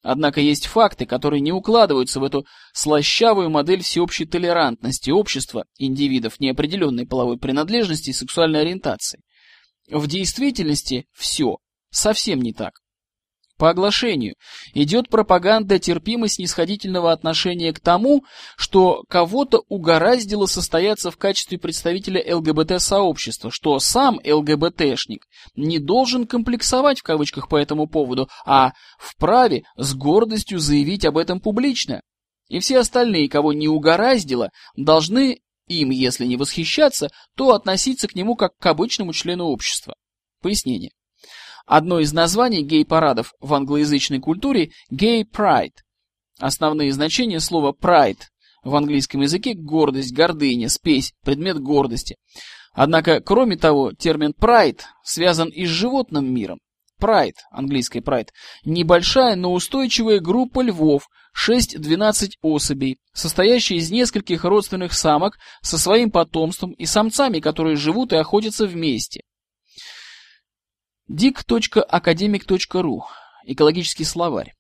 Однако 0.03 0.41
есть 0.41 0.67
факты, 0.67 1.05
которые 1.05 1.41
не 1.41 1.53
укладываются 1.53 2.21
в 2.21 2.25
эту 2.25 2.47
слащавую 2.73 3.51
модель 3.51 3.83
всеобщей 3.83 4.25
толерантности 4.25 5.11
общества 5.11 5.65
индивидов 5.79 6.41
неопределенной 6.41 7.07
половой 7.07 7.39
принадлежности 7.39 8.11
и 8.11 8.15
сексуальной 8.15 8.63
ориентации. 8.63 9.21
В 9.89 10.07
действительности 10.07 11.07
все 11.13 11.59
совсем 11.91 12.41
не 12.41 12.53
так. 12.53 12.81
По 13.57 13.71
оглашению, 13.71 14.35
идет 14.75 15.09
пропаганда 15.09 15.79
терпимо-снисходительного 15.79 17.13
отношения 17.13 17.73
к 17.73 17.81
тому, 17.81 18.25
что 18.57 19.05
кого-то 19.09 19.65
угораздило 19.69 20.47
состояться 20.47 21.11
в 21.11 21.17
качестве 21.17 21.59
представителя 21.59 22.37
ЛГБТ-сообщества, 22.37 23.51
что 23.51 23.79
сам 23.79 24.21
ЛГБТшник 24.25 25.27
не 25.55 25.79
должен 25.79 26.27
комплексовать 26.27 27.01
в 27.01 27.03
кавычках 27.03 27.49
по 27.49 27.57
этому 27.57 27.87
поводу, 27.87 28.29
а 28.45 28.73
вправе 28.99 29.65
с 29.77 29.95
гордостью 29.95 30.59
заявить 30.59 31.05
об 31.05 31.19
этом 31.19 31.41
публично. 31.41 32.03
И 32.49 32.61
все 32.61 32.79
остальные, 32.79 33.29
кого 33.29 33.53
не 33.53 33.69
угораздило, 33.69 34.51
должны 34.77 35.41
им, 35.67 35.91
если 35.91 36.27
не 36.27 36.37
восхищаться, 36.37 37.11
то 37.37 37.53
относиться 37.53 38.07
к 38.07 38.15
нему 38.15 38.37
как 38.37 38.57
к 38.57 38.67
обычному 38.67 39.13
члену 39.13 39.47
общества. 39.47 39.95
Пояснение. 40.43 40.93
Одно 41.67 41.99
из 41.99 42.13
названий 42.13 42.63
гей-парадов 42.63 43.35
в 43.41 43.53
англоязычной 43.53 44.21
культуре– 44.21 44.71
pride. 44.93 45.73
Основные 46.39 46.93
значения 46.93 47.41
слова 47.41 47.73
pride 47.73 48.21
в 48.63 48.77
английском 48.77 49.23
языке– 49.23 49.55
гордость, 49.55 50.13
гордыня, 50.13 50.69
спесь, 50.69 51.13
предмет 51.25 51.59
гордости. 51.59 52.17
Однако, 52.73 53.21
кроме 53.21 53.57
того, 53.57 53.93
термин 53.93 54.33
pride 54.39 54.83
связан 55.03 55.49
и 55.49 55.67
с 55.67 55.69
животным 55.69 56.33
миром. 56.33 56.61
Pride, 57.01 57.35
английский 57.51 57.99
pride, 57.99 58.29
небольшая, 58.65 59.35
но 59.35 59.53
устойчивая 59.53 60.21
группа 60.21 60.61
львов, 60.61 61.09
6-12 61.37 62.35
особей, 62.43 62.99
состоящая 63.13 63.77
из 63.77 63.91
нескольких 63.91 64.45
родственных 64.45 64.93
самок 64.93 65.37
со 65.63 65.79
своим 65.79 66.13
потомством 66.13 66.71
и 66.73 66.87
самцами, 66.87 67.41
которые 67.41 67.77
живут 67.77 68.13
и 68.13 68.17
охотятся 68.17 68.67
вместе. 68.67 69.23
dic.academic.ru. 71.11 73.01
Экологический 73.45 74.05
словарь. 74.05 74.53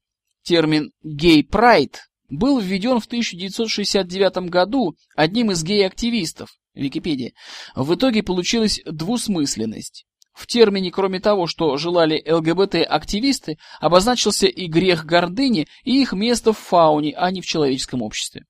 Термин 0.42 0.92
«гей 1.02 1.42
прайд» 1.42 2.08
был 2.28 2.60
введен 2.60 3.00
в 3.00 3.06
1969 3.06 4.48
году 4.48 4.94
одним 5.16 5.50
из 5.50 5.64
гей-активистов, 5.64 6.50
Википедия. 6.74 7.32
В 7.74 7.94
итоге 7.94 8.22
получилась 8.22 8.80
двусмысленность. 8.84 10.06
В 10.36 10.46
термине, 10.46 10.90
кроме 10.90 11.18
того, 11.18 11.46
что 11.46 11.78
желали 11.78 12.22
ЛГБТ-активисты, 12.30 13.56
обозначился 13.80 14.46
и 14.46 14.66
грех 14.66 15.06
гордыни, 15.06 15.66
и 15.82 16.00
их 16.00 16.12
место 16.12 16.52
в 16.52 16.58
фауне, 16.58 17.14
а 17.16 17.30
не 17.30 17.40
в 17.40 17.46
человеческом 17.46 18.02
обществе. 18.02 18.44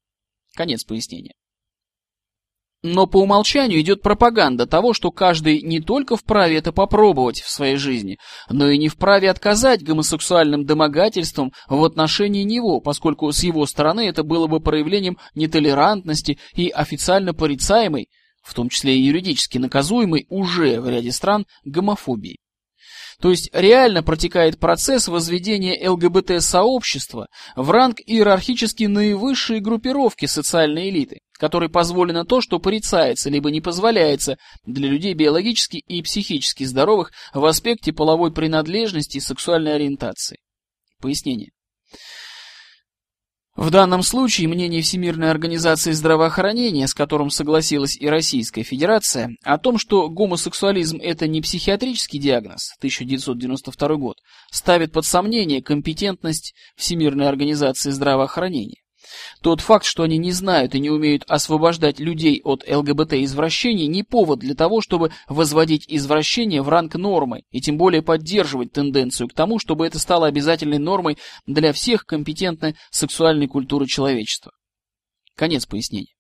Конец 0.54 0.82
пояснения. 0.82 1.35
Но 2.88 3.08
по 3.08 3.16
умолчанию 3.16 3.80
идет 3.80 4.00
пропаганда 4.00 4.64
того, 4.64 4.94
что 4.94 5.10
каждый 5.10 5.60
не 5.60 5.80
только 5.80 6.16
вправе 6.16 6.56
это 6.56 6.70
попробовать 6.70 7.40
в 7.40 7.50
своей 7.50 7.74
жизни, 7.74 8.16
но 8.48 8.70
и 8.70 8.78
не 8.78 8.88
вправе 8.88 9.28
отказать 9.28 9.82
гомосексуальным 9.82 10.64
домогательствам 10.64 11.52
в 11.68 11.82
отношении 11.84 12.44
него, 12.44 12.80
поскольку 12.80 13.32
с 13.32 13.42
его 13.42 13.66
стороны 13.66 14.06
это 14.08 14.22
было 14.22 14.46
бы 14.46 14.60
проявлением 14.60 15.18
нетолерантности 15.34 16.38
и 16.54 16.68
официально 16.68 17.34
порицаемой, 17.34 18.08
в 18.40 18.54
том 18.54 18.68
числе 18.68 18.96
и 18.96 19.02
юридически 19.02 19.58
наказуемой 19.58 20.26
уже 20.28 20.80
в 20.80 20.88
ряде 20.88 21.10
стран 21.10 21.44
гомофобии. 21.64 22.38
То 23.20 23.30
есть 23.30 23.48
реально 23.52 24.02
протекает 24.02 24.58
процесс 24.58 25.08
возведения 25.08 25.88
ЛГБТ-сообщества 25.88 27.28
в 27.54 27.70
ранг 27.70 28.00
иерархически 28.04 28.84
наивысшей 28.84 29.60
группировки 29.60 30.26
социальной 30.26 30.90
элиты, 30.90 31.20
которой 31.32 31.70
позволено 31.70 32.24
то, 32.24 32.40
что 32.40 32.58
порицается 32.58 33.30
либо 33.30 33.50
не 33.50 33.60
позволяется 33.60 34.36
для 34.66 34.88
людей 34.88 35.14
биологически 35.14 35.78
и 35.78 36.02
психически 36.02 36.64
здоровых 36.64 37.12
в 37.32 37.44
аспекте 37.44 37.92
половой 37.92 38.32
принадлежности 38.32 39.16
и 39.18 39.20
сексуальной 39.20 39.74
ориентации. 39.74 40.38
Пояснение. 41.00 41.50
В 43.56 43.70
данном 43.70 44.02
случае 44.02 44.48
мнение 44.48 44.82
Всемирной 44.82 45.30
организации 45.30 45.92
здравоохранения, 45.92 46.86
с 46.86 46.92
которым 46.92 47.30
согласилась 47.30 47.96
и 47.96 48.06
Российская 48.06 48.62
Федерация, 48.62 49.30
о 49.44 49.56
том, 49.56 49.78
что 49.78 50.10
гомосексуализм– 50.10 50.98
это 51.02 51.26
не 51.26 51.40
психиатрический 51.40 52.18
диагноз, 52.18 52.74
1992 52.78 53.96
год, 53.96 54.18
ставит 54.50 54.92
под 54.92 55.06
сомнение 55.06 55.62
компетентность 55.62 56.54
Всемирной 56.76 57.28
организации 57.28 57.90
здравоохранения. 57.90 58.82
Тот 59.42 59.60
факт, 59.60 59.84
что 59.84 60.02
они 60.02 60.18
не 60.18 60.32
знают 60.32 60.74
и 60.74 60.80
не 60.80 60.90
умеют 60.90 61.24
освобождать 61.28 62.00
людей 62.00 62.40
от 62.44 62.64
ЛГБТ-извращений, 62.68 63.86
не 63.86 64.02
повод 64.02 64.40
для 64.40 64.54
того, 64.54 64.80
чтобы 64.80 65.12
возводить 65.28 65.84
извращение 65.88 66.62
в 66.62 66.68
ранг 66.68 66.94
нормы, 66.94 67.42
и 67.50 67.60
тем 67.60 67.76
более 67.76 68.02
поддерживать 68.02 68.72
тенденцию 68.72 69.28
к 69.28 69.34
тому, 69.34 69.58
чтобы 69.58 69.86
это 69.86 69.98
стало 69.98 70.26
обязательной 70.26 70.78
нормой 70.78 71.18
для 71.46 71.72
всех 71.72 72.06
компетентной 72.06 72.76
сексуальной 72.90 73.46
культуры 73.46 73.86
человечества. 73.86 74.52
Конец 75.34 75.66
пояснения. 75.66 76.14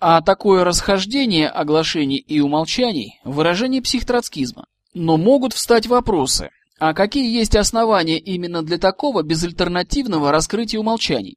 А 0.00 0.20
такое 0.20 0.64
расхождение 0.64 1.48
оглашений 1.48 2.18
и 2.18 2.40
умолчаний– 2.40 3.20
выражение 3.24 3.82
психтроцкизма. 3.82 4.66
Но 4.94 5.16
могут 5.16 5.52
встать 5.52 5.86
вопросы– 5.86 6.50
а 6.84 6.94
какие 6.94 7.32
есть 7.32 7.54
основания 7.54 8.18
именно 8.18 8.64
для 8.64 8.76
такого 8.76 9.22
безальтернативного 9.22 10.32
раскрытия 10.32 10.80
умолчаний? 10.80 11.36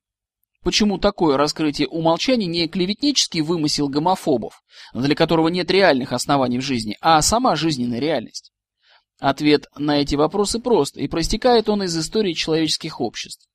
Почему 0.65 0.97
такое 0.97 1.37
раскрытие 1.37 1.87
умолчаний 1.87 2.47
не 2.47 2.67
клеветнический 2.67 3.41
вымысел 3.41 3.87
гомофобов, 3.87 4.63
для 4.95 5.13
которого 5.13 5.49
нет 5.49 5.69
реальных 5.69 6.11
оснований 6.11 6.57
в 6.57 6.63
жизни, 6.63 6.97
а 7.01 7.21
сама 7.21 7.55
жизненная 7.55 7.99
реальность? 7.99 8.51
Ответ 9.19 9.67
на 9.77 10.01
эти 10.01 10.15
вопросы 10.15 10.57
прост, 10.57 10.97
и 10.97 11.07
проистекает 11.07 11.69
он 11.69 11.83
из 11.83 11.95
истории 11.95 12.33
человеческих 12.33 12.99
обществ. 12.99 13.47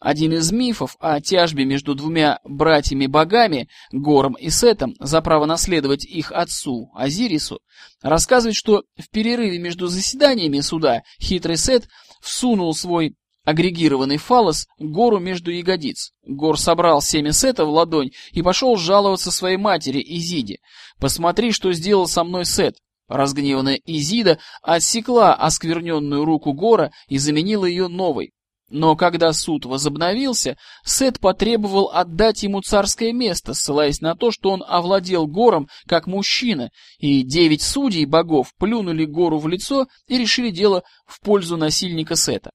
Один 0.00 0.34
из 0.34 0.52
мифов 0.52 0.96
о 1.00 1.18
тяжбе 1.22 1.64
между 1.64 1.94
двумя 1.94 2.40
братьями-богами, 2.44 3.70
Гором 3.90 4.34
и 4.34 4.50
Сетом, 4.50 4.96
за 5.00 5.22
право 5.22 5.46
наследовать 5.46 6.04
их 6.04 6.30
отцу, 6.30 6.90
Азирису, 6.94 7.60
рассказывает, 8.02 8.54
что 8.54 8.84
в 8.98 9.08
перерыве 9.08 9.58
между 9.58 9.86
заседаниями 9.86 10.60
суда 10.60 11.04
хитрый 11.18 11.56
Сет 11.56 11.88
всунул 12.20 12.74
свой 12.74 13.16
агрегированный 13.44 14.16
фалос 14.18 14.66
гору 14.78 15.18
между 15.18 15.50
ягодиц. 15.50 16.12
Гор 16.26 16.58
собрал 16.58 17.00
семя 17.00 17.32
Сета 17.32 17.64
в 17.64 17.70
ладонь 17.70 18.10
и 18.32 18.42
пошел 18.42 18.76
жаловаться 18.76 19.30
своей 19.30 19.56
матери 19.56 20.00
Изиде. 20.00 20.58
«Посмотри, 21.00 21.52
что 21.52 21.72
сделал 21.72 22.06
со 22.06 22.24
мной 22.24 22.44
Сет». 22.44 22.76
Разгневанная 23.08 23.80
Изида 23.86 24.38
отсекла 24.62 25.34
оскверненную 25.34 26.26
руку 26.26 26.52
Гора 26.52 26.90
и 27.08 27.16
заменила 27.16 27.64
ее 27.64 27.88
новой. 27.88 28.32
Но 28.70 28.96
когда 28.96 29.32
суд 29.32 29.64
возобновился, 29.64 30.58
Сет 30.84 31.18
потребовал 31.18 31.90
отдать 31.90 32.42
ему 32.42 32.60
царское 32.60 33.12
место, 33.12 33.54
ссылаясь 33.54 34.02
на 34.02 34.14
то, 34.14 34.30
что 34.30 34.50
он 34.50 34.62
овладел 34.66 35.26
гором 35.26 35.68
как 35.86 36.06
мужчина, 36.06 36.70
и 36.98 37.22
девять 37.22 37.62
судей 37.62 38.04
богов 38.04 38.52
плюнули 38.58 39.06
гору 39.06 39.38
в 39.38 39.48
лицо 39.48 39.86
и 40.06 40.18
решили 40.18 40.50
дело 40.50 40.82
в 41.06 41.20
пользу 41.20 41.56
насильника 41.56 42.14
Сета. 42.14 42.50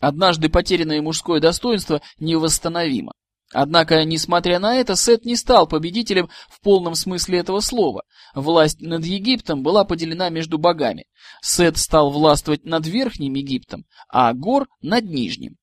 Однажды 0.00 0.48
потерянное 0.48 1.02
мужское 1.02 1.40
достоинство 1.40 2.00
невосстановимо. 2.18 3.12
Однако, 3.52 4.04
несмотря 4.04 4.58
на 4.58 4.76
это, 4.76 4.94
Сет 4.94 5.24
не 5.24 5.34
стал 5.34 5.66
победителем 5.66 6.28
в 6.50 6.60
полном 6.60 6.94
смысле 6.94 7.38
этого 7.38 7.60
слова. 7.60 8.02
Власть 8.34 8.82
над 8.82 9.06
Египтом 9.06 9.62
была 9.62 9.84
поделена 9.84 10.28
между 10.28 10.58
богами. 10.58 11.06
Сет 11.40 11.78
стал 11.78 12.10
властвовать 12.10 12.66
над 12.66 12.86
Верхним 12.86 13.32
Египтом, 13.34 13.86
а 14.08 14.34
Гор 14.34 14.68
над 14.82 15.04
Нижним. 15.04 15.56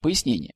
Пояснение. 0.00 0.54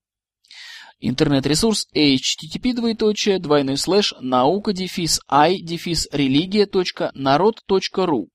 Интернет-ресурс 1.00 1.86
http 1.94 2.72
двоеточие 2.72 3.38
двойной 3.38 3.76
слэш 3.76 4.14
наука 4.20 4.72
дефис 4.72 5.20
i 5.28 5.60
дефис 5.60 6.08
религия.народ.ру 6.12 8.30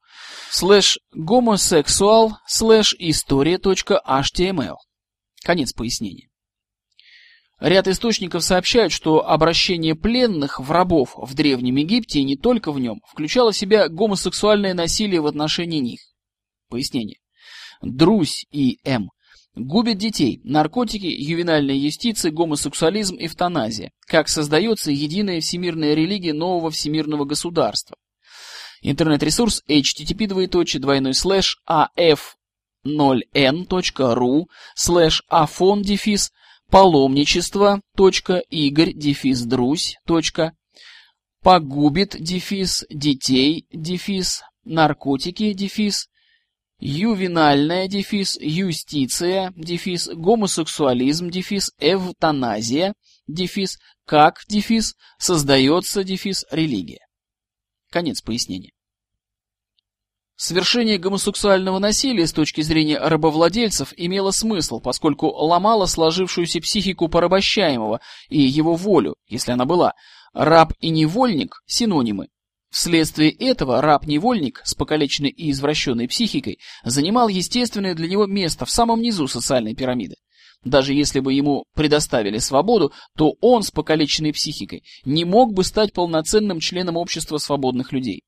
слэш 0.52 1.00
гомосексуал 1.14 2.38
слэш 2.48 2.96
история.html. 3.00 4.76
Конец 5.44 5.74
пояснения. 5.74 6.30
Ряд 7.60 7.90
источников 7.90 8.44
сообщают, 8.44 8.94
что 8.94 9.28
обращение 9.28 9.94
пленных 9.94 10.60
в 10.62 10.72
рабов 10.72 11.16
в 11.18 11.34
Древнем 11.34 11.76
Египте 11.76 12.20
и 12.20 12.24
не 12.24 12.38
только 12.38 12.72
в 12.72 12.80
нем 12.80 13.02
включало 13.06 13.52
в 13.52 13.58
себя 13.58 13.90
гомосексуальное 13.90 14.74
насилие 14.74 15.20
в 15.20 15.28
отношении 15.28 15.80
них. 15.80 16.00
Пояснение. 16.70 17.18
Друзь 17.82 18.46
и 18.52 18.80
М. 18.86 19.10
Губят 19.56 19.98
детей, 19.98 20.40
наркотики, 20.46 21.08
ювенальная 21.08 21.76
юстиция, 21.76 22.32
гомосексуализм, 22.32 23.18
эвтаназия. 23.20 23.92
Как 24.08 24.30
создается 24.30 24.92
единая 24.92 25.42
всемирная 25.42 25.96
религия 25.96 26.34
нового 26.34 26.72
всемирного 26.72 27.26
государства. 27.26 27.98
Интернет-ресурс 28.82 29.64
http 29.68 30.28
двоеточие 30.28 30.82
двойной 30.82 31.14
слэш 31.14 31.62
af0n.ru 31.68 34.46
слэш 34.76 35.24
афон 35.28 35.82
дефис 35.82 36.32
паломничество 36.70 37.82
игорь 38.50 38.94
дефис 38.94 39.42
друзь 39.42 39.98
погубит 41.42 42.16
дефис 42.20 42.86
детей 42.90 43.66
дефис 43.72 44.44
наркотики 44.64 45.54
дефис 45.54 46.08
ювенальная, 46.80 47.88
дефис, 47.88 48.38
юстиция, 48.40 49.54
дефис, 49.56 50.08
гомосексуализм, 50.08 51.30
дефис, 51.30 51.72
эвтаназия, 51.80 52.94
дефис, 53.28 53.78
как, 54.06 54.42
дефис, 54.48 54.96
создается, 55.18 56.06
дефис, 56.06 56.46
религия. 56.52 57.09
Конец 57.90 58.22
пояснения. 58.22 58.72
Совершение 60.36 60.98
гомосексуального 60.98 61.80
насилия 61.80 62.26
с 62.26 62.32
точки 62.32 62.62
зрения 62.62 62.98
рабовладельцев 62.98 63.94
имело 63.98 64.32
смысл, 64.32 64.80
поскольку 64.80 65.28
ломало 65.28 65.86
сложившуюся 65.86 66.62
психику 66.62 67.10
порабощаемого 67.10 68.00
и 68.30 68.40
его 68.40 68.76
волю, 68.76 69.16
если 69.28 69.52
она 69.52 69.66
была. 69.66 69.96
Раб 70.34 70.74
и 70.80 70.92
невольник– 70.92 71.62
синонимы. 71.66 72.30
Вследствие 72.70 73.32
этого 73.32 73.82
раб-невольник 73.82 74.62
с 74.64 74.76
покалеченной 74.76 75.30
и 75.30 75.52
извращенной 75.52 76.08
психикой 76.08 76.60
занимал 76.86 77.28
естественное 77.28 77.96
для 77.96 78.08
него 78.08 78.26
место 78.28 78.66
в 78.66 78.70
самом 78.70 79.02
низу 79.02 79.28
социальной 79.28 79.76
пирамиды. 79.76 80.16
Даже 80.64 80.94
если 80.94 81.22
бы 81.22 81.34
ему 81.34 81.64
предоставили 81.74 82.38
свободу, 82.38 82.92
то 83.16 83.36
он 83.40 83.64
с 83.64 83.72
покалеченной 83.72 84.34
психикой 84.34 84.84
не 85.06 85.24
мог 85.24 85.54
бы 85.54 85.64
стать 85.64 85.94
полноценным 85.94 86.60
членом 86.60 86.98
общества 86.98 87.38
свободных 87.38 87.94
людей. 87.94 88.24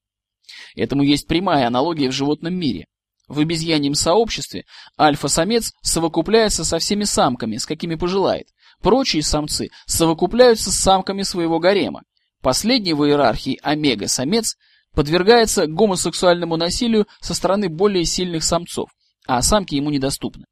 Этому 0.75 1.03
есть 1.03 1.27
прямая 1.27 1.67
аналогия 1.67 2.09
в 2.09 2.13
животном 2.13 2.53
мире. 2.53 2.85
В 3.27 3.39
обезьяньем 3.39 3.95
сообществе 3.95 4.65
альфа-самец 4.99 5.71
совокупляется 5.81 6.65
со 6.65 6.79
всеми 6.79 7.03
самками, 7.03 7.57
с 7.57 7.65
какими 7.65 7.95
пожелает. 7.95 8.47
Прочие 8.81 9.23
самцы 9.23 9.69
совокупляются 9.85 10.71
с 10.71 10.77
самками 10.77 11.23
своего 11.23 11.59
гарема. 11.59 12.03
Последний 12.41 12.93
в 12.93 13.05
иерархии 13.05 13.59
омега-самец 13.61 14.55
подвергается 14.93 15.67
гомосексуальному 15.67 16.57
насилию 16.57 17.07
со 17.21 17.33
стороны 17.33 17.69
более 17.69 18.05
сильных 18.05 18.43
самцов, 18.43 18.89
а 19.27 19.41
самки 19.41 19.75
ему 19.75 19.91
недоступны. 19.91 20.45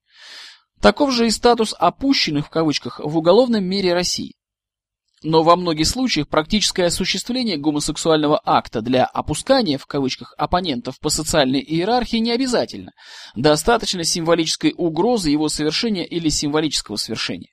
Таков 0.82 1.12
же 1.12 1.28
и 1.28 1.30
статус 1.30 1.76
опущенных 1.78 2.48
в 2.48 2.50
кавычках 2.50 3.00
в 3.04 3.18
уголовном 3.18 3.66
мире 3.66 3.94
России. 3.94 4.36
Но 5.22 5.44
во 5.44 5.58
многих 5.58 5.86
случаях 5.86 6.30
практическое 6.30 6.86
осуществление 6.86 7.58
гомосексуального 7.58 8.40
акта 8.46 8.82
для 8.82 9.04
«опускания» 9.04 9.78
в 9.78 9.86
кавычках 9.86 10.34
оппонентов 10.38 10.98
по 11.00 11.10
социальной 11.10 11.60
иерархии 11.60 12.18
не 12.18 12.32
обязательно. 12.32 12.94
Достаточно 13.36 14.06
символической 14.06 14.74
угрозы 14.78 15.30
его 15.30 15.50
совершения 15.50 16.06
или 16.06 16.30
символического 16.30 16.96
совершения. 16.96 17.52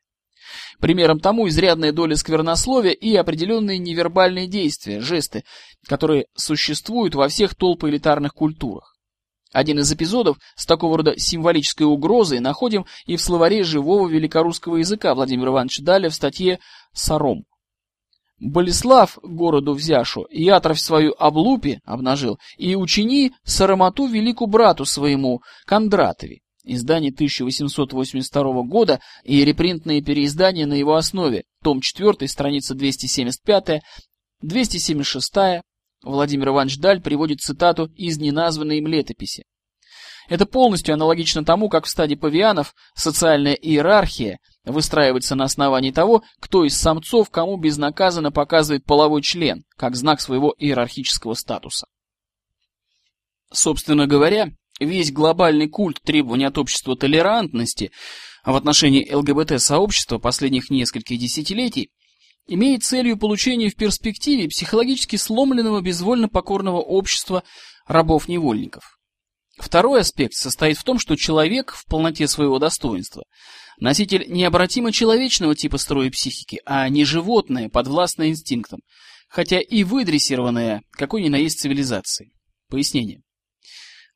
Примером 0.78 1.18
тому 1.18 1.48
изрядная 1.48 1.90
доля 1.90 2.14
сквернословия 2.14 2.92
и 2.92 3.16
определенные 3.16 3.78
невербальные 3.78 4.46
действия, 4.46 5.00
жесты, 5.00 5.42
которые 5.88 6.26
существуют 6.36 7.16
во 7.16 7.28
всех 7.28 7.56
толпоэлитарных 7.56 8.32
культурах. 8.32 8.95
Один 9.52 9.78
из 9.78 9.92
эпизодов 9.92 10.38
с 10.56 10.66
такого 10.66 10.98
рода 10.98 11.18
символической 11.18 11.86
угрозой 11.86 12.40
находим 12.40 12.84
и 13.06 13.16
в 13.16 13.22
словаре 13.22 13.62
живого 13.64 14.08
великорусского 14.08 14.76
языка 14.76 15.14
Владимира 15.14 15.50
Ивановича 15.50 15.82
Даля 15.82 16.10
в 16.10 16.14
статье 16.14 16.58
«Саром». 16.92 17.44
Болеслав 18.38 19.18
городу 19.22 19.72
взяшу, 19.72 20.22
и 20.24 20.46
атровь 20.48 20.78
свою 20.78 21.14
облупи 21.18 21.78
обнажил, 21.84 22.38
и 22.58 22.74
учини 22.74 23.32
сарамоту 23.44 24.06
велику 24.06 24.46
брату 24.46 24.84
своему, 24.84 25.40
Кондратове. 25.64 26.40
Издание 26.62 27.12
1882 27.12 28.62
года 28.64 29.00
и 29.22 29.42
репринтные 29.44 30.02
переиздания 30.02 30.66
на 30.66 30.74
его 30.74 30.96
основе, 30.96 31.44
том 31.62 31.80
4, 31.80 32.28
страница 32.28 32.74
275, 32.74 33.82
276, 34.42 35.62
Владимир 36.06 36.48
Иванович 36.48 36.78
Даль 36.78 37.02
приводит 37.02 37.40
цитату 37.40 37.86
из 37.96 38.18
неназванной 38.18 38.78
им 38.78 38.86
летописи. 38.86 39.44
Это 40.28 40.46
полностью 40.46 40.94
аналогично 40.94 41.44
тому, 41.44 41.68
как 41.68 41.84
в 41.84 41.88
стаде 41.88 42.16
павианов 42.16 42.74
социальная 42.94 43.54
иерархия 43.54 44.38
выстраивается 44.64 45.34
на 45.34 45.44
основании 45.44 45.90
того, 45.90 46.22
кто 46.40 46.64
из 46.64 46.76
самцов 46.76 47.30
кому 47.30 47.56
безнаказанно 47.56 48.32
показывает 48.32 48.84
половой 48.84 49.22
член, 49.22 49.64
как 49.76 49.96
знак 49.96 50.20
своего 50.20 50.54
иерархического 50.58 51.34
статуса. 51.34 51.86
Собственно 53.52 54.06
говоря, 54.06 54.50
весь 54.80 55.12
глобальный 55.12 55.68
культ 55.68 56.00
требований 56.02 56.44
от 56.44 56.58
общества 56.58 56.96
толерантности 56.96 57.90
в 58.44 58.54
отношении 58.54 59.12
ЛГБТ-сообщества 59.12 60.18
последних 60.18 60.70
нескольких 60.70 61.18
десятилетий 61.18 61.90
имеет 62.46 62.84
целью 62.84 63.16
получения 63.16 63.70
в 63.70 63.76
перспективе 63.76 64.48
психологически 64.48 65.16
сломленного 65.16 65.80
безвольно 65.80 66.28
покорного 66.28 66.78
общества 66.78 67.42
рабов-невольников. 67.86 68.98
Второй 69.58 70.00
аспект 70.00 70.34
состоит 70.34 70.76
в 70.76 70.84
том, 70.84 70.98
что 70.98 71.16
человек 71.16 71.72
в 71.72 71.86
полноте 71.86 72.28
своего 72.28 72.58
достоинства 72.58 73.24
носитель 73.78 74.26
необратимо 74.28 74.92
человечного 74.92 75.54
типа 75.54 75.78
строя 75.78 76.10
психики, 76.10 76.60
а 76.66 76.88
не 76.88 77.04
животное, 77.04 77.68
подвластное 77.68 78.28
инстинктам, 78.28 78.80
хотя 79.28 79.60
и 79.60 79.84
выдрессированное 79.84 80.82
какой 80.92 81.22
ни 81.22 81.28
на 81.28 81.36
есть 81.36 81.60
цивилизацией. 81.60 82.32
Пояснение. 82.68 83.22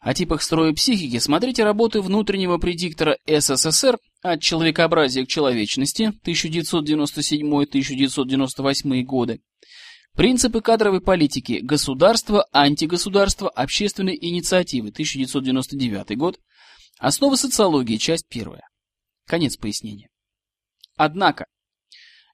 О 0.01 0.15
типах 0.15 0.43
строя 0.43 0.73
психики 0.73 1.19
смотрите 1.19 1.63
работы 1.63 2.01
внутреннего 2.01 2.59
предиктора 2.59 3.19
СССР 3.27 3.99
от 4.23 4.41
человекообразия 4.43 5.25
к 5.25 5.29
человечности 5.29 6.13
1997-1998 6.25 9.03
годы, 9.03 9.41
принципы 10.15 10.61
кадровой 10.61 11.01
политики 11.01 11.61
государства, 11.63 12.47
антигосударства, 12.53 13.49
общественной 13.49 14.19
инициативы 14.21 14.91
1999 14.91 16.19
год, 16.19 16.39
основы 16.99 17.37
социологии, 17.37 17.97
часть 17.97 18.27
первая. 18.29 18.69
Конец 19.27 19.57
пояснения. 19.57 20.09
Однако, 20.97 21.47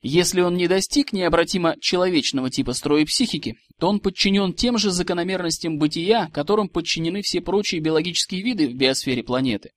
если 0.03 0.41
он 0.41 0.57
не 0.57 0.69
достиг 0.69 1.13
необратимо 1.13 1.77
человечного 1.81 2.51
типа 2.51 2.73
строя 2.73 3.05
психики, 3.05 3.57
то 3.79 3.89
он 3.89 4.01
подчинен 4.01 4.55
тем 4.55 4.79
же 4.79 4.91
закономерностям 4.91 5.79
бытия, 5.79 6.31
которым 6.33 6.69
подчинены 6.69 7.23
все 7.23 7.41
прочие 7.41 7.81
биологические 7.81 8.43
виды 8.43 8.69
в 8.69 8.75
биосфере 8.75 9.23
планеты. 9.23 9.71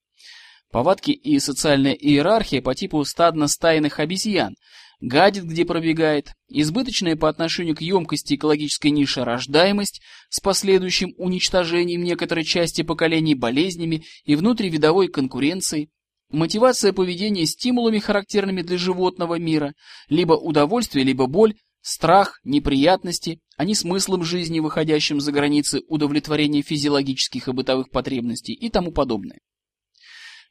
Повадки 0.71 1.11
и 1.11 1.39
социальная 1.39 1.93
иерархия 1.93 2.61
по 2.61 2.75
типу 2.75 3.03
стадно-стайных 3.03 3.99
обезьян, 3.99 4.55
гадит, 5.01 5.45
где 5.45 5.65
пробегает, 5.65 6.33
избыточная 6.47 7.15
по 7.15 7.27
отношению 7.27 7.75
к 7.75 7.81
емкости 7.81 8.35
экологической 8.35 8.89
ниши 8.89 9.23
рождаемость 9.23 10.01
с 10.29 10.39
последующим 10.39 11.13
уничтожением 11.17 12.03
некоторой 12.03 12.43
части 12.43 12.83
поколений 12.83 13.35
болезнями 13.35 14.03
и 14.25 14.35
внутривидовой 14.35 15.07
конкуренцией, 15.07 15.89
Мотивация 16.31 16.93
поведения 16.93 17.47
стимулами, 17.47 17.97
характерными 17.97 18.61
для 18.61 18.77
животного 18.77 19.39
мира, 19.39 19.73
либо 20.09 20.33
удовольствие, 20.33 21.03
либо 21.03 21.25
боль, 21.25 21.55
страх, 21.81 22.39
неприятности, 22.43 23.39
а 23.57 23.65
не 23.65 23.73
смыслом 23.73 24.23
жизни, 24.23 24.59
выходящим 24.59 25.19
за 25.21 25.31
границы 25.31 25.81
удовлетворения 25.87 26.61
физиологических 26.61 27.47
и 27.47 27.51
бытовых 27.51 27.89
потребностей 27.89 28.53
и 28.53 28.69
тому 28.69 28.91
подобное. 28.91 29.39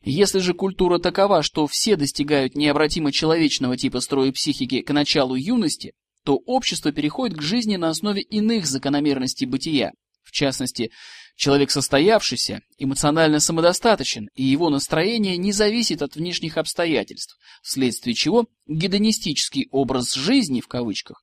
Если 0.02 0.38
же 0.38 0.54
культура 0.54 0.98
такова, 0.98 1.42
что 1.42 1.66
все 1.66 1.96
достигают 1.96 2.54
необратимо 2.54 3.12
человечного 3.12 3.76
типа 3.76 4.00
строя 4.00 4.32
психики 4.32 4.82
к 4.82 4.92
началу 4.92 5.34
юности, 5.34 5.92
то 6.24 6.36
общество 6.36 6.92
переходит 6.92 7.36
к 7.36 7.42
жизни 7.42 7.76
на 7.76 7.88
основе 7.88 8.22
иных 8.22 8.66
закономерностей 8.66 9.46
бытия, 9.46 9.92
в 10.22 10.30
частности, 10.30 10.90
Человек 11.38 11.70
состоявшийся, 11.70 12.62
эмоционально 12.78 13.38
самодостаточен, 13.38 14.28
и 14.34 14.42
его 14.42 14.70
настроение 14.70 15.36
не 15.36 15.52
зависит 15.52 16.02
от 16.02 16.16
внешних 16.16 16.56
обстоятельств, 16.58 17.38
вследствие 17.62 18.14
чего 18.14 18.46
гедонистический 18.66 19.68
образ 19.70 20.14
жизни, 20.14 20.60
в 20.60 20.66
кавычках, 20.66 21.22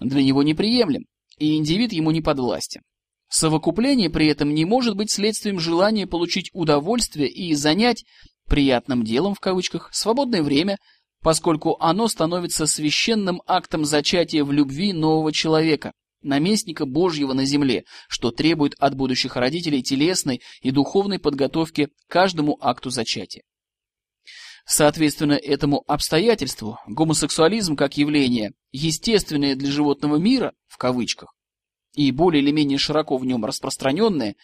для 0.00 0.24
него 0.24 0.42
неприемлем, 0.42 1.04
и 1.38 1.54
индивид 1.54 1.92
ему 1.92 2.10
не 2.10 2.20
подвластен. 2.20 2.82
Совокупление 3.32 4.10
при 4.10 4.26
этом 4.26 4.52
не 4.52 4.66
может 4.66 4.94
быть 4.94 5.10
следствием 5.10 5.58
желания 5.58 6.06
получить 6.06 6.50
удовольствие 6.52 7.30
и 7.30 7.54
занять 7.54 8.04
приятным 8.46 9.04
делом, 9.04 9.34
в 9.34 9.40
кавычках, 9.40 9.88
свободное 9.90 10.42
время, 10.42 10.76
поскольку 11.22 11.78
оно 11.80 12.08
становится 12.08 12.66
священным 12.66 13.40
актом 13.46 13.86
зачатия 13.86 14.44
в 14.44 14.52
любви 14.52 14.92
нового 14.92 15.32
человека, 15.32 15.92
наместника 16.20 16.84
Божьего 16.84 17.32
на 17.32 17.46
земле, 17.46 17.84
что 18.06 18.32
требует 18.32 18.74
от 18.78 18.94
будущих 18.96 19.34
родителей 19.36 19.82
телесной 19.82 20.42
и 20.60 20.70
духовной 20.70 21.18
подготовки 21.18 21.88
каждому 22.08 22.58
акту 22.60 22.90
зачатия. 22.90 23.44
Соответственно 24.66 25.32
этому 25.32 25.82
обстоятельству, 25.86 26.78
гомосексуализм 26.86 27.76
как 27.76 27.96
явление, 27.96 28.52
естественное 28.72 29.56
для 29.56 29.70
животного 29.70 30.16
мира, 30.16 30.52
в 30.68 30.76
кавычках, 30.76 31.32
и 31.94 32.10
более 32.10 32.42
или 32.42 32.50
менее 32.50 32.78
широко 32.78 33.16
в 33.16 33.24
нем 33.24 33.44
распространенное, 33.44 34.36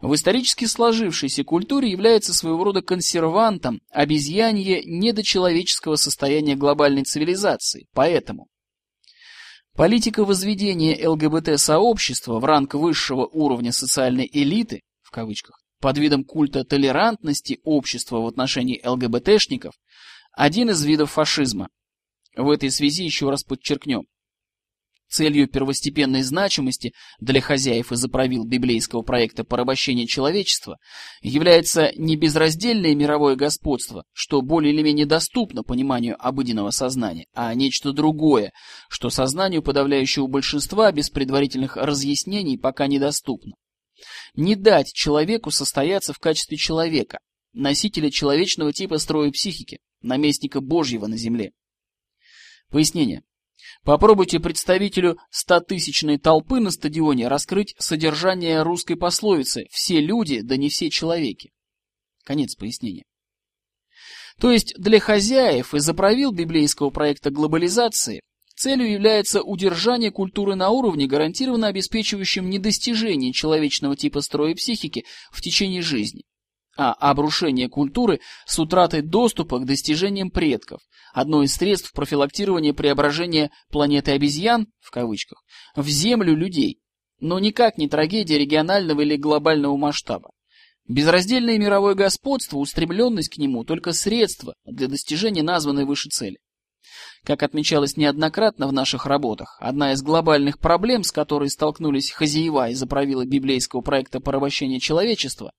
в 0.00 0.14
исторически 0.14 0.66
сложившейся 0.66 1.44
культуре 1.44 1.90
является 1.90 2.34
своего 2.34 2.64
рода 2.64 2.82
консервантом 2.82 3.80
обезьянье 3.90 4.82
недочеловеческого 4.84 5.96
состояния 5.96 6.56
глобальной 6.56 7.04
цивилизации. 7.04 7.86
Поэтому 7.94 8.48
Политика 9.76 10.24
возведения 10.24 11.06
ЛГБТ-сообщества 11.06 12.38
в 12.40 12.44
ранг 12.46 12.72
высшего 12.72 13.26
уровня 13.26 13.72
социальной 13.72 14.28
элиты, 14.32 14.80
в 15.02 15.10
кавычках, 15.10 15.62
под 15.82 15.98
видом 15.98 16.24
культа 16.24 16.64
толерантности 16.64 17.60
общества 17.62 18.20
в 18.20 18.26
отношении 18.26 18.80
ЛГБТшников 18.82 19.74
один 20.32 20.70
из 20.70 20.82
видов 20.82 21.12
фашизма. 21.12 21.68
В 22.34 22.48
этой 22.48 22.70
связи 22.70 23.04
еще 23.04 23.28
раз 23.28 23.44
подчеркнем. 23.44 24.04
Целью 25.08 25.48
первостепенной 25.48 26.22
значимости 26.22 26.92
для 27.20 27.40
хозяев 27.40 27.92
и 27.92 27.96
заправил 27.96 28.44
библейского 28.44 29.02
проекта 29.02 29.44
порабощения 29.44 30.06
человечества 30.06 30.78
является 31.22 31.92
не 31.96 32.16
безраздельное 32.16 32.94
мировое 32.94 33.36
господство, 33.36 34.04
что 34.12 34.42
более 34.42 34.74
или 34.74 34.82
менее 34.82 35.06
доступно 35.06 35.62
пониманию 35.62 36.16
обыденного 36.18 36.70
сознания, 36.70 37.26
а 37.34 37.54
нечто 37.54 37.92
другое, 37.92 38.52
что 38.88 39.08
сознанию 39.08 39.62
подавляющего 39.62 40.26
большинства 40.26 40.90
без 40.90 41.08
предварительных 41.08 41.76
разъяснений 41.76 42.58
пока 42.58 42.88
недоступно. 42.88 43.54
Не 44.34 44.56
дать 44.56 44.92
человеку 44.92 45.52
состояться 45.52 46.12
в 46.12 46.18
качестве 46.18 46.56
человека, 46.56 47.20
носителя 47.52 48.10
человечного 48.10 48.72
типа 48.72 48.98
строя 48.98 49.30
психики, 49.30 49.78
наместника 50.02 50.60
Божьего 50.60 51.06
на 51.06 51.16
земле. 51.16 51.52
Пояснение. 52.70 53.22
Попробуйте 53.86 54.40
представителю 54.40 55.16
стотысячной 55.30 56.18
толпы 56.18 56.58
на 56.58 56.72
стадионе 56.72 57.28
раскрыть 57.28 57.76
содержание 57.78 58.62
русской 58.62 58.96
пословицы 58.96 59.68
«все 59.70 60.00
люди, 60.00 60.40
да 60.40 60.56
не 60.56 60.70
все 60.70 60.90
человеки». 60.90 61.52
Конец 62.24 62.56
пояснения. 62.56 63.04
То 64.40 64.50
есть 64.50 64.74
для 64.76 64.98
хозяев 64.98 65.72
и 65.72 65.78
заправил 65.78 66.32
библейского 66.32 66.90
проекта 66.90 67.30
глобализации 67.30 68.22
целью 68.56 68.90
является 68.90 69.40
удержание 69.40 70.10
культуры 70.10 70.56
на 70.56 70.70
уровне, 70.70 71.06
гарантированно 71.06 71.68
обеспечивающем 71.68 72.50
недостижение 72.50 73.32
человечного 73.32 73.94
типа 73.94 74.20
строя 74.20 74.56
психики 74.56 75.04
в 75.30 75.40
течение 75.40 75.80
жизни 75.80 76.24
а 76.76 76.92
обрушение 76.92 77.68
культуры 77.68 78.20
с 78.46 78.58
утратой 78.58 79.02
доступа 79.02 79.58
к 79.58 79.64
достижениям 79.64 80.30
предков, 80.30 80.80
одно 81.12 81.42
из 81.42 81.54
средств 81.54 81.92
профилактирования 81.92 82.74
преображения 82.74 83.50
планеты 83.70 84.12
обезьян, 84.12 84.66
в 84.80 84.90
кавычках, 84.90 85.42
в 85.74 85.88
землю 85.88 86.36
людей, 86.36 86.80
но 87.18 87.38
никак 87.38 87.78
не 87.78 87.88
трагедия 87.88 88.38
регионального 88.38 89.00
или 89.00 89.16
глобального 89.16 89.76
масштаба. 89.76 90.30
Безраздельное 90.88 91.58
мировое 91.58 91.94
господство, 91.94 92.58
устремленность 92.58 93.34
к 93.34 93.38
нему– 93.38 93.64
только 93.66 93.92
средство 93.92 94.54
для 94.64 94.86
достижения 94.86 95.42
названной 95.42 95.84
выше 95.84 96.10
цели. 96.10 96.38
Как 97.26 97.42
отмечалось 97.42 97.96
неоднократно 97.96 98.68
в 98.68 98.72
наших 98.72 99.04
работах, 99.04 99.56
одна 99.58 99.94
из 99.94 100.00
глобальных 100.00 100.60
проблем, 100.60 101.02
с 101.02 101.10
которой 101.10 101.50
столкнулись 101.50 102.12
хозяева 102.12 102.70
из-за 102.70 102.86
правила 102.86 103.24
библейского 103.26 103.80
проекта 103.80 104.20
порабощения 104.20 104.78
человечества, 104.78 105.50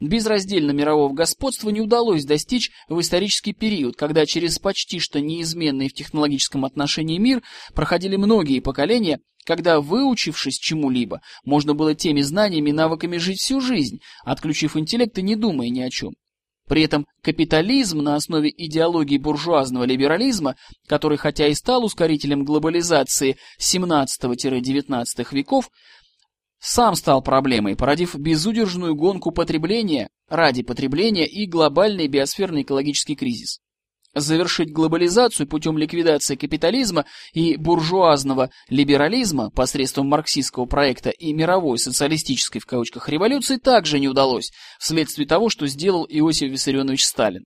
безраздельно 0.00 0.72
мирового 0.72 1.14
господства 1.14 1.70
не 1.70 1.80
удалось 1.80 2.26
достичь 2.26 2.72
в 2.90 3.00
исторический 3.00 3.54
период, 3.54 3.96
когда 3.96 4.26
через 4.26 4.58
почти 4.58 5.00
что 5.00 5.18
неизменный 5.18 5.88
в 5.88 5.94
технологическом 5.94 6.66
отношении 6.66 7.16
мир 7.16 7.42
проходили 7.72 8.16
многие 8.16 8.60
поколения, 8.60 9.20
когда, 9.46 9.80
выучившись 9.80 10.58
чему-либо, 10.58 11.22
можно 11.42 11.72
было 11.72 11.94
теми 11.94 12.20
знаниями 12.20 12.68
и 12.68 12.74
навыками 12.74 13.16
жить 13.16 13.40
всю 13.40 13.62
жизнь, 13.62 14.00
отключив 14.26 14.76
интеллект 14.76 15.16
и 15.16 15.22
не 15.22 15.36
думая 15.36 15.70
ни 15.70 15.80
о 15.80 15.88
чем. 15.88 16.12
При 16.68 16.82
этом 16.82 17.06
капитализм 17.22 17.98
на 17.98 18.14
основе 18.16 18.50
идеологии 18.50 19.18
буржуазного 19.18 19.84
либерализма, 19.84 20.56
который 20.86 21.18
хотя 21.18 21.46
и 21.48 21.54
стал 21.54 21.84
ускорителем 21.84 22.44
глобализации 22.44 23.36
17-19 23.60 25.04
веков, 25.32 25.70
сам 26.58 26.94
стал 26.94 27.22
проблемой, 27.22 27.76
породив 27.76 28.14
безудержную 28.14 28.94
гонку 28.94 29.30
потребления 29.30 30.08
ради 30.28 30.62
потребления 30.62 31.26
и 31.26 31.46
глобальный 31.46 32.08
биосферный 32.08 32.62
экологический 32.62 33.16
кризис 33.16 33.60
завершить 34.14 34.72
глобализацию 34.72 35.46
путем 35.46 35.78
ликвидации 35.78 36.36
капитализма 36.36 37.04
и 37.32 37.56
буржуазного 37.56 38.50
либерализма 38.68 39.50
посредством 39.50 40.08
марксистского 40.08 40.66
проекта 40.66 41.10
и 41.10 41.32
мировой 41.32 41.78
социалистической 41.78 42.60
в 42.60 42.66
кавычках 42.66 43.08
революции 43.08 43.56
также 43.56 43.98
не 43.98 44.08
удалось, 44.08 44.52
вследствие 44.78 45.26
того, 45.26 45.48
что 45.48 45.66
сделал 45.66 46.06
Иосиф 46.08 46.50
Виссарионович 46.50 47.04
Сталин. 47.04 47.44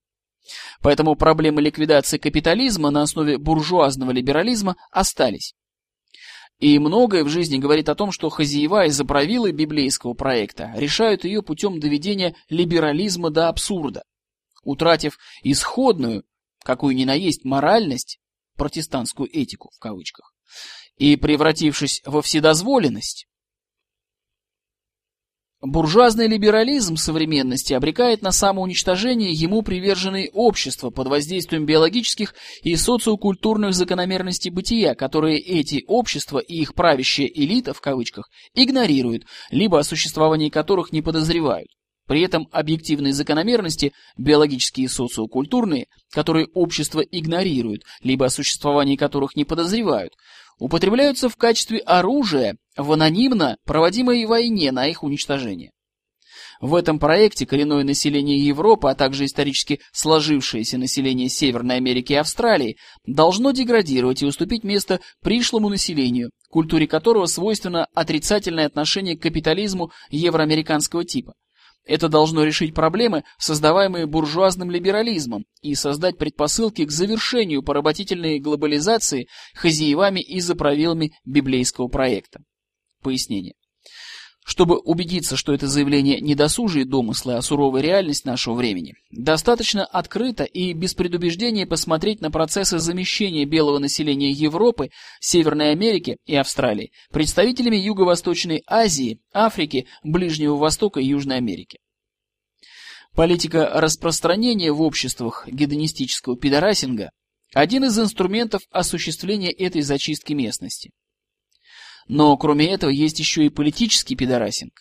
Поэтому 0.81 1.15
проблемы 1.15 1.61
ликвидации 1.61 2.19
капитализма 2.19 2.91
на 2.91 3.03
основе 3.03 3.39
буржуазного 3.39 4.13
либерализма 4.13 4.77
остались. 4.91 5.55
И 6.59 6.79
многое 6.81 7.23
в 7.23 7.29
жизни 7.29 7.59
говорит 7.59 7.89
о 7.89 7.95
том, 7.95 8.11
что 8.11 8.31
хозяева 8.31 8.87
и 8.87 8.91
заправилы 8.91 9.53
библейского 9.53 10.15
проекта 10.15 10.73
решают 10.75 11.25
ее 11.25 11.43
путем 11.43 11.79
доведения 11.79 12.35
либерализма 12.49 13.31
до 13.31 13.49
абсурда, 13.49 14.03
утратив 14.65 15.19
исходную, 15.45 16.25
какую 16.69 16.95
ни 16.95 17.07
на 17.07 17.15
есть 17.15 17.47
моральность, 17.47 18.21
протестантскую 18.59 19.27
этику 19.35 19.71
в 19.75 19.79
кавычках, 19.79 20.35
и 20.99 21.17
превратившись 21.17 22.03
во 22.05 22.21
вседозволенность, 22.21 23.27
Буржуазный 25.61 26.29
либерализм 26.29 26.95
современности 26.95 27.73
обрекает 27.73 28.23
на 28.23 28.31
самоуничтожение 28.31 29.33
ему 29.33 29.63
приверженные 29.63 30.31
общества 30.33 30.91
под 30.91 31.09
воздействием 31.09 31.67
биологических 31.67 32.33
и 32.63 32.77
социокультурных 32.77 33.75
закономерностей 33.75 34.53
бытия, 34.53 34.95
которые 34.95 35.41
эти 35.41 35.83
общества 35.89 36.39
и 36.39 36.61
их 36.61 36.75
правящая 36.75 37.27
элита, 37.27 37.75
в 37.75 37.81
кавычках, 37.81 38.31
игнорируют, 38.55 39.25
либо 39.51 39.81
о 39.81 39.85
существовании 39.85 40.49
которых 40.49 40.93
не 40.93 41.03
подозревают. 41.03 41.69
При 42.09 42.23
этом 42.23 42.49
объективные 42.53 43.13
закономерности, 43.13 43.93
биологические 44.17 44.87
и 44.87 44.89
социокультурные, 44.89 45.87
которые 46.11 46.49
общество 46.55 47.01
игнорирует, 47.01 47.83
либо 48.03 48.27
о 48.27 48.31
существовании 48.31 48.97
которых 48.97 49.37
не 49.37 49.45
подозревают, 49.45 50.15
употребляются 50.59 51.29
в 51.29 51.37
качестве 51.37 51.79
оружия 51.81 52.57
в 52.79 52.91
анонимно 52.93 53.59
проводимой 53.65 54.25
войне 54.25 54.73
на 54.73 54.87
их 54.87 55.03
уничтожение. 55.05 55.71
В 56.63 56.75
этом 56.75 56.99
проекте 56.99 57.45
коренное 57.45 57.85
население 57.85 58.39
Европы, 58.39 58.89
а 58.89 58.95
также 58.95 59.27
исторически 59.27 59.81
сложившееся 59.93 60.79
население 60.79 61.29
Северной 61.29 61.77
Америки 61.77 62.15
и 62.15 62.17
Австралии 62.17 62.79
должно 63.07 63.51
деградировать 63.51 64.23
и 64.23 64.27
уступить 64.27 64.65
место 64.65 65.01
пришлому 65.23 65.69
населению, 65.69 66.31
культуре 66.49 66.87
которого 66.87 67.27
свойственно 67.27 67.87
отрицательное 67.95 68.67
отношение 68.67 69.17
к 69.17 69.23
капитализму 69.23 69.93
евроамериканского 70.11 71.05
типа. 71.05 71.35
Это 71.89 72.11
должно 72.11 72.45
решить 72.45 72.75
проблемы, 72.75 73.25
создаваемые 73.39 74.05
буржуазным 74.07 74.71
либерализмом, 74.71 75.47
и 75.63 75.75
создать 75.75 76.19
предпосылки 76.19 76.85
к 76.85 76.91
завершению 76.91 77.63
поработительной 77.63 78.39
глобализации 78.41 79.27
хозяевами 79.55 80.21
и 80.21 80.39
заправилами 80.41 81.13
библейского 81.25 81.89
проекта. 81.89 82.43
Пояснение. 83.03 83.55
Чтобы 84.49 84.79
убедиться, 84.79 85.37
что 85.37 85.53
это 85.53 85.67
заявление 85.67 86.23
не 86.23 86.35
досужие 86.35 86.87
домыслы, 86.87 87.35
а 87.35 87.43
суровая 87.43 87.83
реальность 87.83 88.25
нашего 88.25 88.55
времени, 88.55 88.95
достаточно 89.11 89.85
открыто 89.85 90.45
и 90.45 90.73
без 90.73 90.95
предубеждения 90.95 91.67
посмотреть 91.67 92.23
на 92.23 92.31
процессы 92.31 92.79
замещения 92.79 93.45
белого 93.45 93.79
населения 93.79 94.31
Европы, 94.31 94.89
Северной 95.21 95.73
Америки 95.73 96.17
и 96.25 96.35
Австралии 96.35 96.93
представителями 97.13 97.77
Юго-Восточной 97.77 98.63
Азии, 98.67 99.21
Африки, 99.35 99.87
Ближнего 100.03 100.57
Востока 100.57 100.99
и 100.99 101.09
Южной 101.09 101.37
Америки. 101.37 101.79
Политика 103.15 103.69
распространения 103.75 104.73
в 104.73 104.81
обществах 104.81 105.47
гедонистического 105.47 106.39
пидорасинга– 106.39 107.11
один 107.53 107.85
из 107.85 107.99
инструментов 107.99 108.63
осуществления 108.71 109.53
этой 109.53 109.83
зачистки 109.83 110.33
местности. 110.33 110.91
Но 112.09 112.37
кроме 112.37 112.73
этого 112.73 112.91
есть 112.91 113.19
еще 113.19 113.45
и 113.45 113.51
политический 113.51 114.17
пидорасинг. 114.17 114.73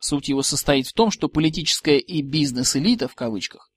Суть 0.00 0.28
его 0.28 0.42
состоит 0.42 0.88
в 0.88 0.92
том, 0.92 1.12
что 1.12 1.28
политическая 1.28 1.98
и 1.98 2.22
бизнес-элита, 2.22 3.06
в 3.06 3.14
кавычках, 3.14 3.70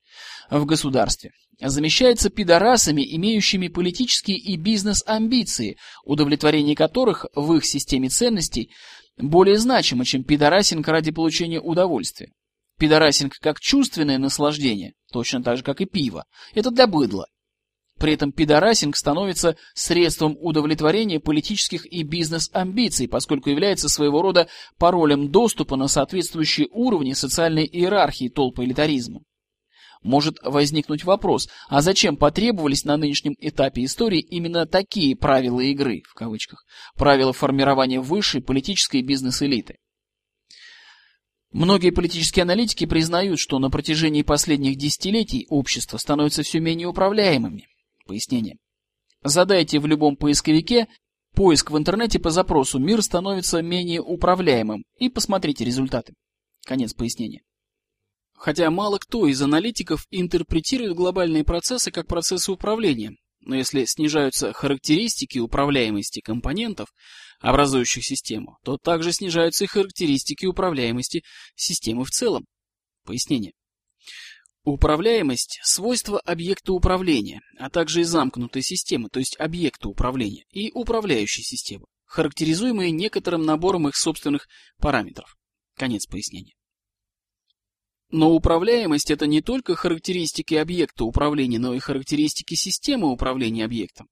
в 0.49 0.66
государстве 0.66 1.32
замещается 1.62 2.30
пидорасами, 2.30 3.06
имеющими 3.16 3.68
политические 3.68 4.38
и 4.38 4.58
бизнес-амбиции, 4.58 5.78
удовлетворение 6.03 6.76
которых 6.76 7.28
в 7.36 7.53
их 7.53 7.66
системе 7.66 8.10
ценностей 8.10 8.72
более 9.18 9.58
значимо, 9.58 10.03
чем 10.03 10.24
пидорасинг 10.24 10.88
ради 10.88 11.12
получения 11.12 11.62
удовольствия. 11.62 12.32
Пидорасинг 12.78 13.38
как 13.39 13.60
чувственное 13.60 14.18
наслаждение, 14.18 14.93
точно 15.12 15.43
так 15.43 15.58
же, 15.58 15.64
как 15.64 15.80
и 15.80 15.86
пиво, 15.86 16.26
это 16.53 16.72
для 16.72 16.88
быдла. 16.88 17.28
При 17.98 18.14
этом 18.14 18.34
пидорасинг 18.34 18.98
становится 18.98 19.56
средством 19.74 20.36
удовлетворения 20.39 21.20
политических 21.20 21.86
и 21.86 22.04
бизнес-амбиций, 22.04 23.08
поскольку 23.08 23.50
является 23.50 23.88
своего 23.88 24.22
рода 24.22 24.50
паролем 24.78 25.32
доступа 25.32 25.78
на 25.78 25.88
соответствующие 25.88 26.68
уровни 26.72 27.14
социальной 27.14 27.66
иерархии 27.66 28.28
толпы 28.28 28.66
элитаризма. 28.66 29.22
Может 30.04 30.38
возникнуть 30.43 31.04
вопрос, 31.04 31.48
а 31.68 31.82
зачем 31.82 32.16
потребовались 32.18 32.84
на 32.84 32.98
нынешнем 32.98 33.34
этапе 33.39 33.86
истории 33.86 34.20
именно 34.20 34.68
такие 34.68 35.16
правила 35.16 35.62
игры, 35.62 36.04
в 36.08 36.14
кавычках, 36.14 36.66
правила 36.96 37.34
формирования 37.34 38.02
высшей 38.02 38.41
политической 38.41 39.02
бизнес-элиты? 39.02 39.78
Многие 41.52 41.91
политические 41.91 42.43
аналитики 42.43 42.86
признают, 42.86 43.39
что 43.39 43.58
на 43.58 43.70
протяжении 43.70 44.22
последних 44.22 44.76
десятилетий 44.76 45.48
общество 45.50 45.98
становится 45.98 46.43
все 46.43 46.60
менее 46.60 46.88
управляемыми. 46.88 47.66
Пояснение. 48.06 48.58
Задайте 49.24 49.80
в 49.80 49.88
любом 49.88 50.16
поисковике 50.16 50.88
поиск 51.34 51.72
в 51.72 51.78
интернете 51.78 52.20
по 52.20 52.30
запросу 52.30 52.80
«Мир 52.80 53.01
становится 53.01 53.62
менее 53.62 54.01
управляемым» 54.01 54.86
и 54.97 55.10
посмотрите 55.10 55.66
результаты. 55.66 56.14
Конец 56.66 56.93
пояснения. 56.93 57.41
Хотя 58.34 58.70
мало 58.70 58.99
кто 58.99 59.28
из 59.28 59.41
аналитиков 59.41 60.06
интерпретирует 60.12 60.95
глобальные 60.95 61.43
процессы 61.43 61.89
как 61.89 62.08
процессы 62.08 62.51
управления, 62.51 63.16
но 63.41 63.56
если 63.56 63.86
снижаются 63.86 64.53
характеристики 64.53 65.39
управляемости 65.39 66.20
компонентов, 66.20 66.89
образующих 67.39 68.03
систему, 68.03 68.58
то 68.64 68.78
также 68.78 69.14
снижаются 69.14 69.64
и 69.64 69.68
характеристики 69.68 70.45
управляемости 70.45 71.24
системы 71.56 72.06
в 72.06 72.10
целом. 72.10 72.45
Пояснение. 73.03 73.53
Управляемость– 74.66 75.59
свойство 75.63 76.20
объекта 76.20 76.74
управления, 76.74 77.41
а 77.59 77.70
также 77.70 78.01
и 78.01 78.03
замкнутой 78.03 78.63
системы, 78.63 79.09
то 79.09 79.20
есть 79.20 79.39
объекта 79.39 79.89
управления, 79.89 80.43
и 80.49 80.72
управляющей 80.74 81.43
системы, 81.43 81.86
характеризуемые 82.05 82.89
некоторым 82.89 83.45
набором 83.45 83.88
их 83.88 83.95
собственных 83.95 84.47
параметров. 84.80 85.38
Конец 85.76 86.07
пояснения. 86.07 86.55
Но 88.09 88.34
управляемость– 88.34 89.11
это 89.11 89.28
не 89.28 89.43
только 89.43 89.76
характеристики 89.76 90.55
объекта 90.55 91.05
управления, 91.05 91.59
но 91.59 91.76
и 91.76 91.80
характеристики 91.80 92.55
системы 92.55 93.11
управления 93.11 93.66
объектом. 93.66 94.07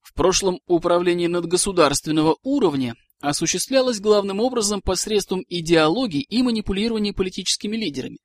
В 0.00 0.14
прошлом 0.14 0.60
управление 0.66 1.28
надгосударственного 1.28 2.38
уровня 2.42 2.94
осуществлялось 3.20 4.00
главным 4.00 4.40
образом 4.40 4.80
посредством 4.80 5.44
идеологии 5.46 6.22
и 6.22 6.42
манипулирования 6.42 7.12
политическими 7.12 7.76
лидерами. 7.76 8.16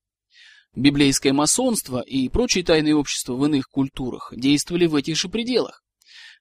Библейское 0.76 1.34
масонство 1.34 2.01
и 2.01 2.30
прочие 2.30 2.63
тайные 2.63 2.95
общества 2.95 3.36
в 3.36 3.45
иных 3.45 3.69
культурах 3.69 4.34
действовали 4.36 4.88
в 4.88 4.95
этих 4.95 5.17
же 5.17 5.30
пределах. 5.30 5.84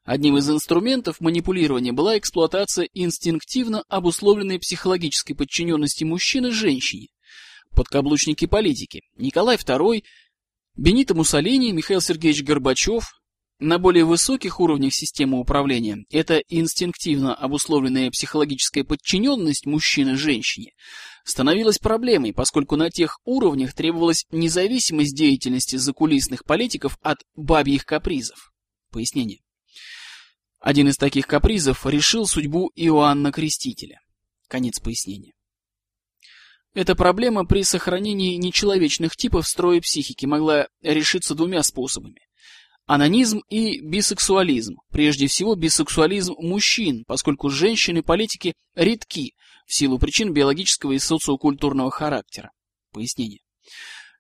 Одним 0.05 0.39
из 0.39 0.49
инструментов 0.49 1.21
манипулирования 1.21 1.93
была 1.93 2.17
эксплуатация 2.17 2.89
инстинктивно 2.95 3.85
обусловленной 3.89 4.59
психологической 4.59 5.37
подчиненности 5.37 6.05
мужчины 6.05 6.51
женщине, 6.51 7.09
подкаблучники 7.77 8.47
политики 8.47 9.03
Николай 9.17 9.57
II, 9.57 10.03
Бенито 10.77 11.15
Муссолини, 11.15 11.71
Михаил 11.73 12.01
Сергеевич 12.01 12.43
Горбачев, 12.43 13.05
на 13.59 13.79
более 13.79 14.05
высоких 14.05 14.59
уровнях 14.61 14.95
системы 14.95 15.39
управления. 15.39 16.05
Эта 16.11 16.43
инстинктивно 16.49 17.35
обусловленная 17.35 18.11
психологическая 18.11 18.83
подчиненность 18.83 19.67
мужчины 19.67 20.17
женщине 20.17 20.73
становилась 21.25 21.79
проблемой, 21.79 22.33
поскольку 22.33 22.77
на 22.77 22.91
тех 22.91 23.19
уровнях 23.25 23.75
требовалась 23.75 24.27
независимость 24.31 25.15
деятельности 25.15 25.77
закулисных 25.77 26.45
политиков 26.45 26.99
от 27.03 27.19
бабьих 27.35 27.85
капризов. 27.85 28.53
Пояснение. 28.91 29.41
Один 30.61 30.89
из 30.89 30.97
таких 30.97 31.27
капризов 31.27 31.87
решил 31.87 32.27
судьбу 32.27 32.71
Иоанна 32.77 33.33
Крестителя. 33.33 34.01
Конец 34.49 34.79
пояснения. 34.79 35.33
Эта 36.75 36.95
проблема 36.95 37.45
при 37.45 37.65
сохранении 37.65 38.37
нечеловечных 38.37 39.17
типов 39.17 39.47
строя 39.47 39.81
психики 39.81 40.25
могла 40.25 40.69
решиться 40.83 41.35
двумя 41.35 41.63
способами. 41.63 42.21
Анонизм 42.87 43.43
и 43.49 43.81
бисексуализм. 43.81 44.77
Прежде 44.91 45.27
всего, 45.27 45.55
бисексуализм 45.55 46.35
мужчин, 46.39 47.05
поскольку 47.07 47.51
женщины-политики 47.51 48.55
редки 48.75 49.35
в 49.73 49.75
силу 49.75 49.99
причин 49.99 50.35
биологического 50.35 50.93
и 50.93 50.99
социокультурного 50.99 51.91
характера. 51.91 52.51
Пояснение. 52.93 53.41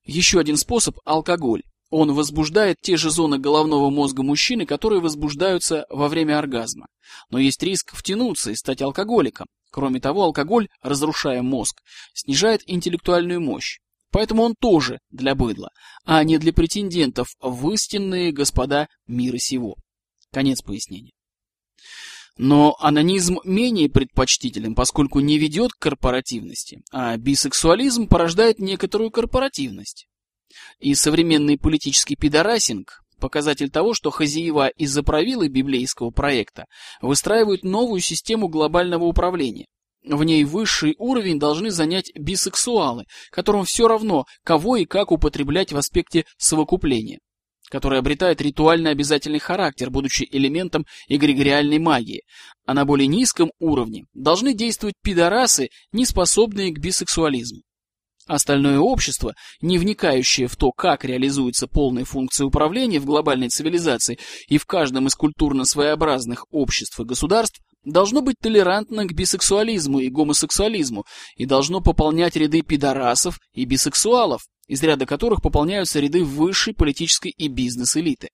Еще 0.02 0.40
один 0.40 0.56
способ– 0.56 0.96
алкоголь. 1.04 1.62
Он 1.90 2.14
возбуждает 2.14 2.78
те 2.80 2.96
же 2.96 3.10
зоны 3.10 3.38
головного 3.38 3.90
мозга 3.90 4.22
мужчины, 4.22 4.64
которые 4.64 5.02
возбуждаются 5.02 5.84
во 5.90 6.08
время 6.08 6.38
оргазма. 6.38 6.86
Но 7.28 7.38
есть 7.38 7.62
риск 7.62 7.94
втянуться 7.94 8.50
и 8.50 8.54
стать 8.54 8.80
алкоголиком. 8.80 9.46
Кроме 9.70 10.00
того, 10.00 10.22
алкоголь, 10.22 10.68
разрушая 10.80 11.42
мозг, 11.42 11.82
снижает 12.14 12.62
интеллектуальную 12.64 13.42
мощь. 13.42 13.76
Поэтому 14.10 14.44
он 14.44 14.54
тоже 14.58 15.00
для 15.10 15.34
быдла, 15.34 15.68
а 16.06 16.24
не 16.24 16.38
для 16.38 16.54
претендентов 16.54 17.28
в 17.42 17.70
истинные 17.72 18.32
господа 18.32 18.88
мира 19.06 19.36
сего. 19.36 19.76
Конец 20.32 20.62
пояснения. 20.62 21.12
Но 22.38 22.76
анонизм 22.78 23.38
менее 23.44 23.88
предпочтителен, 23.90 24.74
поскольку 24.74 25.20
не 25.20 25.38
ведет 25.38 25.72
к 25.72 25.78
корпоративности, 25.78 26.82
а 26.90 27.16
бисексуализм 27.16 28.06
порождает 28.06 28.58
некоторую 28.58 29.10
корпоративность. 29.10 30.06
И 30.80 30.94
современный 30.94 31.58
политический 31.58 32.16
пидорасинг– 32.16 33.02
показатель 33.20 33.70
того, 33.70 33.94
что 33.94 34.10
хозяева 34.10 34.68
из-за 34.68 35.02
правилы 35.02 35.48
библейского 35.48 36.10
проекта 36.10 36.64
выстраивают 37.00 37.62
новую 37.62 38.00
систему 38.00 38.48
глобального 38.48 39.04
управления, 39.04 39.66
в 40.04 40.24
ней 40.24 40.44
высший 40.44 40.96
уровень 40.98 41.38
должны 41.38 41.70
занять 41.70 42.10
бисексуалы, 42.16 43.04
которым 43.30 43.64
все 43.64 43.86
равно, 43.86 44.26
кого 44.42 44.76
и 44.76 44.84
как 44.84 45.12
употреблять 45.12 45.72
в 45.72 45.76
аспекте 45.76 46.24
совокупления, 46.38 47.20
который 47.72 47.98
обретает 47.98 48.42
ритуально 48.42 48.90
обязательный 48.90 49.38
характер, 49.38 49.88
будучи 49.88 50.28
элементом 50.30 50.84
эгрегориальной 51.08 51.78
магии, 51.78 52.20
а 52.66 52.74
на 52.74 52.84
более 52.84 53.06
низком 53.06 53.50
уровне 53.58 54.04
должны 54.12 54.52
действовать 54.52 54.96
пидорасы, 55.02 55.70
не 55.90 56.04
способные 56.04 56.70
к 56.70 56.78
бисексуализму. 56.78 57.62
Остальное 58.26 58.78
общество, 58.78 59.32
не 59.62 59.78
вникающее 59.78 60.48
в 60.48 60.56
то, 60.56 60.70
как 60.70 61.06
реализуются 61.06 61.66
полные 61.66 62.04
функции 62.04 62.44
управления 62.44 63.00
в 63.00 63.06
глобальной 63.06 63.48
цивилизации 63.48 64.18
и 64.48 64.58
в 64.58 64.66
каждом 64.66 65.06
из 65.06 65.14
культурно 65.14 65.64
своеобразных 65.64 66.44
обществ 66.50 67.00
и 67.00 67.04
государств, 67.04 67.62
должно 67.84 68.22
быть 68.22 68.36
толерантно 68.40 69.04
к 69.06 69.12
бисексуализму 69.12 70.00
и 70.00 70.08
гомосексуализму 70.08 71.04
и 71.36 71.46
должно 71.46 71.80
пополнять 71.80 72.36
ряды 72.36 72.62
пидорасов 72.62 73.38
и 73.52 73.64
бисексуалов, 73.64 74.42
из 74.68 74.82
ряда 74.82 75.06
которых 75.06 75.42
пополняются 75.42 76.00
ряды 76.00 76.24
высшей 76.24 76.74
политической 76.74 77.30
и 77.30 77.48
бизнес-элиты. 77.48 78.28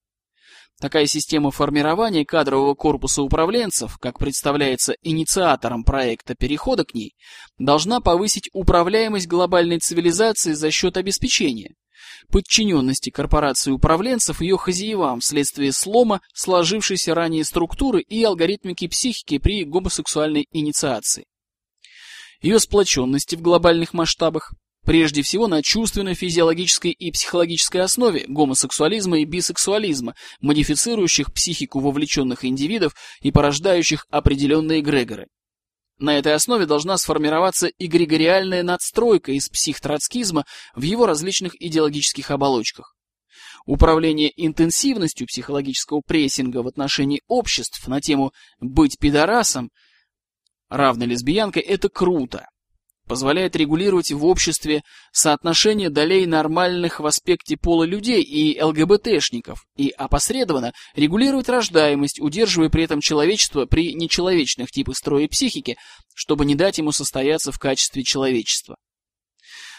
Такая 0.81 1.07
система 1.07 1.51
формирования 1.51 2.25
кадрового 2.25 2.75
корпуса 2.75 3.23
управленцев, 3.23 3.99
как 3.99 4.19
представляется 4.19 4.95
инициатором 5.03 5.83
проекта 5.83 6.37
перехода 6.37 6.85
к 6.85 6.95
ней, 6.95 7.15
должна 7.59 8.01
повысить 8.01 8.49
управляемость 8.53 9.27
глобальной 9.27 9.81
цивилизации 9.81 10.53
за 10.53 10.71
счет 10.71 10.97
обеспечения 10.97 11.75
подчиненности 12.31 13.11
корпорации 13.11 13.71
управленцев 13.71 14.41
ее 14.41 14.57
хозяевам 14.57 15.21
вследствие 15.21 15.73
слома 15.73 16.21
сложившейся 16.35 17.15
ранее 17.15 17.45
структуры 17.45 18.01
и 18.03 18.23
алгоритмики 18.25 18.89
психики 18.89 19.39
при 19.39 19.65
гомосексуальной 19.65 20.47
инициации. 20.53 21.25
Ее 22.41 22.61
сплоченности 22.61 23.35
в 23.35 23.43
глобальных 23.43 23.95
масштабах, 23.95 24.53
прежде 24.85 25.23
всего 25.23 25.49
на 25.49 25.63
чувственно-физиологической 25.63 26.93
и 26.93 27.11
психологической 27.11 27.83
основе 27.83 28.25
гомосексуализма 28.29 29.21
и 29.21 29.25
бисексуализма, 29.25 30.15
модифицирующих 30.41 31.33
психику 31.33 31.81
вовлеченных 31.81 32.45
индивидов 32.45 32.95
и 33.21 33.33
порождающих 33.33 34.07
определенные 34.11 34.81
эгрегоры. 34.81 35.27
На 35.99 36.17
этой 36.17 36.35
основе 36.35 36.65
должна 36.67 36.97
сформироваться 36.97 37.71
эгрегориальная 37.79 38.63
надстройка 38.63 39.33
из 39.33 39.49
психтроцкизма 39.49 40.45
в 40.75 40.83
его 40.83 41.07
различных 41.07 41.61
идеологических 41.61 42.31
оболочках. 42.31 42.95
Управление 43.67 44.33
интенсивностью 44.37 45.27
психологического 45.27 46.01
прессинга 46.01 46.63
в 46.63 46.69
отношении 46.69 47.23
обществ 47.27 47.87
на 47.89 48.01
тему 48.01 48.33
«быть 48.61 48.99
пидорасом» 48.99 49.71
равной 50.69 51.07
лесбиянкой– 51.07 51.63
это 51.65 51.89
круто 51.89 52.47
позволяет 53.09 53.57
регулировать 53.57 54.13
в 54.13 54.25
обществе 54.25 54.83
соотношение 55.11 55.91
долей 55.91 56.27
нормальных 56.27 57.01
в 57.01 57.07
аспекте 57.07 57.57
пола 57.57 57.85
людей 57.85 58.23
и 58.23 58.61
ЛГБТшников 58.63 59.65
и 59.77 59.89
опосредованно 59.91 60.73
регулировать 60.95 61.49
рождаемость, 61.49 62.21
удерживая 62.21 62.69
при 62.69 62.85
этом 62.85 63.01
человечество 63.01 63.67
при 63.67 63.95
нечеловечных 63.95 64.71
типах 64.71 64.97
строя 64.97 65.27
психики, 65.27 65.77
чтобы 66.15 66.45
не 66.45 66.55
дать 66.55 66.79
ему 66.79 66.93
состояться 66.93 67.51
в 67.51 67.59
качестве 67.59 68.05
человечества. 68.05 68.77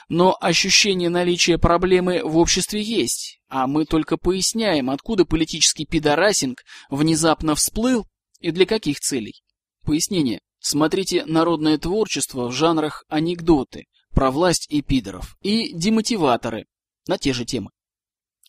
Но 0.09 0.35
ощущение 0.41 1.09
наличия 1.09 1.59
проблемы 1.59 2.23
в 2.23 2.37
обществе 2.37 2.81
есть, 2.81 3.39
а 3.47 3.67
мы 3.67 3.85
только 3.85 4.17
поясняем, 4.17 4.89
откуда 4.89 5.23
политический 5.23 5.85
пидорасинг 5.85 6.63
внезапно 6.89 7.53
всплыл 7.53 8.07
и 8.39 8.49
для 8.49 8.65
каких 8.65 8.99
целей. 8.99 9.43
Пояснение. 9.85 10.39
Смотрите 10.59 11.25
народное 11.25 11.77
творчество 11.77 12.49
в 12.49 12.51
жанрах 12.51 13.05
анекдоты 13.07 13.85
про 14.11 14.31
власть 14.31 14.67
и 14.69 14.81
пидоров 14.81 15.37
и 15.41 15.73
демотиваторы 15.73 16.65
на 17.07 17.17
те 17.17 17.33
же 17.33 17.45
темы. 17.45 17.69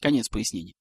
Конец 0.01 0.29
пояснения. 0.29 0.75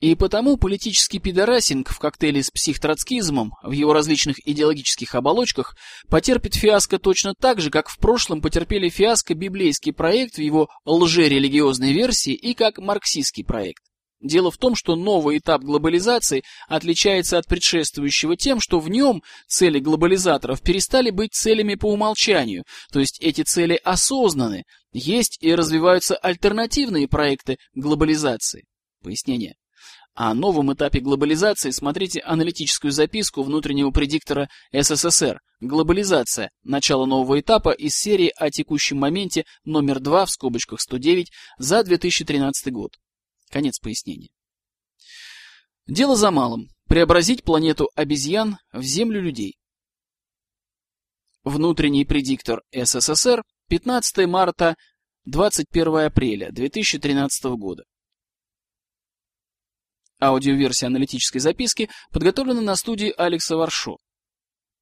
И 0.00 0.14
потому 0.14 0.58
политический 0.58 1.18
пидорасинг 1.18 1.88
в 1.88 1.98
коктейле 1.98 2.42
с 2.42 2.50
психтроцкизмом 2.50 3.54
в 3.62 3.70
его 3.70 3.94
различных 3.94 4.46
идеологических 4.46 5.14
оболочках 5.14 5.74
потерпит 6.10 6.54
фиаско 6.54 6.98
точно 6.98 7.32
так 7.34 7.62
же, 7.62 7.70
как 7.70 7.88
в 7.88 7.96
прошлом 7.96 8.42
потерпели 8.42 8.90
фиаско 8.90 9.34
библейский 9.34 9.94
проект 9.94 10.36
в 10.36 10.42
его 10.42 10.68
лжерелигиозной 10.84 11.94
версии 11.94 12.34
и 12.34 12.52
как 12.52 12.76
марксистский 12.76 13.42
проект. 13.42 13.85
Дело 14.26 14.50
в 14.50 14.56
том, 14.56 14.74
что 14.74 14.96
новый 14.96 15.38
этап 15.38 15.62
глобализации 15.62 16.42
отличается 16.66 17.38
от 17.38 17.46
предшествующего 17.46 18.36
тем, 18.36 18.58
что 18.60 18.80
в 18.80 18.88
нем 18.88 19.22
цели 19.46 19.78
глобализаторов 19.78 20.60
перестали 20.62 21.10
быть 21.10 21.32
целями 21.32 21.76
по 21.76 21.92
умолчанию, 21.92 22.64
то 22.92 22.98
есть 22.98 23.20
эти 23.20 23.42
цели 23.42 23.80
осознаны, 23.84 24.64
есть 24.92 25.38
и 25.40 25.54
развиваются 25.54 26.16
альтернативные 26.16 27.06
проекты 27.06 27.58
глобализации. 27.74 28.64
Пояснение. 29.00 29.54
О 30.14 30.34
новом 30.34 30.72
этапе 30.72 30.98
глобализации 30.98 31.70
смотрите 31.70 32.18
аналитическую 32.20 32.90
записку 32.90 33.44
внутреннего 33.44 33.92
предиктора 33.92 34.48
СССР 34.72 35.38
«Глобализация. 35.60 36.50
Начало 36.64 37.06
нового 37.06 37.38
этапа» 37.38 37.70
из 37.70 37.94
серии 37.94 38.32
о 38.36 38.50
текущем 38.50 38.98
моменте 38.98 39.44
номер 39.64 40.00
2 40.00 40.26
в 40.26 40.30
скобочках 40.30 40.80
109 40.80 41.30
за 41.58 41.84
2013 41.84 42.72
год. 42.72 42.90
Конец 43.50 43.78
пояснения. 43.78 44.30
Дело 45.86 46.16
за 46.16 46.30
малым. 46.30 46.68
Преобразить 46.88 47.42
планету 47.42 47.90
обезьян 47.94 48.58
в 48.72 48.82
землю 48.82 49.20
людей. 49.20 49.58
Внутренний 51.42 52.04
предиктор 52.04 52.62
СССР 52.72 53.42
15 53.68 54.26
марта 54.26 54.76
21 55.24 56.06
апреля 56.06 56.50
2013 56.50 57.44
года. 57.56 57.84
Аудиоверсия 60.20 60.86
аналитической 60.86 61.40
записки 61.40 61.90
подготовлена 62.10 62.62
на 62.62 62.74
студии 62.76 63.12
Алекса 63.16 63.56
Варшо. 63.56 63.98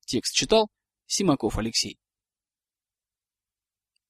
Текст 0.07 0.35
читал 0.35 0.69
Симаков 1.07 1.59
Алексей. 1.59 1.99